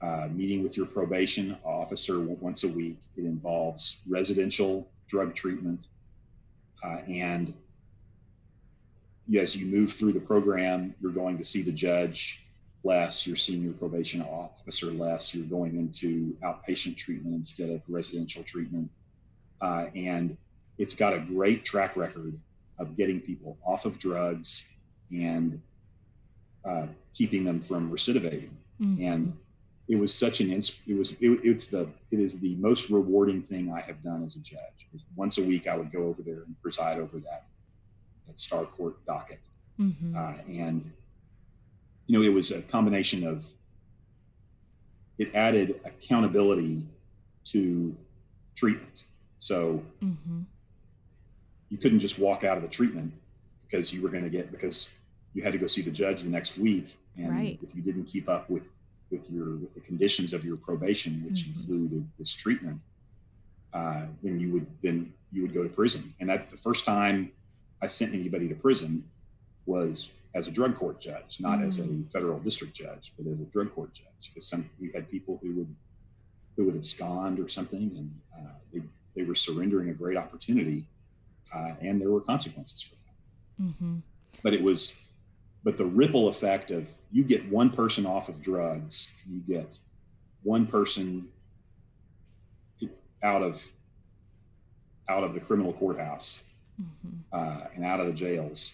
uh, 0.04 0.28
meeting 0.32 0.62
with 0.62 0.76
your 0.76 0.86
probation 0.86 1.56
officer 1.64 2.20
once 2.20 2.64
a 2.64 2.68
week. 2.68 2.98
It 3.16 3.24
involves 3.24 3.98
residential 4.08 4.90
drug 5.08 5.34
treatment. 5.34 5.86
Uh, 6.84 6.98
and 7.08 7.54
as 9.38 9.56
you 9.56 9.66
move 9.66 9.92
through 9.92 10.12
the 10.12 10.20
program, 10.20 10.94
you're 11.00 11.12
going 11.12 11.38
to 11.38 11.44
see 11.44 11.62
the 11.62 11.72
judge 11.72 12.44
less, 12.82 13.26
you're 13.26 13.36
seeing 13.36 13.62
your 13.62 13.72
probation 13.72 14.20
officer 14.20 14.86
less, 14.86 15.34
you're 15.34 15.46
going 15.46 15.78
into 15.78 16.36
outpatient 16.42 16.98
treatment 16.98 17.34
instead 17.34 17.70
of 17.70 17.80
residential 17.88 18.42
treatment. 18.42 18.90
Uh, 19.62 19.86
and 19.94 20.36
it's 20.76 20.94
got 20.94 21.14
a 21.14 21.18
great 21.18 21.64
track 21.64 21.96
record 21.96 22.38
of 22.78 22.96
getting 22.96 23.20
people 23.20 23.56
off 23.64 23.86
of 23.86 23.98
drugs 23.98 24.64
and 25.10 25.62
uh, 26.68 26.86
keeping 27.14 27.44
them 27.44 27.60
from 27.60 27.90
recidivating. 27.90 28.50
Mm-hmm. 28.80 29.02
And 29.02 29.36
it 29.88 29.96
was 29.96 30.14
such 30.14 30.40
an 30.40 30.50
it 30.50 30.94
was 30.96 31.12
it, 31.12 31.40
it's 31.42 31.66
the 31.66 31.88
it 32.10 32.18
is 32.18 32.38
the 32.38 32.54
most 32.56 32.88
rewarding 32.88 33.42
thing 33.42 33.72
I 33.72 33.80
have 33.80 34.02
done 34.02 34.24
as 34.24 34.36
a 34.36 34.40
judge. 34.40 34.60
Once 35.16 35.38
a 35.38 35.42
week, 35.42 35.66
I 35.66 35.76
would 35.76 35.92
go 35.92 36.04
over 36.04 36.22
there 36.22 36.42
and 36.46 36.60
preside 36.62 36.98
over 36.98 37.18
that 37.18 37.44
that 38.26 38.40
Star 38.40 38.64
Court 38.64 39.04
docket, 39.06 39.40
mm-hmm. 39.78 40.16
uh, 40.16 40.34
and 40.48 40.90
you 42.06 42.18
know 42.18 42.24
it 42.24 42.32
was 42.32 42.50
a 42.50 42.62
combination 42.62 43.26
of 43.26 43.44
it 45.18 45.34
added 45.34 45.80
accountability 45.84 46.86
to 47.44 47.94
treatment. 48.56 49.04
So 49.38 49.82
mm-hmm. 50.02 50.40
you 51.68 51.76
couldn't 51.76 52.00
just 52.00 52.18
walk 52.18 52.42
out 52.42 52.56
of 52.56 52.62
the 52.62 52.68
treatment 52.68 53.12
because 53.66 53.92
you 53.92 54.00
were 54.00 54.08
going 54.08 54.24
to 54.24 54.30
get 54.30 54.50
because 54.50 54.94
you 55.34 55.42
had 55.42 55.52
to 55.52 55.58
go 55.58 55.66
see 55.66 55.82
the 55.82 55.90
judge 55.90 56.22
the 56.22 56.30
next 56.30 56.56
week, 56.56 56.96
and 57.18 57.30
right. 57.30 57.58
if 57.62 57.74
you 57.74 57.82
didn't 57.82 58.04
keep 58.04 58.30
up 58.30 58.48
with 58.48 58.62
with 59.14 59.30
your 59.30 59.50
with 59.62 59.72
the 59.74 59.80
conditions 59.80 60.32
of 60.32 60.44
your 60.44 60.56
probation, 60.56 61.12
which 61.26 61.40
mm-hmm. 61.40 61.60
included 61.60 62.08
this 62.18 62.32
treatment, 62.32 62.80
uh, 63.72 64.02
then 64.22 64.40
you 64.40 64.52
would 64.52 64.66
then 64.82 65.12
you 65.32 65.42
would 65.42 65.54
go 65.54 65.62
to 65.62 65.68
prison. 65.68 66.14
And 66.20 66.28
that 66.28 66.50
the 66.50 66.56
first 66.56 66.84
time 66.84 67.32
I 67.82 67.86
sent 67.86 68.14
anybody 68.14 68.48
to 68.48 68.54
prison 68.54 69.04
was 69.66 70.08
as 70.34 70.48
a 70.48 70.50
drug 70.50 70.76
court 70.76 71.00
judge, 71.00 71.38
not 71.38 71.58
mm-hmm. 71.58 71.68
as 71.68 71.78
a 71.78 71.84
mm. 71.84 72.12
federal 72.12 72.38
district 72.40 72.74
judge, 72.74 73.12
but 73.16 73.26
as 73.32 73.38
a 73.40 73.48
drug 73.54 73.72
court 73.74 73.92
judge. 73.94 74.24
Because 74.28 74.46
some 74.48 74.68
we 74.80 74.90
had 74.92 75.10
people 75.10 75.38
who 75.42 75.50
would 75.58 75.74
who 76.56 76.64
would 76.66 76.76
abscond 76.76 77.38
or 77.38 77.48
something, 77.48 77.86
and 77.98 78.10
uh, 78.36 78.54
they 78.72 78.80
they 79.14 79.22
were 79.22 79.38
surrendering 79.46 79.90
a 79.90 79.94
great 79.94 80.16
opportunity, 80.16 80.86
uh, 81.54 81.72
and 81.80 82.00
there 82.00 82.10
were 82.10 82.20
consequences 82.20 82.82
for 82.82 82.96
that. 83.04 83.64
Mm-hmm. 83.66 83.96
But 84.42 84.54
it 84.54 84.62
was 84.62 84.80
but 85.64 85.78
the 85.78 85.84
ripple 85.84 86.28
effect 86.28 86.70
of 86.70 86.88
you 87.10 87.24
get 87.24 87.48
one 87.48 87.70
person 87.70 88.04
off 88.04 88.28
of 88.28 88.42
drugs, 88.42 89.10
you 89.28 89.40
get 89.40 89.78
one 90.42 90.66
person 90.66 91.28
out 93.22 93.42
of 93.42 93.62
out 95.08 95.24
of 95.24 95.34
the 95.34 95.40
criminal 95.40 95.72
courthouse 95.72 96.42
mm-hmm. 96.80 97.18
uh, 97.32 97.66
and 97.74 97.84
out 97.84 98.00
of 98.00 98.06
the 98.06 98.12
jails. 98.12 98.72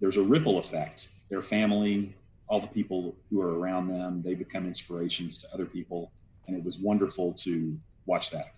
There's 0.00 0.16
a 0.16 0.22
ripple 0.22 0.58
effect. 0.58 1.08
Their 1.28 1.42
family, 1.42 2.14
all 2.48 2.60
the 2.60 2.66
people 2.66 3.14
who 3.30 3.40
are 3.40 3.58
around 3.58 3.88
them, 3.88 4.22
they 4.22 4.34
become 4.34 4.66
inspirations 4.66 5.38
to 5.38 5.54
other 5.54 5.66
people, 5.66 6.10
and 6.46 6.56
it 6.56 6.64
was 6.64 6.78
wonderful 6.78 7.32
to 7.34 7.78
watch 8.06 8.30
that. 8.30 8.54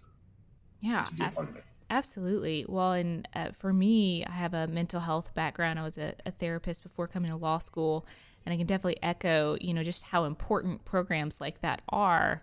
Yeah, 0.80 1.05
to 1.05 1.14
be 1.14 1.24
a 1.24 1.28
part 1.28 1.49
of 1.49 1.57
it. 1.57 1.64
Absolutely. 1.93 2.64
Well, 2.66 2.93
and 2.93 3.28
uh, 3.34 3.51
for 3.51 3.70
me, 3.70 4.24
I 4.24 4.30
have 4.30 4.55
a 4.55 4.66
mental 4.66 5.01
health 5.01 5.34
background. 5.34 5.78
I 5.78 5.82
was 5.82 5.99
a, 5.99 6.14
a, 6.24 6.30
therapist 6.30 6.82
before 6.82 7.07
coming 7.07 7.30
to 7.30 7.36
law 7.36 7.59
school, 7.59 8.07
and 8.47 8.53
I 8.55 8.57
can 8.57 8.66
definitely 8.66 8.97
echo, 9.03 9.59
you 9.61 9.74
know, 9.74 9.82
just 9.82 10.05
how 10.05 10.24
important 10.24 10.86
programs 10.86 11.38
like 11.38 11.61
that 11.61 11.82
are 11.90 12.40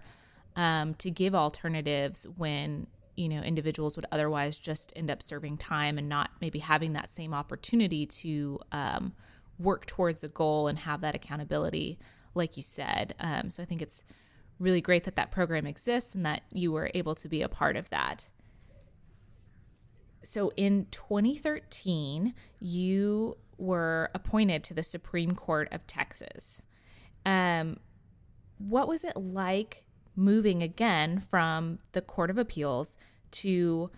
um, 0.56 0.94
to 0.96 1.10
give 1.10 1.34
alternatives 1.34 2.28
when 2.38 2.86
you 3.16 3.28
know 3.28 3.42
individuals 3.42 3.96
would 3.96 4.06
otherwise 4.12 4.60
just 4.60 4.94
end 4.96 5.10
up 5.10 5.24
serving 5.24 5.58
time 5.58 5.98
and 5.98 6.08
not 6.08 6.30
maybe 6.40 6.60
having 6.60 6.94
that 6.94 7.10
same 7.10 7.34
opportunity 7.34 8.06
to 8.06 8.60
um, 8.72 9.14
work 9.58 9.88
towards 9.88 10.24
a 10.24 10.28
goal 10.28 10.68
and 10.68 10.78
have 10.78 11.02
that 11.02 11.16
accountability, 11.16 11.98
like 12.36 12.56
you 12.56 12.62
said. 12.62 13.16
Um, 13.20 13.50
so 13.50 13.64
I 13.64 13.66
think 13.66 13.82
it's 13.82 14.06
really 14.60 14.80
great 14.80 15.06
that 15.06 15.16
that 15.16 15.32
program 15.32 15.66
exists 15.66 16.14
and 16.14 16.24
that 16.28 16.44
you 16.54 16.72
were 16.72 16.92
able 16.94 17.16
to 17.16 17.28
be 17.28 17.42
a 17.42 17.50
part 17.50 17.78
of 17.78 17.90
that. 17.90 18.30
So 20.24 20.52
in 20.58 20.88
2013, 20.92 22.34
you 22.60 23.38
were 23.58 24.10
appointed 24.14 24.64
to 24.66 24.74
the 24.74 24.84
Supreme 24.84 25.34
Court 25.36 25.68
of 25.72 25.86
Texas. 25.88 26.62
Um, 27.26 27.78
what 28.58 28.88
was 28.88 29.04
it 29.04 29.16
like 29.16 29.86
moving 30.16 30.62
again 30.62 31.20
from 31.20 31.80
the 31.94 32.02
Court 32.02 32.30
of 32.30 32.38
Appeals 32.38 32.98
to 33.32 33.90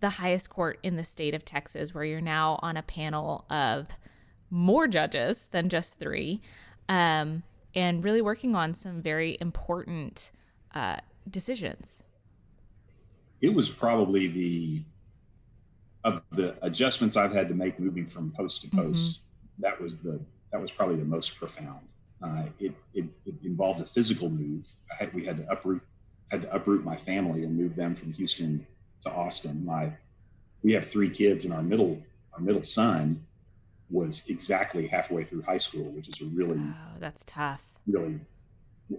the 0.00 0.10
highest 0.10 0.50
court 0.50 0.78
in 0.82 0.96
the 0.96 1.04
state 1.04 1.34
of 1.34 1.44
Texas, 1.44 1.94
where 1.94 2.04
you're 2.04 2.20
now 2.20 2.58
on 2.62 2.76
a 2.76 2.82
panel 2.82 3.44
of 3.50 3.88
more 4.50 4.86
judges 4.86 5.48
than 5.50 5.68
just 5.68 5.98
three, 5.98 6.40
um, 6.88 7.42
and 7.74 8.04
really 8.04 8.22
working 8.22 8.54
on 8.54 8.74
some 8.74 9.02
very 9.02 9.36
important 9.40 10.30
uh, 10.74 10.98
decisions? 11.28 12.04
It 13.40 13.54
was 13.54 13.68
probably 13.68 14.28
the 14.28 14.84
of 16.06 16.22
the 16.30 16.56
adjustments 16.62 17.16
I've 17.16 17.32
had 17.32 17.48
to 17.48 17.54
make 17.54 17.80
moving 17.80 18.06
from 18.06 18.30
post 18.30 18.62
to 18.62 18.68
post. 18.68 19.20
Mm-hmm. 19.20 19.62
That 19.62 19.80
was 19.80 19.98
the 19.98 20.20
that 20.52 20.62
was 20.62 20.70
probably 20.70 20.96
the 20.96 21.04
most 21.04 21.36
profound. 21.36 21.88
Uh, 22.22 22.44
it, 22.60 22.72
it, 22.94 23.04
it, 23.26 23.34
involved 23.42 23.80
a 23.80 23.84
physical 23.84 24.30
move. 24.30 24.66
Had, 24.98 25.12
we 25.12 25.26
had 25.26 25.38
to 25.38 25.52
uproot 25.52 25.82
had 26.30 26.42
to 26.42 26.54
uproot 26.54 26.84
my 26.84 26.96
family 26.96 27.44
and 27.44 27.56
move 27.56 27.74
them 27.74 27.94
from 27.94 28.12
Houston 28.12 28.66
to 29.02 29.10
Austin. 29.10 29.66
My 29.66 29.94
we 30.62 30.72
have 30.74 30.88
three 30.88 31.10
kids, 31.10 31.44
and 31.44 31.52
our 31.52 31.62
middle 31.62 32.00
our 32.32 32.40
middle 32.40 32.62
son 32.62 33.26
was 33.90 34.22
exactly 34.28 34.86
halfway 34.86 35.24
through 35.24 35.42
high 35.42 35.58
school, 35.58 35.90
which 35.90 36.08
is 36.08 36.20
a 36.20 36.26
really 36.26 36.60
that's 37.00 37.24
tough. 37.24 37.64
Really, 37.88 38.20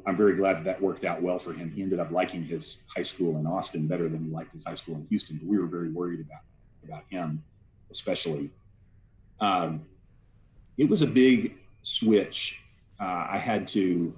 I'm 0.05 0.18
very 0.18 0.36
glad 0.36 0.58
that, 0.58 0.66
that 0.66 0.82
worked 0.82 1.05
out 1.05 1.22
well 1.22 1.39
for 1.39 1.53
him. 1.53 1.72
He 1.72 1.82
ended 1.82 1.99
up 1.99 2.12
liking 2.12 2.43
his 2.43 2.84
high 2.93 3.03
school 3.03 3.38
in 3.38 3.47
Austin 3.47 3.88
better 3.88 4.10
than 4.10 4.26
he 4.26 4.30
liked 4.30 4.53
his 4.53 4.66
high 4.66 4.76
school 4.76 4.95
in 4.95 5.08
Houston. 5.10 5.38
But 5.38 5.47
we 5.47 5.58
were 5.58 5.68
very 5.68 5.89
worried 5.89 6.20
about 6.20 6.41
about 6.88 7.04
him, 7.10 7.44
especially. 7.92 8.50
Um, 9.40 9.86
it 10.78 10.90
was 10.90 11.02
a 11.02 11.08
big 11.08 11.58
switch 11.84 12.62
uh, 13.00 13.28
I 13.30 13.38
had 13.38 13.68
to 13.70 14.14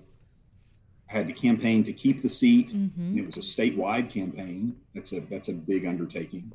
I 1.09 1.13
had 1.13 1.27
to 1.27 1.33
campaign 1.33 1.83
to 1.85 1.93
keep 1.93 2.21
the 2.21 2.29
seat. 2.29 2.69
Mm-hmm. 2.69 3.17
It 3.17 3.25
was 3.25 3.37
a 3.37 3.41
statewide 3.41 4.11
campaign. 4.11 4.75
That's 4.93 5.11
a 5.11 5.21
that's 5.21 5.49
a 5.49 5.53
big 5.53 5.85
undertaking. 5.85 6.51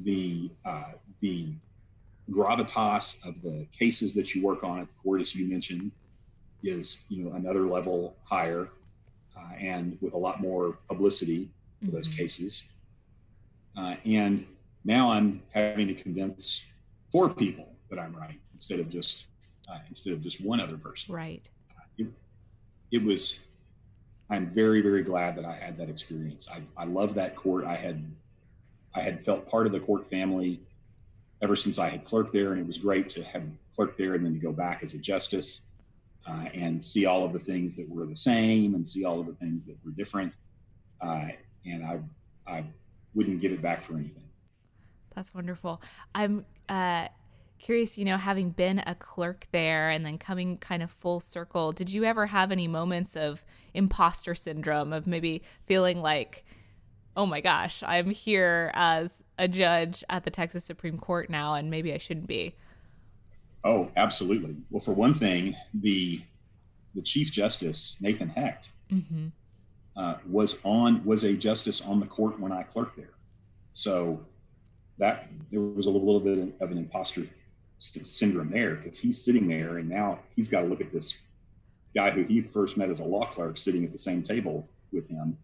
The 0.00 0.50
uh, 0.64 0.92
the 1.20 1.52
gravitas 2.30 3.24
of 3.26 3.42
the 3.42 3.66
cases 3.76 4.14
that 4.14 4.34
you 4.34 4.42
work 4.42 4.62
on 4.64 4.80
at 4.80 4.86
the 4.86 4.92
court, 5.02 5.20
as 5.20 5.34
you 5.34 5.48
mentioned, 5.48 5.92
is 6.62 7.04
you 7.08 7.24
know 7.24 7.34
another 7.34 7.62
level 7.62 8.16
higher, 8.24 8.68
uh, 9.36 9.54
and 9.58 9.96
with 10.00 10.14
a 10.14 10.18
lot 10.18 10.40
more 10.40 10.78
publicity 10.88 11.48
for 11.78 11.86
mm-hmm. 11.86 11.96
those 11.96 12.08
cases. 12.08 12.64
Uh, 13.76 13.94
and 14.04 14.44
now 14.84 15.12
I'm 15.12 15.42
having 15.52 15.88
to 15.88 15.94
convince 15.94 16.64
four 17.12 17.28
people 17.28 17.68
that 17.90 17.98
I'm 17.98 18.14
right 18.14 18.40
instead 18.54 18.80
of 18.80 18.88
just 18.88 19.26
uh, 19.68 19.78
instead 19.88 20.12
of 20.12 20.22
just 20.22 20.40
one 20.40 20.60
other 20.60 20.76
person. 20.76 21.14
Right. 21.14 21.48
It, 21.98 22.06
it, 22.90 23.02
was. 23.02 23.40
I'm 24.30 24.48
very 24.48 24.80
very 24.80 25.02
glad 25.02 25.36
that 25.36 25.44
I 25.44 25.54
had 25.54 25.76
that 25.78 25.88
experience. 25.88 26.48
I 26.50 26.60
I 26.76 26.86
love 26.86 27.14
that 27.14 27.36
court. 27.36 27.64
I 27.64 27.76
had 27.76 28.04
I 28.94 29.02
had 29.02 29.24
felt 29.24 29.48
part 29.48 29.66
of 29.66 29.72
the 29.72 29.80
court 29.80 30.08
family 30.08 30.60
ever 31.42 31.56
since 31.56 31.78
I 31.78 31.88
had 31.88 32.04
clerked 32.04 32.32
there, 32.32 32.52
and 32.52 32.60
it 32.60 32.66
was 32.66 32.78
great 32.78 33.08
to 33.10 33.22
have 33.24 33.42
clerked 33.74 33.98
there 33.98 34.14
and 34.14 34.24
then 34.24 34.34
to 34.34 34.38
go 34.38 34.52
back 34.52 34.82
as 34.82 34.94
a 34.94 34.98
justice 34.98 35.62
uh, 36.26 36.44
and 36.54 36.84
see 36.84 37.06
all 37.06 37.24
of 37.24 37.32
the 37.32 37.38
things 37.38 37.76
that 37.76 37.88
were 37.88 38.06
the 38.06 38.16
same 38.16 38.74
and 38.74 38.86
see 38.86 39.04
all 39.04 39.20
of 39.20 39.26
the 39.26 39.34
things 39.34 39.66
that 39.66 39.76
were 39.84 39.92
different. 39.92 40.32
Uh, 41.00 41.28
and 41.66 41.84
I 41.84 42.00
I 42.46 42.64
wouldn't 43.14 43.40
give 43.40 43.52
it 43.52 43.62
back 43.62 43.82
for 43.82 43.94
anything. 43.94 44.29
That's 45.14 45.34
wonderful. 45.34 45.82
I'm 46.14 46.44
uh, 46.68 47.08
curious, 47.58 47.98
you 47.98 48.04
know, 48.04 48.16
having 48.16 48.50
been 48.50 48.80
a 48.86 48.94
clerk 48.94 49.46
there 49.52 49.90
and 49.90 50.04
then 50.04 50.18
coming 50.18 50.56
kind 50.58 50.82
of 50.82 50.90
full 50.90 51.20
circle, 51.20 51.72
did 51.72 51.90
you 51.90 52.04
ever 52.04 52.26
have 52.26 52.50
any 52.50 52.66
moments 52.66 53.16
of 53.16 53.44
imposter 53.74 54.34
syndrome 54.34 54.92
of 54.92 55.06
maybe 55.06 55.42
feeling 55.66 56.00
like, 56.00 56.44
oh 57.16 57.26
my 57.26 57.40
gosh, 57.40 57.82
I'm 57.82 58.10
here 58.10 58.70
as 58.74 59.22
a 59.38 59.46
judge 59.46 60.02
at 60.08 60.24
the 60.24 60.30
Texas 60.30 60.64
Supreme 60.64 60.98
Court 60.98 61.28
now 61.28 61.54
and 61.54 61.70
maybe 61.70 61.92
I 61.92 61.98
shouldn't 61.98 62.26
be? 62.26 62.54
Oh, 63.62 63.90
absolutely. 63.96 64.56
Well, 64.70 64.80
for 64.80 64.94
one 64.94 65.14
thing, 65.14 65.54
the 65.74 66.22
the 66.94 67.02
Chief 67.02 67.30
Justice 67.30 67.96
Nathan 68.00 68.30
Hecht 68.30 68.70
mm-hmm. 68.90 69.28
uh, 69.96 70.14
was 70.26 70.58
on 70.64 71.04
was 71.04 71.24
a 71.24 71.34
justice 71.34 71.82
on 71.82 72.00
the 72.00 72.06
court 72.06 72.40
when 72.40 72.52
I 72.52 72.62
clerked 72.62 72.96
there, 72.96 73.12
so 73.74 74.20
that 75.00 75.26
there 75.50 75.60
was 75.60 75.86
a 75.86 75.90
little, 75.90 76.20
bit 76.20 76.54
of 76.60 76.70
an 76.70 76.78
imposter 76.78 77.26
syndrome 77.78 78.50
there 78.50 78.76
because 78.76 78.98
he's 78.98 79.20
sitting 79.22 79.48
there 79.48 79.78
and 79.78 79.88
now 79.88 80.20
he's 80.36 80.50
got 80.50 80.60
to 80.60 80.66
look 80.66 80.80
at 80.80 80.92
this 80.92 81.14
guy 81.94 82.10
who 82.10 82.22
he 82.22 82.42
first 82.42 82.76
met 82.76 82.90
as 82.90 83.00
a 83.00 83.04
law 83.04 83.24
clerk 83.24 83.58
sitting 83.58 83.84
at 83.84 83.92
the 83.92 83.98
same 83.98 84.22
table 84.22 84.68
with 84.92 85.08
him. 85.08 85.38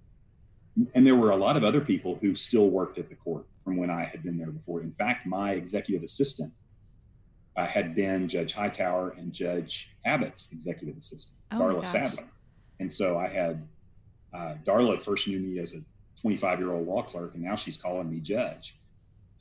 And 0.95 1.07
there 1.07 1.17
were 1.17 1.31
a 1.31 1.37
lot 1.37 1.57
of 1.57 1.65
other 1.65 1.81
people 1.81 2.19
who 2.21 2.37
still 2.37 2.69
worked 2.69 2.99
at 2.99 3.09
the 3.09 3.15
court 3.15 3.47
from 3.65 3.79
when 3.79 3.91
I 3.91 4.05
had 4.05 4.23
been 4.23 4.39
there 4.39 4.51
before. 4.51 4.83
In 4.83 4.93
fact, 4.93 5.27
my 5.27 5.53
executive 5.53 6.05
assistant 6.05 6.53
uh, 7.57 7.67
had 7.67 7.95
been 7.95 8.29
Judge 8.29 8.53
Hightower 8.53 9.15
and 9.17 9.33
Judge 9.33 9.97
Abbott's 10.05 10.53
executive 10.53 10.99
assistant, 10.99 11.39
oh 11.53 11.57
Darla 11.57 11.87
Sadler. 11.87 12.25
And 12.79 12.93
so 12.93 13.19
I 13.19 13.29
had 13.29 13.67
uh, 14.35 14.55
Darla 14.67 15.03
first 15.03 15.27
knew 15.27 15.41
me 15.41 15.59
as 15.61 15.73
a 15.73 15.81
25 16.21 16.59
year 16.59 16.73
old 16.73 16.87
law 16.87 17.03
clerk, 17.03 17.33
and 17.35 17.43
now 17.43 17.57
she's 17.57 17.79
calling 17.79 18.11
me 18.11 18.21
judge. 18.21 18.77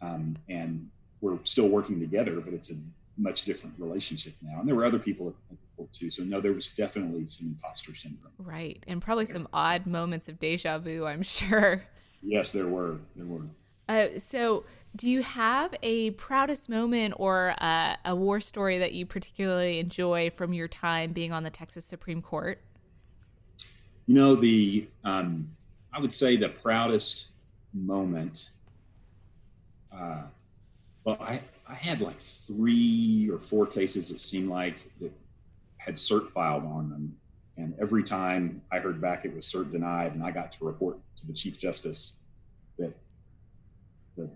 Um, 0.05 0.37
and 0.49 0.89
we're 1.21 1.39
still 1.43 1.67
working 1.67 1.99
together, 1.99 2.39
but 2.39 2.53
it's 2.53 2.69
a 2.69 2.75
much 3.17 3.43
different 3.43 3.75
relationship 3.77 4.33
now. 4.41 4.59
And 4.59 4.67
there 4.67 4.75
were 4.75 4.85
other 4.85 4.99
people 4.99 5.29
at 5.29 5.33
the 5.49 5.57
court 5.75 5.91
too. 5.93 6.11
So 6.11 6.23
no, 6.23 6.41
there 6.41 6.53
was 6.53 6.67
definitely 6.67 7.27
some 7.27 7.47
imposter 7.47 7.95
syndrome. 7.95 8.33
Right. 8.37 8.83
And 8.87 9.01
probably 9.01 9.25
some 9.25 9.47
odd 9.53 9.85
moments 9.85 10.29
of 10.29 10.39
deja 10.39 10.77
vu, 10.77 11.05
I'm 11.05 11.23
sure. 11.23 11.83
Yes, 12.21 12.51
there 12.51 12.67
were. 12.67 12.97
There 13.15 13.25
were. 13.25 13.41
Uh, 13.87 14.19
so 14.19 14.65
do 14.95 15.09
you 15.09 15.21
have 15.23 15.75
a 15.83 16.11
proudest 16.11 16.69
moment 16.69 17.13
or 17.17 17.55
uh, 17.61 17.95
a 18.05 18.15
war 18.15 18.39
story 18.39 18.77
that 18.77 18.93
you 18.93 19.05
particularly 19.05 19.79
enjoy 19.79 20.29
from 20.29 20.53
your 20.53 20.67
time 20.67 21.11
being 21.11 21.31
on 21.31 21.43
the 21.43 21.49
Texas 21.49 21.85
Supreme 21.85 22.21
Court? 22.21 22.61
You 24.07 24.15
know, 24.15 24.35
the 24.35 24.87
um, 25.03 25.49
I 25.91 25.99
would 25.99 26.13
say 26.13 26.37
the 26.37 26.49
proudest 26.49 27.27
moment 27.73 28.49
uh, 29.97 30.23
well, 31.03 31.17
I, 31.19 31.41
I 31.67 31.75
had 31.75 32.01
like 32.01 32.19
three 32.19 33.29
or 33.31 33.39
four 33.39 33.65
cases 33.65 34.11
it 34.11 34.19
seemed 34.19 34.49
like 34.49 34.75
that 34.99 35.11
had 35.77 35.95
cert 35.95 36.29
filed 36.29 36.65
on 36.65 36.89
them. 36.89 37.17
And 37.57 37.73
every 37.79 38.03
time 38.03 38.61
I 38.71 38.79
heard 38.79 38.99
back 38.99 39.23
it 39.23 39.35
was 39.35 39.45
cert 39.45 39.71
denied, 39.71 40.13
and 40.13 40.23
I 40.23 40.31
got 40.31 40.51
to 40.53 40.65
report 40.65 40.97
to 41.17 41.27
the 41.27 41.33
Chief 41.33 41.59
Justice 41.59 42.13
that 42.77 42.93
the 44.17 44.29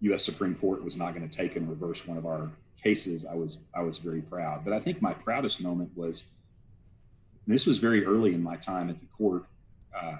U.S. 0.00 0.24
Supreme 0.24 0.54
Court 0.54 0.84
was 0.84 0.96
not 0.96 1.14
going 1.14 1.28
to 1.28 1.34
take 1.34 1.56
and 1.56 1.68
reverse 1.68 2.06
one 2.06 2.18
of 2.18 2.26
our 2.26 2.50
cases, 2.82 3.24
I 3.24 3.34
was 3.34 3.58
I 3.74 3.82
was 3.82 3.98
very 3.98 4.22
proud. 4.22 4.64
But 4.64 4.72
I 4.72 4.80
think 4.80 5.02
my 5.02 5.12
proudest 5.12 5.60
moment 5.60 5.90
was 5.94 6.24
this 7.46 7.66
was 7.66 7.78
very 7.78 8.04
early 8.04 8.34
in 8.34 8.42
my 8.42 8.56
time 8.56 8.90
at 8.90 9.00
the 9.00 9.06
court. 9.06 9.44
Uh, 9.98 10.18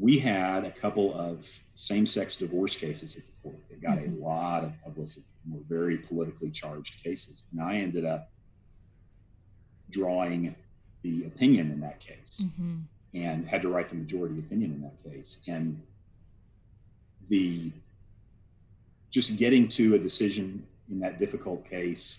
we 0.00 0.18
had 0.18 0.64
a 0.64 0.70
couple 0.70 1.14
of 1.14 1.46
same-sex 1.74 2.38
divorce 2.38 2.74
cases 2.74 3.16
at 3.16 3.22
the 3.26 3.32
court 3.42 3.58
that 3.68 3.82
got 3.82 3.98
mm-hmm. 3.98 4.22
a 4.22 4.26
lot 4.26 4.64
of 4.64 4.72
publicity 4.82 5.26
and 5.44 5.54
were 5.54 5.64
very 5.68 5.98
politically 5.98 6.50
charged 6.50 7.02
cases. 7.02 7.44
And 7.52 7.62
I 7.62 7.76
ended 7.76 8.06
up 8.06 8.30
drawing 9.90 10.54
the 11.02 11.24
opinion 11.24 11.70
in 11.70 11.80
that 11.80 12.00
case 12.00 12.44
mm-hmm. 12.44 12.78
and 13.14 13.46
had 13.46 13.62
to 13.62 13.68
write 13.68 13.90
the 13.90 13.96
majority 13.96 14.38
opinion 14.38 14.72
in 14.72 14.80
that 14.82 15.02
case. 15.04 15.38
And 15.46 15.82
the 17.28 17.72
just 19.10 19.36
getting 19.36 19.68
to 19.68 19.94
a 19.94 19.98
decision 19.98 20.66
in 20.90 21.00
that 21.00 21.18
difficult 21.18 21.68
case 21.68 22.18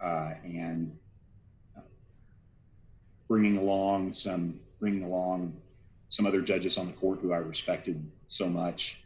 uh, 0.00 0.32
and 0.44 0.96
bringing 3.28 3.58
along 3.58 4.12
some 4.12 4.58
bringing 4.78 5.02
along 5.02 5.54
some 6.10 6.26
other 6.26 6.42
judges 6.42 6.76
on 6.76 6.86
the 6.86 6.92
court 6.92 7.20
who 7.22 7.32
I 7.32 7.38
respected 7.38 8.04
so 8.28 8.48
much. 8.48 9.00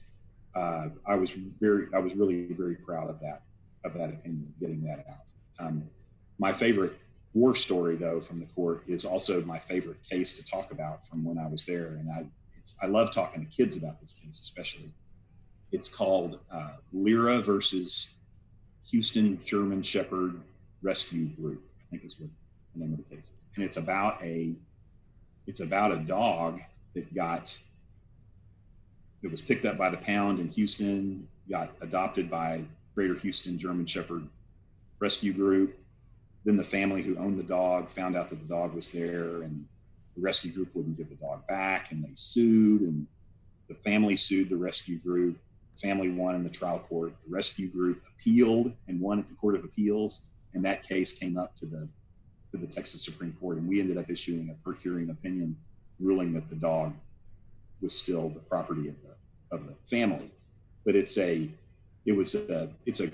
Uh, 0.54 0.88
I 1.06 1.14
was 1.14 1.30
very, 1.32 1.86
I 1.94 1.98
was 1.98 2.14
really 2.14 2.46
very 2.46 2.74
proud 2.74 3.08
of 3.08 3.20
that, 3.20 3.42
of 3.84 3.94
that 3.94 4.08
opinion, 4.10 4.52
getting 4.58 4.82
that 4.84 5.04
out. 5.08 5.66
Um, 5.66 5.84
my 6.38 6.52
favorite 6.52 6.96
war 7.34 7.54
story, 7.54 7.96
though, 7.96 8.20
from 8.20 8.40
the 8.40 8.46
court 8.46 8.84
is 8.88 9.04
also 9.04 9.42
my 9.42 9.58
favorite 9.58 9.98
case 10.08 10.36
to 10.38 10.44
talk 10.44 10.72
about 10.72 11.06
from 11.06 11.24
when 11.24 11.38
I 11.38 11.46
was 11.46 11.64
there, 11.64 11.86
and 11.86 12.10
I. 12.10 12.26
I 12.80 12.86
love 12.86 13.12
talking 13.12 13.44
to 13.44 13.52
kids 13.54 13.76
about 13.76 14.00
this 14.00 14.14
case, 14.14 14.40
especially. 14.40 14.90
It's 15.70 15.86
called 15.86 16.38
uh, 16.50 16.70
Lira 16.94 17.42
versus 17.42 18.08
Houston 18.90 19.38
German 19.44 19.82
Shepherd 19.82 20.40
Rescue 20.80 21.26
Group. 21.26 21.62
I 21.78 21.84
think 21.90 22.04
is 22.06 22.18
what 22.18 22.30
the 22.74 22.80
name 22.80 22.94
of 22.94 22.98
the 22.98 23.14
case 23.14 23.24
is, 23.24 23.30
and 23.56 23.64
it's 23.66 23.76
about 23.76 24.22
a 24.22 24.54
it's 25.46 25.60
about 25.60 25.92
a 25.92 25.96
dog 25.96 26.62
that 26.94 27.14
got 27.14 27.56
it 29.22 29.30
was 29.30 29.40
picked 29.40 29.64
up 29.64 29.78
by 29.78 29.88
the 29.88 29.96
pound 29.96 30.38
in 30.38 30.48
Houston, 30.48 31.26
got 31.50 31.72
adopted 31.80 32.30
by 32.30 32.62
Greater 32.94 33.14
Houston 33.14 33.58
German 33.58 33.86
Shepherd 33.86 34.28
Rescue 34.98 35.32
Group. 35.32 35.78
Then 36.44 36.58
the 36.58 36.64
family 36.64 37.02
who 37.02 37.16
owned 37.16 37.38
the 37.38 37.42
dog 37.42 37.90
found 37.90 38.16
out 38.16 38.28
that 38.28 38.38
the 38.38 38.54
dog 38.54 38.74
was 38.74 38.90
there, 38.90 39.42
and 39.42 39.66
the 40.14 40.20
rescue 40.20 40.52
group 40.52 40.74
wouldn't 40.74 40.98
give 40.98 41.08
the 41.08 41.14
dog 41.14 41.46
back, 41.46 41.90
and 41.90 42.04
they 42.04 42.10
sued, 42.14 42.82
and 42.82 43.06
the 43.68 43.74
family 43.76 44.14
sued 44.14 44.50
the 44.50 44.56
rescue 44.56 44.98
group. 44.98 45.38
The 45.76 45.88
family 45.88 46.10
won 46.10 46.34
in 46.34 46.44
the 46.44 46.50
trial 46.50 46.80
court. 46.80 47.14
The 47.26 47.34
rescue 47.34 47.68
group 47.68 48.02
appealed 48.06 48.74
and 48.88 49.00
won 49.00 49.18
at 49.18 49.28
the 49.28 49.34
Court 49.36 49.54
of 49.54 49.64
Appeals, 49.64 50.20
and 50.52 50.62
that 50.66 50.86
case 50.86 51.14
came 51.14 51.38
up 51.38 51.56
to 51.56 51.66
the 51.66 51.88
to 52.52 52.58
the 52.58 52.66
Texas 52.66 53.02
Supreme 53.04 53.34
Court, 53.40 53.56
and 53.56 53.66
we 53.66 53.80
ended 53.80 53.96
up 53.96 54.08
issuing 54.10 54.50
a 54.50 54.54
per 54.62 54.76
curiam 54.76 55.10
opinion 55.10 55.56
ruling 56.00 56.32
that 56.34 56.48
the 56.48 56.56
dog 56.56 56.94
was 57.80 57.96
still 57.96 58.28
the 58.28 58.40
property 58.40 58.88
of 58.88 58.94
the 59.02 59.54
of 59.54 59.66
the 59.66 59.74
family. 59.88 60.30
But 60.84 60.96
it's 60.96 61.18
a 61.18 61.50
it 62.06 62.12
was 62.12 62.34
a 62.34 62.68
it's 62.86 63.00
a 63.00 63.10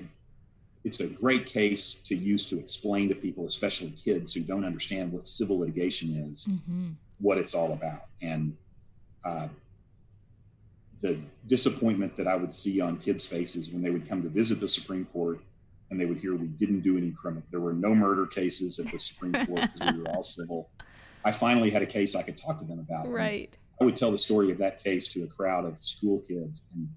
it's 0.83 1.01
a 1.01 1.07
great 1.07 1.47
case 1.47 1.95
to 2.05 2.15
use 2.17 2.47
to 2.47 2.59
explain 2.59 3.09
to 3.09 3.15
people, 3.15 3.47
especially 3.47 3.91
kids 3.91 4.33
who 4.33 4.41
don't 4.41 4.65
understand 4.65 5.13
what 5.13 5.29
civil 5.29 5.59
litigation 5.59 6.33
is, 6.33 6.47
mm-hmm. 6.47 6.91
what 7.19 7.37
it's 7.37 7.55
all 7.55 7.73
about, 7.75 8.07
and 8.23 8.57
uh, 9.25 9.49
the 11.03 11.19
disappointment 11.49 12.17
that 12.17 12.27
I 12.27 12.37
would 12.37 12.55
see 12.55 12.81
on 12.81 12.99
kids' 12.99 13.27
faces 13.27 13.71
when 13.71 13.83
they 13.83 13.91
would 13.91 14.09
come 14.09 14.23
to 14.23 14.29
visit 14.29 14.61
the 14.61 14.69
Supreme 14.69 15.07
Court 15.07 15.41
and 15.91 16.01
they 16.01 16.05
would 16.05 16.19
hear 16.19 16.35
we 16.35 16.47
didn't 16.47 16.81
do 16.81 16.97
any 16.97 17.11
criminal. 17.11 17.43
There 17.51 17.61
were 17.61 17.73
no 17.73 17.95
murder 17.95 18.27
cases 18.27 18.79
at 18.79 18.87
the 18.87 18.99
Supreme 18.99 19.33
Court 19.33 19.69
because 19.73 19.95
we 19.95 20.03
were 20.03 20.11
all 20.11 20.23
civil. 20.23 20.71
I 21.25 21.33
finally 21.33 21.71
had 21.71 21.83
a 21.83 21.87
case 21.87 22.15
I 22.15 22.23
could 22.23 22.37
talk 22.37 22.59
to 22.61 22.65
them 22.65 22.79
about. 22.79 23.11
Right. 23.11 23.57
I 23.81 23.85
would 23.85 23.97
tell 23.97 24.11
the 24.11 24.19
story 24.19 24.51
of 24.51 24.59
that 24.59 24.83
case 24.83 25.09
to 25.09 25.25
a 25.25 25.27
crowd 25.27 25.65
of 25.65 25.77
school 25.81 26.21
kids 26.21 26.63
and 26.75 26.89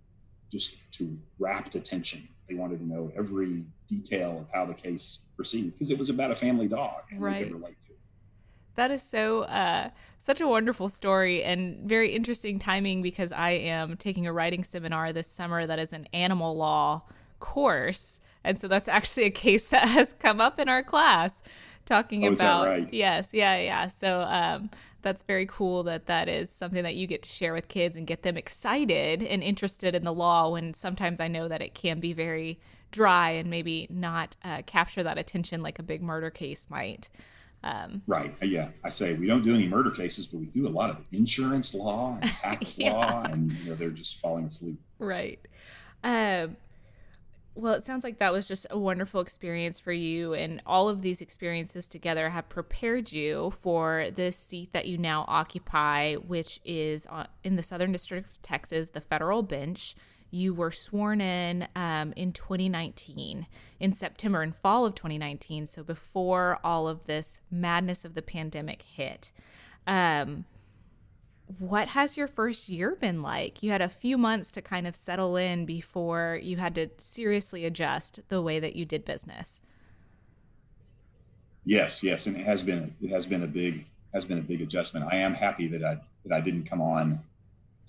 just 0.51 0.77
to 0.93 1.17
rapt 1.39 1.75
attention. 1.75 2.27
They 2.47 2.55
wanted 2.55 2.79
to 2.79 2.85
know 2.85 3.11
every 3.17 3.65
detail 3.87 4.39
of 4.41 4.47
how 4.53 4.65
the 4.65 4.73
case 4.73 5.19
proceeded 5.35 5.73
because 5.73 5.89
it 5.89 5.97
was 5.97 6.09
about 6.09 6.31
a 6.31 6.35
family 6.35 6.67
dog 6.67 7.03
and 7.09 7.21
right. 7.21 7.39
they 7.39 7.43
could 7.45 7.53
relate 7.53 7.81
to. 7.83 7.93
That 8.75 8.91
is 8.91 9.01
so 9.01 9.43
uh, 9.43 9.89
such 10.19 10.41
a 10.41 10.47
wonderful 10.47 10.89
story 10.89 11.43
and 11.43 11.87
very 11.87 12.13
interesting 12.13 12.59
timing 12.59 13.01
because 13.01 13.31
I 13.31 13.51
am 13.51 13.97
taking 13.97 14.25
a 14.25 14.33
writing 14.33 14.63
seminar 14.63 15.13
this 15.13 15.27
summer 15.27 15.65
that 15.67 15.79
is 15.79 15.93
an 15.93 16.07
animal 16.11 16.55
law 16.55 17.03
course, 17.39 18.19
and 18.43 18.59
so 18.59 18.67
that's 18.67 18.87
actually 18.87 19.25
a 19.25 19.31
case 19.31 19.67
that 19.69 19.87
has 19.87 20.13
come 20.13 20.41
up 20.41 20.59
in 20.59 20.69
our 20.69 20.81
class 20.81 21.41
talking 21.85 22.25
oh, 22.25 22.31
about 22.31 22.67
right? 22.67 22.89
yes, 22.91 23.29
yeah, 23.31 23.57
yeah. 23.57 23.87
So 23.87 24.21
um, 24.21 24.69
that's 25.01 25.21
very 25.23 25.45
cool 25.45 25.83
that 25.83 26.07
that 26.07 26.27
is 26.27 26.49
something 26.49 26.83
that 26.83 26.95
you 26.95 27.05
get 27.07 27.21
to 27.23 27.29
share 27.29 27.53
with 27.53 27.67
kids 27.67 27.95
and 27.95 28.07
get 28.07 28.23
them 28.23 28.37
excited 28.37 29.21
and 29.21 29.43
interested 29.43 29.93
in 29.93 30.03
the 30.03 30.13
law 30.13 30.49
when 30.49 30.73
sometimes 30.73 31.19
I 31.19 31.27
know 31.27 31.47
that 31.47 31.61
it 31.61 31.73
can 31.73 31.99
be 31.99 32.13
very 32.13 32.59
dry 32.91 33.31
and 33.31 33.49
maybe 33.49 33.87
not 33.89 34.35
uh, 34.43 34.61
capture 34.65 35.03
that 35.03 35.17
attention 35.17 35.61
like 35.61 35.79
a 35.79 35.83
big 35.83 36.01
murder 36.01 36.29
case 36.29 36.69
might. 36.69 37.09
Um, 37.63 38.01
right. 38.07 38.35
Uh, 38.41 38.45
yeah. 38.45 38.69
I 38.83 38.89
say 38.89 39.13
we 39.13 39.27
don't 39.27 39.43
do 39.43 39.53
any 39.55 39.67
murder 39.67 39.91
cases, 39.91 40.27
but 40.27 40.39
we 40.39 40.45
do 40.47 40.67
a 40.67 40.69
lot 40.69 40.89
of 40.89 40.97
insurance 41.11 41.73
law 41.73 42.17
and 42.21 42.29
tax 42.29 42.77
yeah. 42.79 42.93
law, 42.93 43.23
and 43.23 43.51
you 43.51 43.69
know 43.69 43.75
they're 43.75 43.89
just 43.89 44.19
falling 44.19 44.45
asleep. 44.45 44.79
Right. 44.99 45.39
Um, 46.03 46.57
well, 47.55 47.73
it 47.73 47.85
sounds 47.85 48.03
like 48.03 48.17
that 48.17 48.33
was 48.33 48.47
just 48.47 48.65
a 48.71 48.77
wonderful 48.77 49.21
experience 49.21 49.79
for 49.79 49.91
you, 49.91 50.33
and 50.33 50.61
all 50.65 50.89
of 50.89 51.01
these 51.01 51.21
experiences 51.21 51.87
together 51.87 52.29
have 52.29 52.49
prepared 52.49 53.11
you 53.11 53.53
for 53.61 54.07
this 54.15 54.35
seat 54.35 54.73
that 54.73 54.87
you 54.87 54.97
now 54.97 55.23
occupy, 55.27 56.15
which 56.15 56.59
is 56.65 57.07
in 57.43 57.55
the 57.55 57.63
Southern 57.63 57.91
District 57.91 58.27
of 58.27 58.41
Texas, 58.41 58.89
the 58.89 59.01
federal 59.01 59.43
bench. 59.43 59.95
You 60.31 60.51
were 60.55 60.71
sworn 60.71 61.21
in 61.21 61.67
um, 61.75 62.11
in 62.15 62.33
2019, 62.33 63.45
in 63.79 63.93
September 63.93 64.41
and 64.41 64.55
fall 64.55 64.83
of 64.83 64.95
2019, 64.95 65.67
so 65.67 65.83
before 65.83 66.59
all 66.63 66.87
of 66.87 67.05
this 67.05 67.39
madness 67.51 68.03
of 68.03 68.15
the 68.15 68.23
pandemic 68.23 68.81
hit. 68.81 69.31
Um, 69.85 70.45
what 71.59 71.89
has 71.89 72.17
your 72.17 72.27
first 72.27 72.69
year 72.69 72.95
been 72.95 73.21
like? 73.21 73.61
You 73.61 73.71
had 73.71 73.81
a 73.81 73.89
few 73.89 74.17
months 74.17 74.51
to 74.53 74.61
kind 74.61 74.87
of 74.87 74.95
settle 74.95 75.35
in 75.35 75.65
before 75.65 76.39
you 76.41 76.57
had 76.57 76.75
to 76.75 76.89
seriously 76.97 77.65
adjust 77.65 78.21
the 78.29 78.41
way 78.41 78.59
that 78.59 78.75
you 78.75 78.85
did 78.85 79.05
business. 79.05 79.61
Yes, 81.65 82.03
yes, 82.03 82.25
and 82.27 82.35
it 82.35 82.45
has 82.45 82.61
been 82.61 82.95
it 83.01 83.09
has 83.09 83.25
been 83.25 83.43
a 83.43 83.47
big 83.47 83.85
has 84.13 84.25
been 84.25 84.37
a 84.37 84.41
big 84.41 84.61
adjustment. 84.61 85.07
I 85.11 85.17
am 85.17 85.33
happy 85.33 85.67
that 85.67 85.83
I 85.83 85.97
that 86.25 86.35
I 86.35 86.41
didn't 86.41 86.65
come 86.65 86.81
on. 86.81 87.19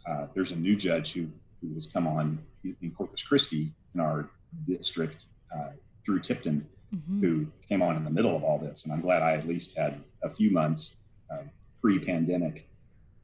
Uh, 0.06 0.26
there's 0.34 0.52
a 0.52 0.56
new 0.56 0.76
judge 0.76 1.12
who 1.12 1.28
who 1.60 1.74
has 1.74 1.86
come 1.86 2.06
on 2.06 2.38
in 2.64 2.90
Corpus 2.96 3.22
Christi 3.22 3.72
in 3.94 4.00
our 4.00 4.28
district, 4.66 5.26
uh, 5.54 5.70
Drew 6.04 6.20
Tipton, 6.20 6.66
mm-hmm. 6.94 7.20
who 7.20 7.46
came 7.68 7.82
on 7.82 7.96
in 7.96 8.04
the 8.04 8.10
middle 8.10 8.36
of 8.36 8.44
all 8.44 8.58
this, 8.58 8.84
and 8.84 8.92
I'm 8.92 9.00
glad 9.00 9.22
I 9.22 9.32
at 9.32 9.48
least 9.48 9.76
had 9.76 10.00
a 10.22 10.30
few 10.30 10.50
months 10.50 10.96
uh, 11.30 11.42
pre-pandemic 11.80 12.68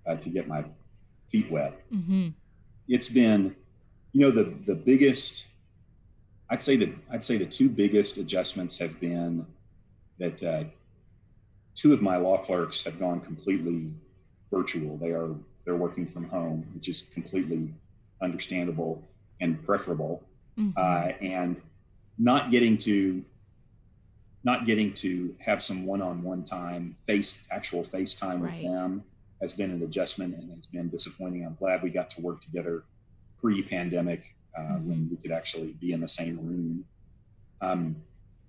uh, 0.06 0.16
to 0.16 0.28
get 0.28 0.48
my 0.48 0.64
feet 1.30 1.50
wet. 1.50 1.80
Mm-hmm. 1.92 2.28
It's 2.88 3.08
been, 3.08 3.54
you 4.12 4.20
know, 4.20 4.30
the 4.30 4.56
the 4.66 4.74
biggest. 4.74 5.44
I'd 6.50 6.62
say 6.62 6.76
that 6.78 6.92
I'd 7.12 7.24
say 7.24 7.38
the 7.38 7.46
two 7.46 7.68
biggest 7.68 8.18
adjustments 8.18 8.78
have 8.78 8.98
been 9.00 9.46
that 10.18 10.42
uh, 10.42 10.64
two 11.74 11.92
of 11.92 12.02
my 12.02 12.16
law 12.16 12.38
clerks 12.38 12.82
have 12.82 12.98
gone 12.98 13.20
completely 13.20 13.92
virtual. 14.50 14.96
They 14.96 15.10
are 15.10 15.34
they're 15.64 15.76
working 15.76 16.06
from 16.06 16.28
home, 16.28 16.66
which 16.74 16.88
is 16.88 17.02
completely 17.14 17.72
understandable 18.20 19.02
and 19.40 19.64
preferable, 19.64 20.22
mm-hmm. 20.58 20.76
uh, 20.76 21.12
and 21.24 21.56
not 22.18 22.50
getting 22.50 22.76
to 22.78 23.24
not 24.42 24.64
getting 24.64 24.92
to 24.94 25.36
have 25.38 25.62
some 25.62 25.84
one-on-one 25.84 26.42
time, 26.44 26.96
face 27.06 27.44
actual 27.50 27.84
FaceTime 27.84 28.40
right. 28.40 28.62
with 28.62 28.62
them 28.62 29.04
has 29.40 29.52
been 29.52 29.70
an 29.70 29.82
adjustment 29.82 30.34
and 30.34 30.50
has 30.50 30.66
been 30.66 30.88
disappointing. 30.88 31.44
I'm 31.44 31.56
glad 31.56 31.82
we 31.82 31.90
got 31.90 32.10
to 32.10 32.20
work 32.20 32.42
together 32.42 32.84
pre-pandemic 33.40 34.34
uh, 34.56 34.60
mm-hmm. 34.60 34.88
when 34.88 35.08
we 35.10 35.16
could 35.16 35.32
actually 35.32 35.72
be 35.80 35.92
in 35.92 36.00
the 36.00 36.08
same 36.08 36.36
room. 36.36 36.84
Um, 37.60 37.96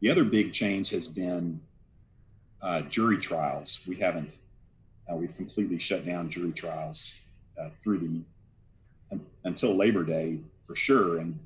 the 0.02 0.10
other 0.10 0.24
big 0.24 0.54
change 0.54 0.89
has 0.89 1.08
been 1.08 1.62
uh, 2.62 2.82
jury 2.82 3.18
trials. 3.18 3.80
We 3.88 3.98
haven't, 3.98 4.32
uh, 5.12 5.16
we've 5.16 5.36
completely 5.36 5.80
shut 5.80 6.06
down 6.06 6.30
jury 6.30 6.52
trials 6.52 7.16
uh, 7.60 7.70
through 7.84 8.00
the 8.00 8.22
until 9.44 9.76
Labor 9.76 10.04
Day 10.04 10.39
for 10.64 10.76
sure, 10.76 11.18
and 11.18 11.38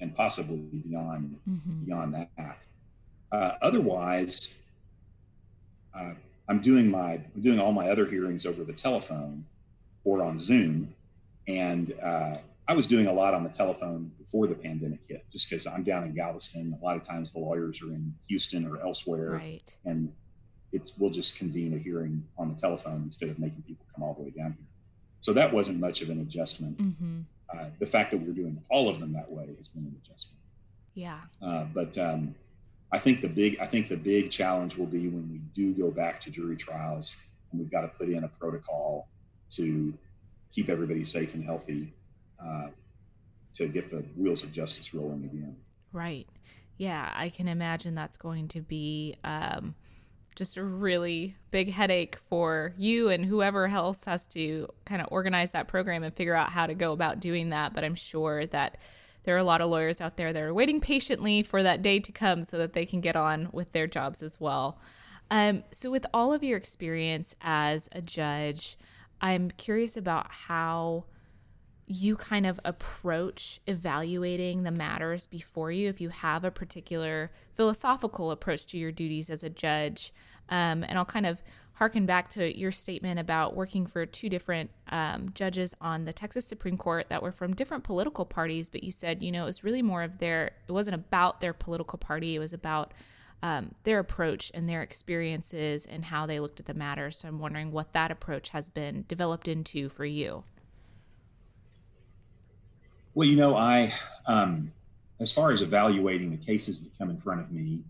and 0.00 0.14
possibly 0.14 0.58
beyond 0.58 1.38
mm-hmm. 1.48 1.84
beyond 1.84 2.14
that. 2.14 2.58
Uh, 3.30 3.52
otherwise, 3.62 4.54
uh, 5.94 6.12
I'm 6.48 6.60
doing 6.60 6.90
my 6.90 7.20
I'm 7.34 7.42
doing 7.42 7.60
all 7.60 7.72
my 7.72 7.88
other 7.88 8.06
hearings 8.06 8.46
over 8.46 8.64
the 8.64 8.72
telephone 8.72 9.46
or 10.04 10.22
on 10.22 10.38
Zoom, 10.38 10.94
and 11.48 11.92
uh, 12.02 12.36
I 12.68 12.74
was 12.74 12.86
doing 12.86 13.06
a 13.06 13.12
lot 13.12 13.34
on 13.34 13.44
the 13.44 13.50
telephone 13.50 14.12
before 14.18 14.46
the 14.46 14.54
pandemic 14.54 15.00
hit, 15.08 15.24
just 15.32 15.48
because 15.48 15.66
I'm 15.66 15.82
down 15.82 16.04
in 16.04 16.14
Galveston. 16.14 16.78
A 16.80 16.84
lot 16.84 16.96
of 16.96 17.02
times 17.02 17.32
the 17.32 17.38
lawyers 17.38 17.82
are 17.82 17.92
in 17.92 18.14
Houston 18.28 18.66
or 18.66 18.80
elsewhere, 18.80 19.30
right. 19.30 19.76
and 19.84 20.12
it's 20.72 20.92
we'll 20.98 21.10
just 21.10 21.36
convene 21.36 21.74
a 21.74 21.78
hearing 21.78 22.24
on 22.38 22.52
the 22.52 22.60
telephone 22.60 23.02
instead 23.04 23.28
of 23.28 23.38
making 23.38 23.62
people 23.62 23.86
come 23.94 24.02
all 24.02 24.14
the 24.14 24.22
way 24.22 24.30
down 24.30 24.52
here. 24.52 24.66
So 25.20 25.32
that 25.32 25.52
wasn't 25.52 25.80
much 25.80 26.02
of 26.02 26.10
an 26.10 26.20
adjustment. 26.20 26.78
Mm-hmm. 26.78 27.20
Uh, 27.52 27.66
the 27.78 27.86
fact 27.86 28.10
that 28.10 28.20
we're 28.20 28.32
doing 28.32 28.62
all 28.68 28.88
of 28.88 29.00
them 29.00 29.12
that 29.12 29.30
way 29.30 29.48
has 29.56 29.68
been 29.68 29.84
an 29.84 29.96
adjustment. 30.04 30.38
Yeah. 30.94 31.18
Uh, 31.42 31.64
but 31.72 31.96
um, 31.98 32.34
I 32.92 32.98
think 32.98 33.20
the 33.20 33.28
big 33.28 33.58
I 33.60 33.66
think 33.66 33.88
the 33.88 33.96
big 33.96 34.30
challenge 34.30 34.76
will 34.76 34.86
be 34.86 35.08
when 35.08 35.30
we 35.30 35.38
do 35.54 35.74
go 35.74 35.90
back 35.90 36.20
to 36.22 36.30
jury 36.30 36.56
trials 36.56 37.16
and 37.50 37.60
we've 37.60 37.70
got 37.70 37.82
to 37.82 37.88
put 37.88 38.08
in 38.08 38.24
a 38.24 38.28
protocol 38.28 39.08
to 39.50 39.92
keep 40.52 40.68
everybody 40.68 41.04
safe 41.04 41.34
and 41.34 41.44
healthy 41.44 41.92
uh, 42.42 42.68
to 43.54 43.68
get 43.68 43.90
the 43.90 44.04
wheels 44.16 44.42
of 44.42 44.52
justice 44.52 44.94
rolling 44.94 45.24
again. 45.24 45.56
Right. 45.92 46.26
Yeah, 46.76 47.10
I 47.14 47.30
can 47.30 47.48
imagine 47.48 47.94
that's 47.94 48.16
going 48.16 48.48
to 48.48 48.60
be 48.60 49.16
um, 49.24 49.74
just 50.34 50.58
a 50.58 50.62
really 50.62 51.36
big 51.50 51.72
headache 51.72 52.18
for 52.28 52.74
you 52.76 53.08
and 53.08 53.24
whoever 53.24 53.66
else 53.66 54.04
has 54.04 54.26
to 54.28 54.68
kind 54.84 55.00
of 55.00 55.08
organize 55.10 55.52
that 55.52 55.68
program 55.68 56.02
and 56.02 56.14
figure 56.14 56.34
out 56.34 56.50
how 56.50 56.66
to 56.66 56.74
go 56.74 56.92
about 56.92 57.18
doing 57.18 57.50
that. 57.50 57.72
But 57.72 57.82
I'm 57.82 57.94
sure 57.94 58.46
that 58.46 58.76
there 59.26 59.34
are 59.34 59.38
a 59.38 59.44
lot 59.44 59.60
of 59.60 59.68
lawyers 59.68 60.00
out 60.00 60.16
there 60.16 60.32
that 60.32 60.42
are 60.42 60.54
waiting 60.54 60.80
patiently 60.80 61.42
for 61.42 61.62
that 61.62 61.82
day 61.82 61.98
to 61.98 62.12
come 62.12 62.44
so 62.44 62.56
that 62.56 62.72
they 62.72 62.86
can 62.86 63.00
get 63.00 63.16
on 63.16 63.48
with 63.52 63.72
their 63.72 63.88
jobs 63.88 64.22
as 64.22 64.40
well. 64.40 64.78
Um, 65.30 65.64
so, 65.72 65.90
with 65.90 66.06
all 66.14 66.32
of 66.32 66.44
your 66.44 66.56
experience 66.56 67.34
as 67.42 67.88
a 67.90 68.00
judge, 68.00 68.78
I'm 69.20 69.50
curious 69.50 69.96
about 69.96 70.30
how 70.30 71.06
you 71.88 72.16
kind 72.16 72.46
of 72.46 72.60
approach 72.64 73.60
evaluating 73.66 74.62
the 74.62 74.70
matters 74.70 75.26
before 75.26 75.72
you 75.72 75.88
if 75.88 76.00
you 76.00 76.08
have 76.08 76.44
a 76.44 76.50
particular 76.50 77.30
philosophical 77.54 78.30
approach 78.30 78.66
to 78.66 78.78
your 78.78 78.90
duties 78.90 79.30
as 79.30 79.44
a 79.44 79.50
judge 79.50 80.12
um, 80.48 80.82
and 80.82 80.98
i'll 80.98 81.04
kind 81.04 81.26
of 81.26 81.40
harken 81.76 82.06
back 82.06 82.28
to 82.30 82.58
your 82.58 82.72
statement 82.72 83.18
about 83.18 83.54
working 83.54 83.86
for 83.86 84.04
two 84.04 84.28
different 84.28 84.70
um, 84.88 85.30
judges 85.34 85.74
on 85.80 86.04
the 86.04 86.12
texas 86.12 86.46
supreme 86.46 86.76
court 86.76 87.06
that 87.08 87.22
were 87.22 87.32
from 87.32 87.54
different 87.54 87.84
political 87.84 88.24
parties 88.24 88.68
but 88.70 88.82
you 88.82 88.90
said 88.90 89.22
you 89.22 89.30
know 89.30 89.42
it 89.42 89.46
was 89.46 89.64
really 89.64 89.82
more 89.82 90.02
of 90.02 90.18
their 90.18 90.52
it 90.68 90.72
wasn't 90.72 90.94
about 90.94 91.40
their 91.40 91.52
political 91.52 91.98
party 91.98 92.34
it 92.34 92.38
was 92.38 92.52
about 92.52 92.92
um, 93.42 93.72
their 93.84 93.98
approach 93.98 94.50
and 94.54 94.68
their 94.68 94.82
experiences 94.82 95.86
and 95.86 96.06
how 96.06 96.26
they 96.26 96.40
looked 96.40 96.60
at 96.60 96.66
the 96.66 96.74
matter. 96.74 97.10
So 97.10 97.28
i'm 97.28 97.38
wondering 97.38 97.70
what 97.70 97.92
that 97.92 98.10
approach 98.10 98.50
has 98.50 98.68
been 98.68 99.04
developed 99.08 99.48
into 99.48 99.88
for 99.88 100.04
you. 100.04 100.44
Well, 103.14 103.28
you 103.28 103.36
know, 103.36 103.56
I, 103.56 103.94
um, 104.26 104.72
as 105.20 105.32
far 105.32 105.50
as 105.50 105.62
evaluating 105.62 106.30
the 106.30 106.36
cases 106.36 106.82
that 106.82 106.96
come 106.98 107.08
in 107.08 107.20
front 107.20 107.40
of 107.40 107.50
me, 107.50 107.80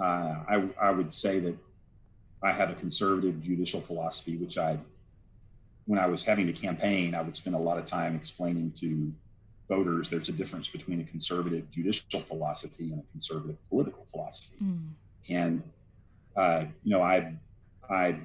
uh, 0.00 0.44
I, 0.48 0.68
I 0.80 0.90
would 0.90 1.12
say 1.12 1.40
that 1.40 1.56
I 2.42 2.52
have 2.52 2.70
a 2.70 2.74
conservative 2.74 3.42
judicial 3.42 3.80
philosophy, 3.80 4.36
which 4.36 4.58
I, 4.58 4.78
when 5.86 5.98
I 5.98 6.06
was 6.06 6.24
having 6.24 6.46
to 6.46 6.52
campaign, 6.52 7.14
I 7.14 7.22
would 7.22 7.36
spend 7.36 7.56
a 7.56 7.58
lot 7.58 7.78
of 7.78 7.86
time 7.86 8.14
explaining 8.14 8.72
to 8.80 9.12
voters 9.68 10.08
there's 10.08 10.28
a 10.28 10.32
difference 10.32 10.68
between 10.68 11.00
a 11.00 11.04
conservative 11.04 11.70
judicial 11.70 12.20
philosophy 12.20 12.92
and 12.92 13.00
a 13.00 13.12
conservative 13.12 13.56
political 13.68 14.04
philosophy. 14.04 14.56
Mm. 14.62 14.90
And, 15.28 15.62
uh, 16.36 16.64
you 16.84 16.92
know, 16.92 17.02
I, 17.02 17.34
I 17.90 18.16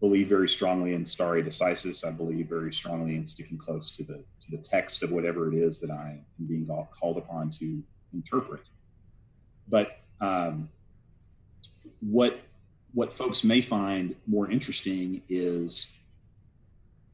believe 0.00 0.28
very 0.28 0.48
strongly 0.48 0.94
in 0.94 1.06
stare 1.06 1.42
decisis. 1.42 2.04
I 2.06 2.10
believe 2.10 2.48
very 2.48 2.74
strongly 2.74 3.16
in 3.16 3.26
sticking 3.26 3.56
close 3.56 3.90
to 3.96 4.02
the 4.02 4.24
to 4.42 4.50
the 4.50 4.58
text 4.58 5.04
of 5.04 5.12
whatever 5.12 5.46
it 5.46 5.54
is 5.54 5.78
that 5.80 5.90
I 5.90 6.18
am 6.40 6.46
being 6.46 6.66
called 6.66 7.16
upon 7.16 7.50
to 7.52 7.82
interpret. 8.12 8.62
But 9.68 10.00
um, 10.20 10.68
what 12.00 12.40
what 12.94 13.12
folks 13.12 13.44
may 13.44 13.60
find 13.60 14.14
more 14.26 14.50
interesting 14.50 15.22
is 15.28 15.90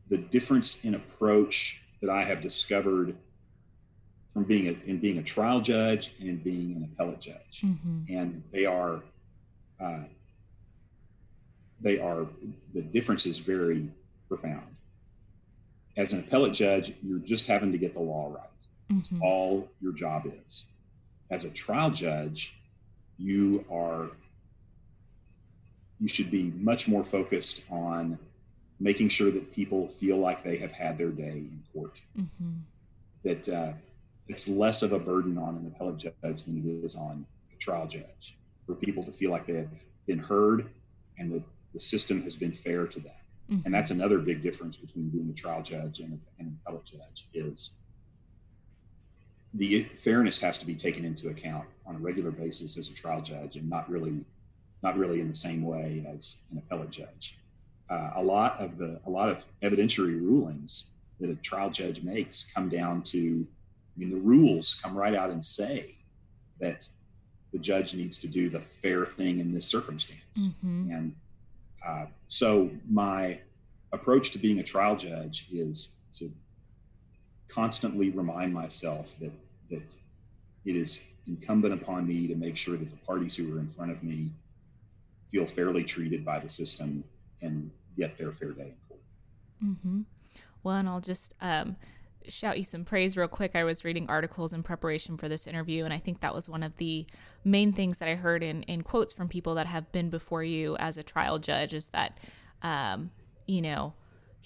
the 0.08 0.18
difference 0.18 0.78
in 0.82 0.94
approach 0.94 1.80
that 2.00 2.10
I 2.10 2.24
have 2.24 2.40
discovered 2.40 3.16
from 4.28 4.44
being 4.44 4.68
a, 4.68 4.88
in 4.88 4.98
being 4.98 5.18
a 5.18 5.22
trial 5.22 5.60
judge 5.60 6.12
and 6.20 6.42
being 6.42 6.76
an 6.76 6.90
appellate 6.92 7.20
judge, 7.20 7.62
mm-hmm. 7.62 8.00
and 8.08 8.42
they 8.52 8.66
are 8.66 9.02
uh, 9.80 10.04
they 11.80 11.98
are 11.98 12.26
the 12.74 12.82
difference 12.82 13.26
is 13.26 13.38
very 13.38 13.88
profound 14.28 14.76
as 15.98 16.12
an 16.12 16.20
appellate 16.20 16.54
judge, 16.54 16.94
you're 17.02 17.18
just 17.18 17.46
having 17.48 17.72
to 17.72 17.78
get 17.78 17.92
the 17.92 18.00
law 18.00 18.32
right. 18.32 18.48
That's 18.88 19.08
mm-hmm. 19.08 19.22
all 19.22 19.68
your 19.82 19.92
job 19.92 20.32
is. 20.46 20.64
As 21.30 21.44
a 21.44 21.50
trial 21.50 21.90
judge, 21.90 22.54
you 23.18 23.64
are 23.70 24.12
you 26.00 26.08
should 26.08 26.30
be 26.30 26.52
much 26.56 26.88
more 26.88 27.04
focused 27.04 27.62
on 27.70 28.18
making 28.80 29.08
sure 29.08 29.30
that 29.30 29.52
people 29.52 29.88
feel 29.88 30.18
like 30.18 30.44
they 30.44 30.56
have 30.56 30.72
had 30.72 30.96
their 30.98 31.10
day 31.10 31.38
in 31.50 31.62
court. 31.72 32.00
Mm-hmm. 32.16 32.52
That 33.24 33.48
uh, 33.48 33.72
it's 34.28 34.46
less 34.46 34.82
of 34.82 34.92
a 34.92 34.98
burden 34.98 35.36
on 35.38 35.56
an 35.56 35.66
appellate 35.66 35.98
judge 35.98 36.44
than 36.44 36.58
it 36.58 36.86
is 36.86 36.94
on 36.94 37.26
a 37.52 37.56
trial 37.56 37.86
judge 37.86 38.36
for 38.66 38.74
people 38.74 39.02
to 39.04 39.12
feel 39.12 39.30
like 39.30 39.46
they 39.46 39.54
have 39.54 39.70
been 40.06 40.18
heard 40.18 40.68
and 41.18 41.32
that 41.32 41.42
the 41.74 41.80
system 41.80 42.22
has 42.22 42.36
been 42.36 42.52
fair 42.52 42.86
to 42.86 43.00
them. 43.00 43.12
Mm-hmm. 43.50 43.62
And 43.64 43.74
that's 43.74 43.90
another 43.90 44.18
big 44.18 44.42
difference 44.42 44.76
between 44.76 45.08
being 45.08 45.28
a 45.30 45.32
trial 45.32 45.62
judge 45.62 46.00
and, 46.00 46.20
an 46.38 46.58
appellate 46.64 46.84
judge 46.84 47.26
is 47.34 47.72
the 49.54 49.82
fairness 49.82 50.40
has 50.40 50.58
to 50.58 50.66
be 50.66 50.74
taken 50.74 51.04
into 51.04 51.28
account 51.28 51.64
on 51.86 51.96
a 51.96 51.98
regular 51.98 52.30
basis 52.30 52.76
as 52.76 52.88
a 52.88 52.94
trial 52.94 53.22
judge 53.22 53.56
and 53.56 53.68
not 53.68 53.90
really 53.90 54.24
not 54.82 54.96
really 54.96 55.20
in 55.20 55.28
the 55.28 55.34
same 55.34 55.62
way 55.62 56.04
as 56.08 56.38
an 56.50 56.58
appellate 56.58 56.90
judge. 56.90 57.36
Uh, 57.90 58.12
a 58.16 58.22
lot 58.22 58.58
of 58.60 58.78
the 58.78 59.00
a 59.06 59.10
lot 59.10 59.28
of 59.28 59.46
evidentiary 59.62 60.20
rulings 60.20 60.86
that 61.20 61.30
a 61.30 61.34
trial 61.36 61.70
judge 61.70 62.02
makes 62.02 62.44
come 62.54 62.68
down 62.68 63.02
to 63.02 63.46
I 63.96 63.98
mean 63.98 64.10
the 64.10 64.20
rules 64.20 64.78
come 64.82 64.96
right 64.96 65.14
out 65.14 65.30
and 65.30 65.44
say 65.44 65.94
that 66.60 66.88
the 67.52 67.58
judge 67.58 67.94
needs 67.94 68.18
to 68.18 68.28
do 68.28 68.50
the 68.50 68.60
fair 68.60 69.06
thing 69.06 69.38
in 69.38 69.52
this 69.52 69.66
circumstance. 69.66 70.20
Mm-hmm. 70.38 70.92
And 70.92 71.14
uh, 71.86 72.06
so 72.26 72.70
my 72.90 73.40
approach 73.92 74.32
to 74.32 74.38
being 74.38 74.58
a 74.58 74.62
trial 74.62 74.96
judge 74.96 75.46
is 75.50 75.90
to 76.18 76.30
constantly 77.48 78.10
remind 78.10 78.52
myself 78.52 79.18
that 79.20 79.32
that 79.70 79.82
it 80.64 80.76
is 80.76 81.00
incumbent 81.26 81.72
upon 81.72 82.06
me 82.06 82.26
to 82.26 82.34
make 82.34 82.56
sure 82.56 82.76
that 82.76 82.90
the 82.90 82.96
parties 83.06 83.34
who 83.36 83.56
are 83.56 83.60
in 83.60 83.68
front 83.68 83.90
of 83.90 84.02
me 84.02 84.30
feel 85.30 85.46
fairly 85.46 85.84
treated 85.84 86.24
by 86.24 86.38
the 86.38 86.48
system 86.48 87.04
and 87.42 87.70
get 87.96 88.16
their 88.18 88.32
fair 88.32 88.52
day 88.52 88.62
in 88.62 88.74
court. 88.88 89.00
Mm-hmm. 89.64 90.00
Well, 90.62 90.76
and 90.76 90.88
I'll 90.88 91.00
just 91.00 91.34
um, 91.40 91.76
shout 92.28 92.58
you 92.58 92.64
some 92.64 92.84
praise 92.84 93.16
real 93.16 93.28
quick. 93.28 93.54
I 93.54 93.64
was 93.64 93.84
reading 93.84 94.06
articles 94.08 94.52
in 94.52 94.62
preparation 94.62 95.16
for 95.16 95.28
this 95.28 95.46
interview, 95.46 95.84
and 95.84 95.92
I 95.92 95.98
think 95.98 96.20
that 96.20 96.34
was 96.34 96.48
one 96.48 96.62
of 96.62 96.76
the 96.76 97.06
main 97.44 97.72
things 97.72 97.98
that 97.98 98.08
I 98.08 98.14
heard 98.14 98.42
in, 98.42 98.62
in 98.64 98.82
quotes 98.82 99.12
from 99.12 99.28
people 99.28 99.54
that 99.54 99.66
have 99.66 99.90
been 99.92 100.10
before 100.10 100.42
you 100.42 100.76
as 100.76 100.98
a 100.98 101.02
trial 101.02 101.38
judge 101.38 101.74
is 101.74 101.88
that, 101.88 102.18
um, 102.62 103.10
you 103.46 103.62
know, 103.62 103.94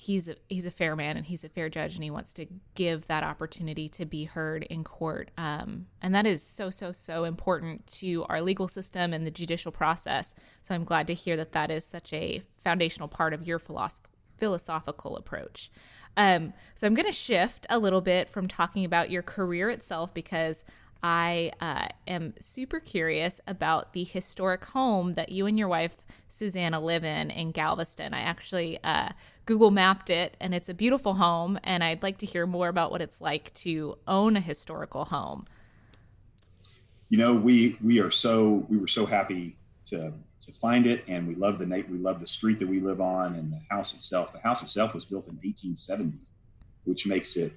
he's 0.03 0.29
a, 0.29 0.35
he's 0.49 0.67
a 0.67 0.71
fair 0.71 0.97
man 0.97 1.17
and 1.17 1.27
he's 1.27 1.45
a 1.45 1.49
fair 1.49 1.69
judge 1.69 1.95
and 1.95 2.03
he 2.03 2.11
wants 2.11 2.33
to 2.33 2.47
give 2.75 3.07
that 3.07 3.23
opportunity 3.23 3.89
to 3.89 4.05
be 4.05 4.25
heard 4.25 4.65
in 4.65 4.83
court. 4.83 5.31
Um, 5.39 5.87
and 6.01 6.13
that 6.13 6.27
is 6.27 6.43
so 6.43 6.71
so 6.71 6.91
so 6.91 7.23
important 7.23 7.87
to 7.87 8.25
our 8.29 8.43
legal 8.43 8.67
system 8.67 9.13
and 9.13 9.25
the 9.25 9.31
judicial 9.31 9.71
process. 9.71 10.35
So 10.63 10.75
i'm 10.75 10.85
glad 10.85 11.07
to 11.07 11.15
hear 11.15 11.37
that 11.37 11.53
that 11.53 11.71
is 11.71 11.85
such 11.85 12.13
a 12.13 12.43
foundational 12.57 13.07
part 13.07 13.33
of 13.33 13.47
your 13.47 13.61
philosoph- 13.61 14.01
philosophical 14.39 15.17
approach. 15.17 15.71
Um, 16.17 16.53
so 16.75 16.87
I'm 16.87 16.95
going 16.95 17.07
to 17.07 17.13
shift 17.13 17.65
a 17.71 17.79
little 17.79 18.01
bit 18.01 18.29
from 18.29 18.49
talking 18.49 18.85
about 18.85 19.11
your 19.11 19.23
career 19.23 19.71
itself 19.71 20.13
because 20.13 20.65
I 21.03 21.53
uh, 21.61 21.89
am 22.07 22.35
super 22.39 22.79
curious 22.79 23.41
about 23.47 23.93
the 23.93 24.05
historic 24.05 24.65
home 24.67 25.11
that 25.11 25.31
you 25.31 25.47
and 25.47 25.59
your 25.59 25.69
wife 25.69 25.97
Susanna 26.29 26.81
live 26.81 27.05
in 27.05 27.31
in 27.31 27.51
Galveston. 27.51 28.15
I 28.15 28.21
actually 28.21 28.79
uh, 28.85 29.11
Google 29.45 29.71
mapped 29.71 30.11
it, 30.11 30.37
and 30.41 30.55
it's 30.55 30.69
a 30.69 30.75
beautiful 30.75 31.15
home. 31.15 31.59
And 31.65 31.83
I'd 31.83 32.03
like 32.03 32.19
to 32.19 32.27
hear 32.27 32.47
more 32.47 32.69
about 32.69 32.91
what 32.91 33.03
it's 33.03 33.21
like 33.21 33.53
to 33.55 33.99
own 34.07 34.37
a 34.37 34.41
historical 34.41 35.07
home. 35.07 35.47
You 37.09 37.19
know, 37.19 37.35
we 37.35 37.77
we 37.83 37.99
are 37.99 38.11
so 38.11 38.67
we 38.69 38.79
were 38.79 38.89
so 38.89 39.07
happy 39.07 39.57
to 39.87 40.13
to 40.43 40.53
find 40.53 40.87
it. 40.87 41.05
And 41.09 41.27
we 41.27 41.35
love 41.35 41.59
the 41.59 41.67
night, 41.67 41.91
we 41.91 41.99
love 41.99 42.21
the 42.21 42.27
street 42.27 42.59
that 42.59 42.69
we 42.69 42.81
live 42.81 43.01
on 43.01 43.35
and 43.35 43.53
the 43.53 43.61
house 43.71 43.95
itself. 43.95 44.33
The 44.33 44.41
house 44.41 44.63
itself 44.63 44.95
was 44.95 45.05
built 45.05 45.27
in 45.27 45.35
1870, 45.37 46.19
which 46.85 47.07
makes 47.07 47.37
it 47.37 47.53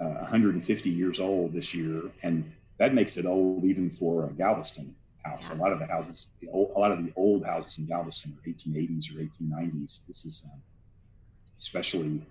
uh, 0.00 0.20
150 0.20 0.90
years 0.90 1.20
old 1.20 1.52
this 1.52 1.74
year, 1.74 2.02
and 2.22 2.52
that 2.82 2.94
makes 2.94 3.16
it 3.16 3.24
old 3.26 3.62
even 3.62 3.88
for 3.88 4.24
a 4.24 4.32
Galveston 4.32 4.92
house. 5.24 5.50
A 5.50 5.54
lot 5.54 5.72
of 5.72 5.78
the 5.78 5.86
houses, 5.86 6.26
the 6.40 6.48
old, 6.48 6.72
a 6.74 6.80
lot 6.80 6.90
of 6.90 6.98
the 7.04 7.12
old 7.14 7.44
houses 7.46 7.78
in 7.78 7.86
Galveston 7.86 8.36
are 8.36 8.50
1880s 8.50 9.14
or 9.14 9.20
1890s. 9.22 10.00
This 10.08 10.24
is 10.24 10.42
um, 10.52 10.60
especially 11.56 12.22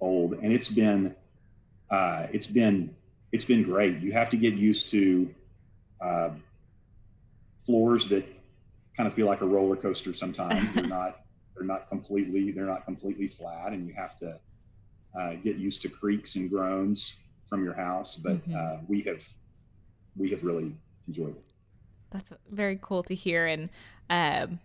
old, 0.00 0.34
and 0.34 0.52
it's 0.52 0.68
been 0.68 1.16
uh, 1.90 2.28
it's 2.32 2.46
been 2.46 2.94
it's 3.32 3.44
been 3.44 3.64
great. 3.64 3.98
You 3.98 4.12
have 4.12 4.30
to 4.30 4.36
get 4.36 4.54
used 4.54 4.90
to 4.90 5.34
uh, 6.00 6.30
floors 7.66 8.06
that 8.10 8.24
kind 8.96 9.08
of 9.08 9.14
feel 9.14 9.26
like 9.26 9.40
a 9.40 9.46
roller 9.46 9.74
coaster 9.74 10.14
sometimes. 10.14 10.72
they're 10.74 10.86
not 10.86 11.22
they're 11.56 11.66
not 11.66 11.88
completely 11.88 12.52
they're 12.52 12.64
not 12.64 12.84
completely 12.84 13.26
flat, 13.26 13.72
and 13.72 13.88
you 13.88 13.94
have 13.94 14.16
to 14.20 14.38
uh, 15.18 15.32
get 15.42 15.56
used 15.56 15.82
to 15.82 15.88
creaks 15.88 16.36
and 16.36 16.48
groans 16.48 17.16
from 17.48 17.64
your 17.64 17.74
house. 17.74 18.14
But 18.14 18.48
mm-hmm. 18.48 18.54
uh, 18.54 18.84
we 18.86 19.00
have 19.00 19.26
we 20.16 20.30
have 20.30 20.44
really 20.44 20.74
enjoyed 21.06 21.36
it. 21.36 21.44
That's 22.10 22.32
very 22.50 22.78
cool 22.80 23.02
to 23.04 23.14
hear, 23.14 23.46
and 23.46 23.70
um, 24.08 24.58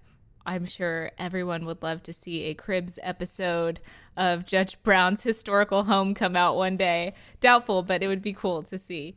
I'm 0.46 0.66
sure 0.66 1.12
everyone 1.18 1.66
would 1.66 1.82
love 1.82 2.04
to 2.04 2.14
see 2.14 2.44
a 2.44 2.54
Cribs 2.54 3.00
episode 3.02 3.80
of 4.16 4.46
Judge 4.46 4.82
Brown's 4.84 5.24
historical 5.24 5.86
home 5.86 6.14
come 6.14 6.36
out 6.36 6.56
one 6.56 6.78
day. 6.78 7.14
Doubtful, 7.42 7.84
but 7.84 8.04
it 8.04 8.08
would 8.08 8.22
be 8.22 8.34
cool 8.34 8.64
to 8.64 8.78
see. 8.78 9.16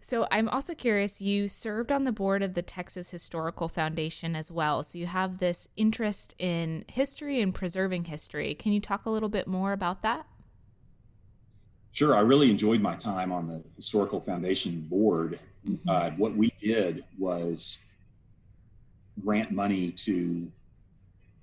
So 0.00 0.26
I'm 0.30 0.50
also 0.50 0.74
curious, 0.74 1.22
you 1.22 1.48
served 1.48 1.90
on 1.90 2.04
the 2.04 2.12
board 2.12 2.42
of 2.42 2.52
the 2.52 2.60
Texas 2.60 3.10
Historical 3.10 3.68
Foundation 3.68 4.36
as 4.36 4.50
well. 4.50 4.82
So 4.82 4.98
you 4.98 5.06
have 5.06 5.38
this 5.38 5.66
interest 5.76 6.34
in 6.38 6.84
history 6.88 7.40
and 7.40 7.54
preserving 7.54 8.04
history. 8.04 8.54
Can 8.54 8.72
you 8.72 8.80
talk 8.80 9.06
a 9.06 9.10
little 9.10 9.30
bit 9.30 9.46
more 9.46 9.72
about 9.72 10.02
that? 10.02 10.26
Sure. 11.92 12.14
I 12.14 12.20
really 12.20 12.50
enjoyed 12.50 12.82
my 12.82 12.96
time 12.96 13.32
on 13.32 13.46
the 13.46 13.62
Historical 13.76 14.20
Foundation 14.20 14.80
board. 14.80 15.38
Mm-hmm. 15.68 15.88
Uh, 15.88 16.10
what 16.16 16.34
we 16.36 16.52
did 16.60 17.04
was 17.18 17.78
grant 19.22 19.50
money 19.52 19.90
to 19.90 20.50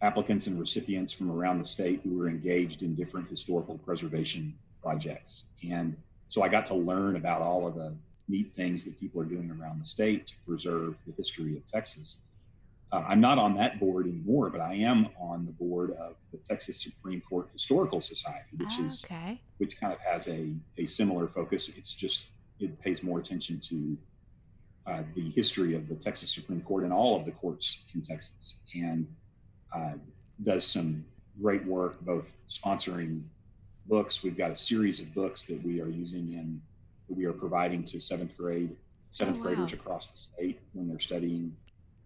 applicants 0.01 0.47
and 0.47 0.59
recipients 0.59 1.13
from 1.13 1.31
around 1.31 1.59
the 1.59 1.65
state 1.65 2.01
who 2.03 2.17
were 2.17 2.27
engaged 2.27 2.81
in 2.81 2.95
different 2.95 3.29
historical 3.29 3.77
preservation 3.79 4.53
projects. 4.81 5.43
And 5.69 5.95
so 6.29 6.41
I 6.41 6.49
got 6.49 6.65
to 6.67 6.75
learn 6.75 7.15
about 7.15 7.41
all 7.41 7.67
of 7.67 7.75
the 7.75 7.93
neat 8.27 8.53
things 8.55 8.83
that 8.85 8.99
people 8.99 9.21
are 9.21 9.25
doing 9.25 9.51
around 9.51 9.79
the 9.81 9.85
state 9.85 10.27
to 10.27 10.33
preserve 10.47 10.95
the 11.05 11.13
history 11.17 11.55
of 11.55 11.67
Texas. 11.67 12.17
Uh, 12.91 13.03
I'm 13.07 13.21
not 13.21 13.37
on 13.37 13.55
that 13.55 13.79
board 13.79 14.05
anymore, 14.07 14.49
but 14.49 14.59
I 14.59 14.73
am 14.75 15.07
on 15.19 15.45
the 15.45 15.51
board 15.51 15.91
of 15.91 16.15
the 16.31 16.37
Texas 16.39 16.81
Supreme 16.81 17.21
Court 17.21 17.47
Historical 17.53 18.01
Society, 18.01 18.49
which 18.57 18.73
Oh, 18.79 18.85
is 18.87 19.03
okay. 19.05 19.39
which 19.59 19.79
kind 19.79 19.93
of 19.93 19.99
has 19.99 20.27
a, 20.27 20.53
a 20.77 20.85
similar 20.87 21.27
focus. 21.27 21.69
It's 21.77 21.93
just 21.93 22.25
it 22.59 22.79
pays 22.81 23.01
more 23.01 23.19
attention 23.19 23.59
to 23.69 23.97
uh, 24.91 25.03
the 25.15 25.29
history 25.31 25.75
of 25.75 25.87
the 25.87 25.95
Texas 25.95 26.31
Supreme 26.33 26.61
Court 26.61 26.83
and 26.83 26.93
all 26.93 27.17
of 27.19 27.25
the 27.25 27.31
courts 27.31 27.83
in 27.93 28.01
Texas, 28.01 28.55
and 28.75 29.07
uh, 29.75 29.93
does 30.43 30.65
some 30.65 31.05
great 31.41 31.65
work 31.65 31.99
both 32.01 32.35
sponsoring 32.49 33.23
books. 33.85 34.23
We've 34.23 34.37
got 34.37 34.51
a 34.51 34.55
series 34.55 34.99
of 34.99 35.13
books 35.13 35.45
that 35.45 35.63
we 35.63 35.81
are 35.81 35.87
using 35.87 36.33
in 36.33 36.61
that 37.07 37.17
we 37.17 37.25
are 37.25 37.33
providing 37.33 37.83
to 37.85 37.99
seventh 37.99 38.35
grade 38.37 38.75
seventh 39.11 39.37
Oh, 39.37 39.39
wow. 39.39 39.45
graders 39.55 39.73
across 39.73 40.09
the 40.11 40.17
state 40.17 40.59
when 40.73 40.87
they're 40.87 40.99
studying 40.99 41.55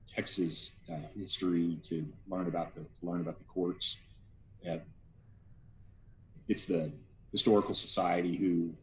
Texas 0.07 0.71
uh, 0.91 0.95
history 1.19 1.77
to 1.83 2.05
learn 2.27 2.47
about 2.47 2.73
the 2.75 2.81
learn 3.01 3.21
about 3.21 3.37
the 3.37 3.45
courts. 3.45 3.97
Uh, 4.69 4.77
it's 6.47 6.65
the 6.65 6.91
historical 7.31 7.75
society 7.75 8.35
who 8.35 8.73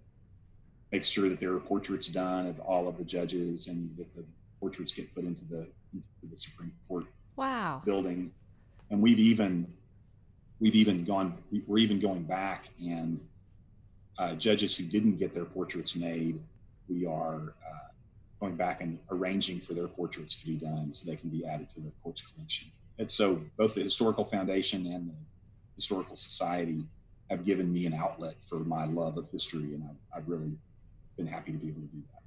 makes 0.92 1.08
sure 1.08 1.28
that 1.28 1.40
there 1.40 1.52
are 1.52 1.58
portraits 1.60 2.08
done 2.08 2.46
of 2.46 2.60
all 2.60 2.86
of 2.86 2.98
the 2.98 3.04
judges 3.04 3.66
and 3.66 3.96
that 3.96 4.14
the 4.14 4.24
portraits 4.60 4.92
get 4.92 5.12
put 5.14 5.24
into 5.24 5.44
the 5.46 5.66
into 5.92 6.30
the 6.30 6.38
Supreme 6.38 6.72
Court 6.86 7.06
Wow. 7.36 7.82
building. 7.84 8.30
And 8.90 9.00
we've 9.02 9.18
even 9.18 9.66
we've 10.60 10.74
even 10.76 11.04
gone 11.04 11.38
we're 11.66 11.78
even 11.78 11.98
going 11.98 12.22
back 12.22 12.68
and 12.80 13.18
uh, 14.18 14.34
judges 14.34 14.76
who 14.76 14.84
didn't 14.84 15.16
get 15.16 15.34
their 15.34 15.46
portraits 15.46 15.96
made, 15.96 16.42
we 16.88 17.06
are 17.06 17.54
uh, 17.66 17.88
going 18.40 18.56
back 18.56 18.82
and 18.82 18.98
arranging 19.10 19.58
for 19.58 19.72
their 19.72 19.88
portraits 19.88 20.36
to 20.36 20.46
be 20.46 20.56
done 20.56 20.92
so 20.92 21.10
they 21.10 21.16
can 21.16 21.30
be 21.30 21.46
added 21.46 21.70
to 21.70 21.80
the 21.80 21.90
court's 22.02 22.20
collection. 22.20 22.68
And 22.98 23.10
so 23.10 23.40
both 23.56 23.74
the 23.74 23.82
Historical 23.82 24.24
Foundation 24.26 24.86
and 24.86 25.08
the 25.08 25.14
Historical 25.76 26.14
Society 26.14 26.84
have 27.30 27.46
given 27.46 27.72
me 27.72 27.86
an 27.86 27.94
outlet 27.94 28.34
for 28.40 28.58
my 28.58 28.84
love 28.84 29.16
of 29.16 29.30
history, 29.32 29.74
and 29.74 29.82
I've, 29.88 30.18
I've 30.18 30.28
really 30.28 30.52
been 31.16 31.26
happy 31.26 31.52
to 31.52 31.58
be 31.58 31.68
able 31.68 31.82
to 31.82 31.86
do 31.88 32.02
that. 32.12 32.22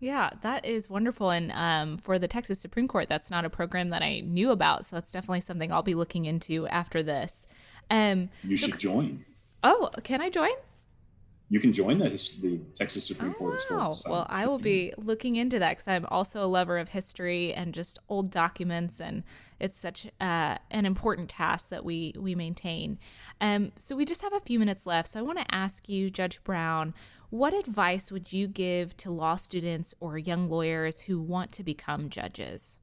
Yeah, 0.00 0.30
that 0.42 0.64
is 0.64 0.88
wonderful. 0.88 1.30
And 1.30 1.50
um, 1.52 1.96
for 1.98 2.18
the 2.18 2.28
Texas 2.28 2.60
Supreme 2.60 2.86
Court, 2.86 3.08
that's 3.08 3.30
not 3.30 3.44
a 3.44 3.50
program 3.50 3.88
that 3.88 4.02
I 4.02 4.20
knew 4.20 4.50
about. 4.50 4.84
So 4.84 4.96
that's 4.96 5.10
definitely 5.10 5.40
something 5.40 5.72
I'll 5.72 5.82
be 5.82 5.94
looking 5.94 6.24
into 6.24 6.68
after 6.68 7.02
this. 7.02 7.46
Um, 7.90 8.28
You 8.44 8.56
So- 8.56 8.68
should 8.68 8.78
join. 8.78 9.24
oh, 9.64 9.90
can 10.04 10.20
I 10.20 10.30
join? 10.30 10.50
You 11.50 11.60
can 11.60 11.72
join 11.72 11.96
the, 11.98 12.10
the 12.42 12.60
Texas 12.76 13.06
Supreme 13.06 13.32
Court 13.32 13.54
Oh, 13.54 13.56
Historical 13.56 13.94
Society. 13.94 14.12
well, 14.12 14.26
I 14.28 14.46
will 14.46 14.58
be 14.58 14.92
looking 14.98 15.36
into 15.36 15.58
that 15.58 15.70
because 15.70 15.88
I'm 15.88 16.04
also 16.10 16.44
a 16.44 16.46
lover 16.46 16.76
of 16.76 16.90
history 16.90 17.54
and 17.54 17.72
just 17.72 17.98
old 18.10 18.30
documents, 18.30 19.00
and 19.00 19.24
it's 19.58 19.78
such 19.78 20.06
uh, 20.20 20.58
an 20.70 20.84
important 20.84 21.30
task 21.30 21.70
that 21.70 21.86
we 21.86 22.12
we 22.18 22.34
maintain. 22.34 22.98
Um, 23.40 23.72
so 23.78 23.96
we 23.96 24.04
just 24.04 24.20
have 24.20 24.34
a 24.34 24.40
few 24.40 24.58
minutes 24.58 24.84
left, 24.84 25.08
so 25.08 25.18
I 25.20 25.22
want 25.22 25.38
to 25.38 25.54
ask 25.54 25.88
you, 25.88 26.10
Judge 26.10 26.44
Brown, 26.44 26.92
what 27.30 27.52
advice 27.52 28.10
would 28.10 28.32
you 28.32 28.48
give 28.48 28.96
to 28.98 29.10
law 29.10 29.36
students 29.36 29.94
or 30.00 30.16
young 30.18 30.48
lawyers 30.48 31.00
who 31.02 31.20
want 31.20 31.52
to 31.52 31.62
become 31.62 32.08
judges? 32.08 32.78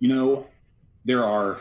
you 0.00 0.08
know 0.08 0.46
there 1.04 1.24
are 1.24 1.60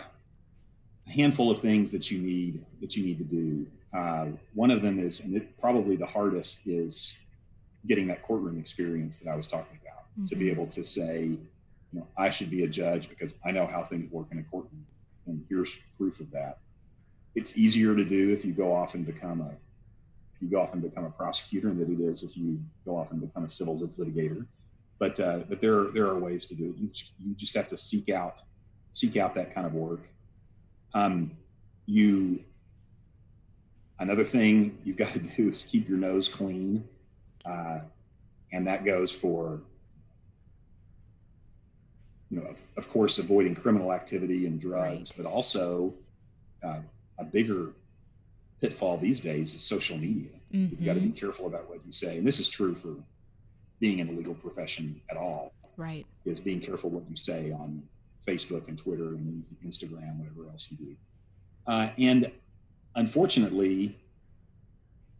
a 1.07 1.11
handful 1.11 1.51
of 1.51 1.59
things 1.59 1.91
that 1.91 2.09
you 2.09 2.17
need 2.17 2.65
that 2.81 2.95
you 2.95 3.03
need 3.05 3.17
to 3.19 3.23
do 3.23 3.67
uh, 3.97 4.25
one 4.55 4.71
of 4.71 4.81
them 4.81 4.99
is 4.99 5.19
and 5.19 5.35
it, 5.35 5.57
probably 5.61 5.95
the 5.95 6.05
hardest 6.05 6.61
is 6.65 7.13
getting 7.87 8.07
that 8.07 8.23
courtroom 8.23 8.59
experience 8.59 9.17
that 9.19 9.29
i 9.29 9.35
was 9.35 9.47
talking 9.47 9.77
about 9.81 10.27
to 10.27 10.35
be 10.35 10.45
Mhm. 10.47 10.51
able 10.51 10.67
to 10.67 10.83
say 10.83 11.25
you 11.27 11.39
know 11.93 12.07
i 12.17 12.29
should 12.29 12.49
be 12.49 12.63
a 12.63 12.67
judge 12.67 13.07
because 13.07 13.35
i 13.45 13.51
know 13.51 13.67
how 13.67 13.83
things 13.83 14.11
work 14.11 14.27
in 14.31 14.39
a 14.39 14.43
courtroom 14.43 14.85
and 15.27 15.45
here's 15.47 15.77
proof 15.97 16.19
of 16.19 16.31
that 16.31 16.57
it's 17.35 17.57
easier 17.57 17.95
to 17.95 18.05
do 18.05 18.31
if 18.31 18.45
you 18.45 18.53
go 18.53 18.73
off 18.73 18.93
and 18.95 19.05
become 19.05 19.41
a 19.41 19.49
if 20.35 20.41
you 20.41 20.47
go 20.49 20.61
off 20.61 20.73
and 20.73 20.81
become 20.81 21.05
a 21.05 21.09
prosecutor 21.11 21.69
than 21.73 21.93
it 21.93 22.03
is 22.03 22.23
if 22.23 22.35
you 22.37 22.59
go 22.85 22.97
off 22.97 23.11
and 23.11 23.21
become 23.21 23.43
a 23.45 23.49
civil 23.49 23.77
litigator 23.97 24.45
but 24.99 25.19
uh, 25.19 25.39
but 25.49 25.59
there 25.59 25.85
there 25.93 26.05
are 26.07 26.17
ways 26.17 26.45
to 26.45 26.55
do 26.55 26.69
it. 26.69 26.77
You 26.77 26.87
just, 26.87 27.11
you 27.19 27.33
just 27.35 27.53
have 27.55 27.67
to 27.69 27.77
seek 27.77 28.09
out 28.09 28.37
seek 28.91 29.17
out 29.17 29.35
that 29.35 29.53
kind 29.53 29.65
of 29.67 29.73
work. 29.73 30.07
Um, 30.93 31.31
you 31.87 32.41
another 33.99 34.23
thing 34.23 34.77
you've 34.85 34.95
got 34.97 35.11
to 35.13 35.19
do 35.19 35.49
is 35.51 35.63
keep 35.63 35.89
your 35.89 35.97
nose 35.97 36.29
clean, 36.29 36.87
uh, 37.45 37.79
and 38.53 38.65
that 38.67 38.85
goes 38.85 39.11
for 39.11 39.61
you 42.29 42.39
know 42.39 42.47
of, 42.47 42.59
of 42.77 42.89
course 42.89 43.17
avoiding 43.17 43.55
criminal 43.55 43.91
activity 43.91 44.45
and 44.45 44.61
drugs, 44.61 45.09
Right. 45.09 45.13
but 45.17 45.25
also 45.25 45.93
uh, 46.63 46.79
a 47.17 47.23
bigger 47.23 47.69
pitfall 48.61 48.97
these 48.97 49.19
days 49.19 49.53
is 49.55 49.61
social 49.61 49.97
media. 49.97 50.29
You've 50.51 50.85
got 50.85 50.93
to 50.93 50.99
be 50.99 51.09
careful 51.09 51.47
about 51.47 51.67
what 51.69 51.79
you 51.85 51.91
say, 51.91 52.17
and 52.17 52.27
this 52.27 52.39
is 52.39 52.47
true 52.47 52.75
for 52.75 52.95
being 53.79 53.99
in 53.99 54.07
the 54.07 54.13
legal 54.13 54.35
profession 54.35 55.01
at 55.09 55.17
all 55.17 55.51
Right. 55.77 56.05
is 56.25 56.39
being 56.39 56.59
careful 56.61 56.89
what 56.91 57.03
you 57.09 57.15
say 57.15 57.51
on 57.51 57.81
Facebook 58.25 58.67
and 58.67 58.77
Twitter 58.77 59.09
and 59.15 59.43
Instagram, 59.65 60.17
whatever 60.19 60.49
else 60.51 60.67
you 60.71 60.77
do. 60.77 60.95
Uh, 61.65 61.89
and 61.97 62.31
unfortunately, 62.95 63.97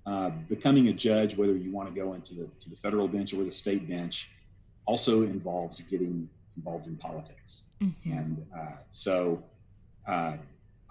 uh, 0.06 0.30
becoming 0.50 0.90
a 0.90 0.94
judge, 0.94 1.36
whether 1.36 1.56
you 1.56 1.72
want 1.72 1.90
to 1.90 1.96
go 1.96 2.14
into 2.14 2.34
the 2.36 2.48
to 2.60 2.70
the 2.70 2.76
federal 2.76 3.08
bench 3.08 3.34
or 3.34 3.44
the 3.44 3.52
state 3.52 3.88
bench, 3.88 4.30
also 4.86 5.24
involves 5.24 5.82
getting 5.82 6.30
involved 6.58 6.88
in 6.88 6.96
politics. 6.98 7.64
Mhm. 7.82 7.94
And 8.06 8.46
uh, 8.56 8.72
so, 8.92 9.42
uh, 10.06 10.38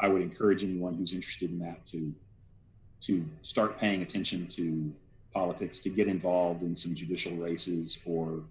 I 0.03 0.09
would 0.09 0.21
encourage 0.21 0.63
anyone 0.65 0.95
who's 0.95 1.15
interested 1.15 1.51
in 1.51 1.59
that 1.61 1.87
to 1.87 2.13
to 3.03 3.25
start 3.43 3.79
paying 3.79 4.03
attention 4.03 4.47
to 4.47 4.93
politics, 5.33 5.81
to 5.81 5.89
get 5.89 6.07
involved 6.07 6.63
in 6.63 6.77
some 6.77 6.95
judicial 6.95 7.33
races, 7.33 7.99
or 8.05 8.45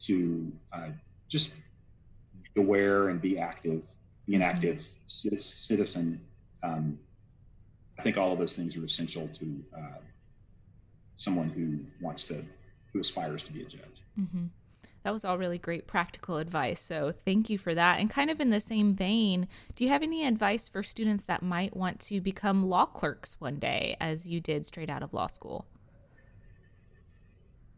to 0.00 0.52
uh, 0.72 0.88
just 1.28 1.50
be 2.54 2.60
aware 2.60 3.08
and 3.08 3.20
be 3.20 3.38
active, 3.38 3.82
be 4.26 4.36
an 4.36 4.42
active 4.42 4.86
ci- 5.06 5.36
citizen. 5.38 6.20
Um, 6.62 6.98
I 7.98 8.02
think 8.02 8.16
all 8.18 8.32
of 8.32 8.38
those 8.38 8.54
things 8.54 8.76
are 8.76 8.84
essential 8.84 9.26
to 9.28 9.64
uh, 9.76 10.00
someone 11.16 11.48
who 11.48 11.80
wants 12.04 12.22
to, 12.24 12.44
who 12.92 13.00
aspires 13.00 13.42
to 13.44 13.52
be 13.52 13.62
a 13.62 13.66
judge. 13.66 13.98
hmm 14.16 14.46
That 15.02 15.12
was 15.12 15.24
all 15.24 15.36
really 15.36 15.58
great 15.58 15.86
practical 15.86 16.36
advice. 16.38 16.80
So 16.80 17.12
thank 17.24 17.50
you 17.50 17.58
for 17.58 17.74
that. 17.74 17.98
And 17.98 18.08
kind 18.08 18.30
of 18.30 18.40
in 18.40 18.50
the 18.50 18.60
same 18.60 18.94
vein, 18.94 19.48
do 19.74 19.82
you 19.84 19.90
have 19.90 20.02
any 20.02 20.24
advice 20.24 20.68
for 20.68 20.82
students 20.82 21.24
that 21.24 21.42
might 21.42 21.76
want 21.76 21.98
to 22.00 22.20
become 22.20 22.68
law 22.68 22.86
clerks 22.86 23.36
one 23.40 23.56
day, 23.58 23.96
as 24.00 24.28
you 24.28 24.40
did 24.40 24.64
straight 24.64 24.90
out 24.90 25.02
of 25.02 25.12
law 25.12 25.26
school? 25.26 25.66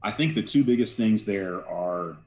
I 0.02 0.10
think 0.10 0.34
the 0.34 0.42
two 0.42 0.64
biggest 0.64 0.98
things 0.98 1.24
there 1.24 1.66
are 1.66 2.18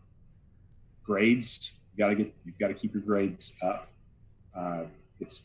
grades. 1.03 1.73
You 1.95 2.03
got 2.03 2.09
to 2.09 2.15
get, 2.15 2.33
you've 2.43 2.57
got 2.57 2.69
to 2.69 2.73
keep 2.73 2.93
your 2.93 3.03
grades 3.03 3.53
up. 3.61 3.91
Uh, 4.55 4.85
it's 5.19 5.41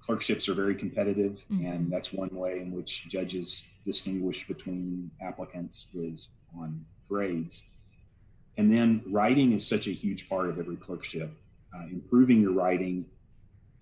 clerkships 0.00 0.48
are 0.48 0.54
very 0.54 0.74
competitive, 0.74 1.42
Mhm. 1.50 1.66
and 1.74 1.90
that's 1.92 2.12
one 2.12 2.28
way 2.34 2.60
in 2.60 2.72
which 2.72 3.06
judges 3.08 3.64
distinguish 3.84 4.46
between 4.46 5.10
applicants 5.20 5.88
is 5.94 6.28
on 6.58 6.84
grades. 7.08 7.62
And 8.56 8.72
then 8.72 9.02
writing 9.06 9.52
is 9.52 9.66
such 9.66 9.86
a 9.86 9.90
huge 9.90 10.28
part 10.28 10.48
of 10.48 10.58
every 10.58 10.76
clerkship. 10.76 11.30
Uh, 11.74 11.86
improving 11.90 12.40
your 12.40 12.52
writing, 12.52 13.04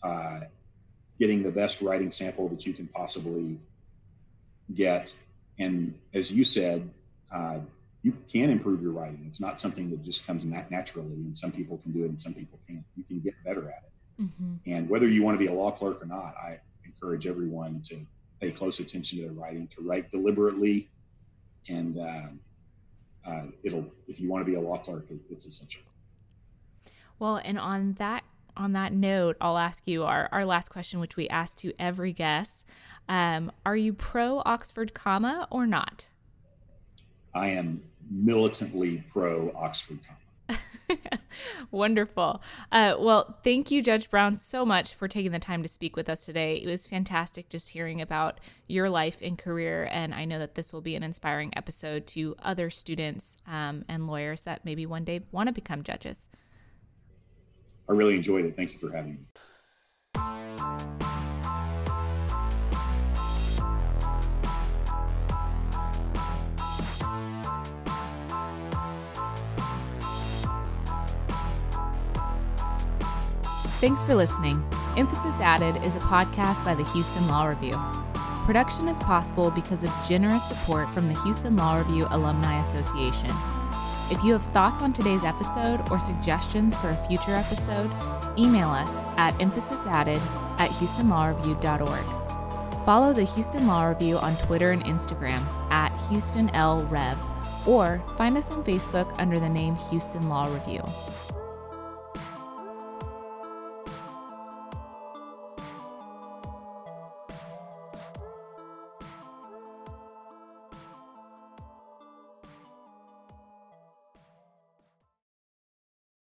uh, 0.03 0.41
getting 1.19 1.43
the 1.43 1.51
best 1.51 1.83
writing 1.83 2.11
sample 2.11 2.49
that 2.49 2.65
you 2.65 2.73
can 2.73 2.87
possibly 2.87 3.59
get, 4.75 5.15
and 5.59 5.99
as 6.15 6.33
you 6.33 6.45
said, 6.45 6.89
uh, 7.31 7.59
you 8.03 8.17
can 8.31 8.51
improve 8.51 8.83
your 8.83 8.93
writing. 8.93 9.25
It's 9.29 9.41
not 9.41 9.61
something 9.61 9.91
that 9.91 10.03
just 10.03 10.27
comes 10.27 10.45
nat- 10.45 10.71
naturally, 10.71 11.15
and 11.15 11.37
some 11.37 11.53
people 11.53 11.79
can 11.79 11.93
do 11.93 12.05
it 12.05 12.09
and 12.09 12.21
some 12.21 12.35
people 12.35 12.59
can't. 12.67 12.85
You 12.97 13.05
can 13.05 13.21
get 13.21 13.35
better 13.45 13.69
at 13.69 13.85
it. 13.85 14.23
Mm-hmm. 14.23 14.55
And 14.67 14.89
whether 14.89 15.07
you 15.07 15.23
want 15.23 15.39
to 15.39 15.39
be 15.39 15.51
a 15.51 15.55
law 15.55 15.71
clerk 15.71 16.03
or 16.03 16.07
not, 16.07 16.35
I 16.37 16.59
encourage 16.85 17.27
everyone 17.27 17.81
to 17.89 18.01
pay 18.41 18.51
close 18.51 18.81
attention 18.81 19.19
to 19.19 19.25
their 19.25 19.33
writing, 19.33 19.69
to 19.77 19.83
write 19.83 20.11
deliberately, 20.11 20.89
and 21.69 21.99
uh, 21.99 22.29
uh, 23.27 23.43
it'll. 23.63 23.87
If 24.07 24.21
you 24.21 24.29
want 24.29 24.45
to 24.45 24.51
be 24.51 24.57
a 24.57 24.61
law 24.61 24.79
clerk, 24.79 25.07
it, 25.11 25.19
it's 25.31 25.47
essential. 25.47 25.83
Well, 27.19 27.37
and 27.37 27.59
on 27.59 27.95
that 27.95 28.25
on 28.57 28.73
that 28.73 28.93
note, 28.93 29.37
I'll 29.41 29.59
ask 29.59 29.87
you 29.87 30.05
our, 30.05 30.29
our 30.33 30.45
last 30.45 30.69
question, 30.69 31.01
which 31.01 31.17
we 31.17 31.29
ask 31.29 31.57
to 31.59 31.73
every 31.79 32.13
guest. 32.13 32.65
Um, 33.09 33.51
are 33.65 33.77
you 33.77 33.93
pro 33.93 34.43
Oxford 34.45 34.95
comma 34.95 35.47
or 35.51 35.67
not? 35.67 36.07
I 37.35 37.49
am 37.49 37.83
militantly 38.11 39.05
pro 39.13 39.53
Oxford 39.55 40.01
comma. 40.07 40.19
Wonderful. 41.71 42.43
Uh, 42.71 42.95
well, 42.99 43.39
thank 43.43 43.71
you, 43.71 43.83
Judge 43.83 44.11
Brown, 44.11 44.37
so 44.37 44.65
much 44.65 44.95
for 44.95 45.09
taking 45.09 45.33
the 45.33 45.39
time 45.39 45.63
to 45.63 45.69
speak 45.69 45.97
with 45.97 46.09
us 46.09 46.25
today. 46.25 46.57
It 46.57 46.67
was 46.67 46.87
fantastic 46.87 47.49
just 47.49 47.71
hearing 47.71 48.01
about 48.01 48.41
your 48.67 48.91
life 48.91 49.19
and 49.23 49.39
career. 49.39 49.89
And 49.91 50.15
I 50.15 50.25
know 50.25 50.39
that 50.39 50.55
this 50.55 50.73
will 50.73 50.81
be 50.81 50.97
an 50.97 51.03
inspiring 51.03 51.53
episode 51.57 52.07
to 52.09 52.37
other 52.43 52.71
students 52.71 53.37
um, 53.47 53.85
and 53.89 54.07
lawyers 54.07 54.43
that 54.43 54.65
maybe 54.65 54.87
one 54.87 55.05
day 55.05 55.21
want 55.31 55.49
to 55.49 55.53
become 55.53 55.83
judges. 55.83 56.29
I 57.89 57.93
really 57.93 58.17
enjoyed 58.17 58.45
it. 58.45 58.57
Thank 58.57 58.73
you 58.73 58.79
for 58.79 58.95
having 58.95 59.27
me. 60.15 61.07
Thanks 73.83 74.05
for 74.05 74.15
listening. 74.15 74.63
Emphasis 74.97 75.35
Added 75.41 75.83
is 75.83 75.97
a 75.97 75.99
podcast 75.99 76.65
by 76.65 76.73
the 76.73 76.85
Houston 76.85 77.27
Law 77.27 77.47
Review. 77.47 77.77
Production 78.47 78.87
is 78.87 78.97
possible 79.01 79.51
because 79.51 79.83
of 79.83 79.91
generous 80.09 80.45
support 80.45 80.89
from 80.91 81.09
the 81.09 81.21
Houston 81.23 81.57
Law 81.57 81.79
Review 81.79 82.07
Alumni 82.11 82.63
Association. 82.63 83.31
If 84.09 84.23
you 84.23 84.35
have 84.35 84.47
thoughts 84.53 84.83
on 84.83 84.93
today's 84.93 85.25
episode 85.25 85.81
or 85.91 85.99
suggestions 85.99 86.77
for 86.77 86.91
a 86.91 87.07
future 87.09 87.33
episode, 87.33 87.91
email 88.39 88.69
us 88.69 89.03
at 89.17 89.35
emphasis_added 89.41 90.21
at 90.61 90.71
houstonlawreview.org. 90.71 92.85
Follow 92.85 93.13
the 93.13 93.25
Houston 93.25 93.67
Law 93.67 93.87
Review 93.87 94.17
on 94.19 94.37
Twitter 94.37 94.71
and 94.71 94.85
Instagram 94.85 95.43
at 95.73 95.91
HoustonLRev, 96.09 97.67
or 97.67 98.01
find 98.17 98.37
us 98.37 98.49
on 98.53 98.63
Facebook 98.63 99.13
under 99.19 99.41
the 99.41 99.49
name 99.49 99.75
Houston 99.91 100.29
Law 100.29 100.47
Review. 100.55 100.85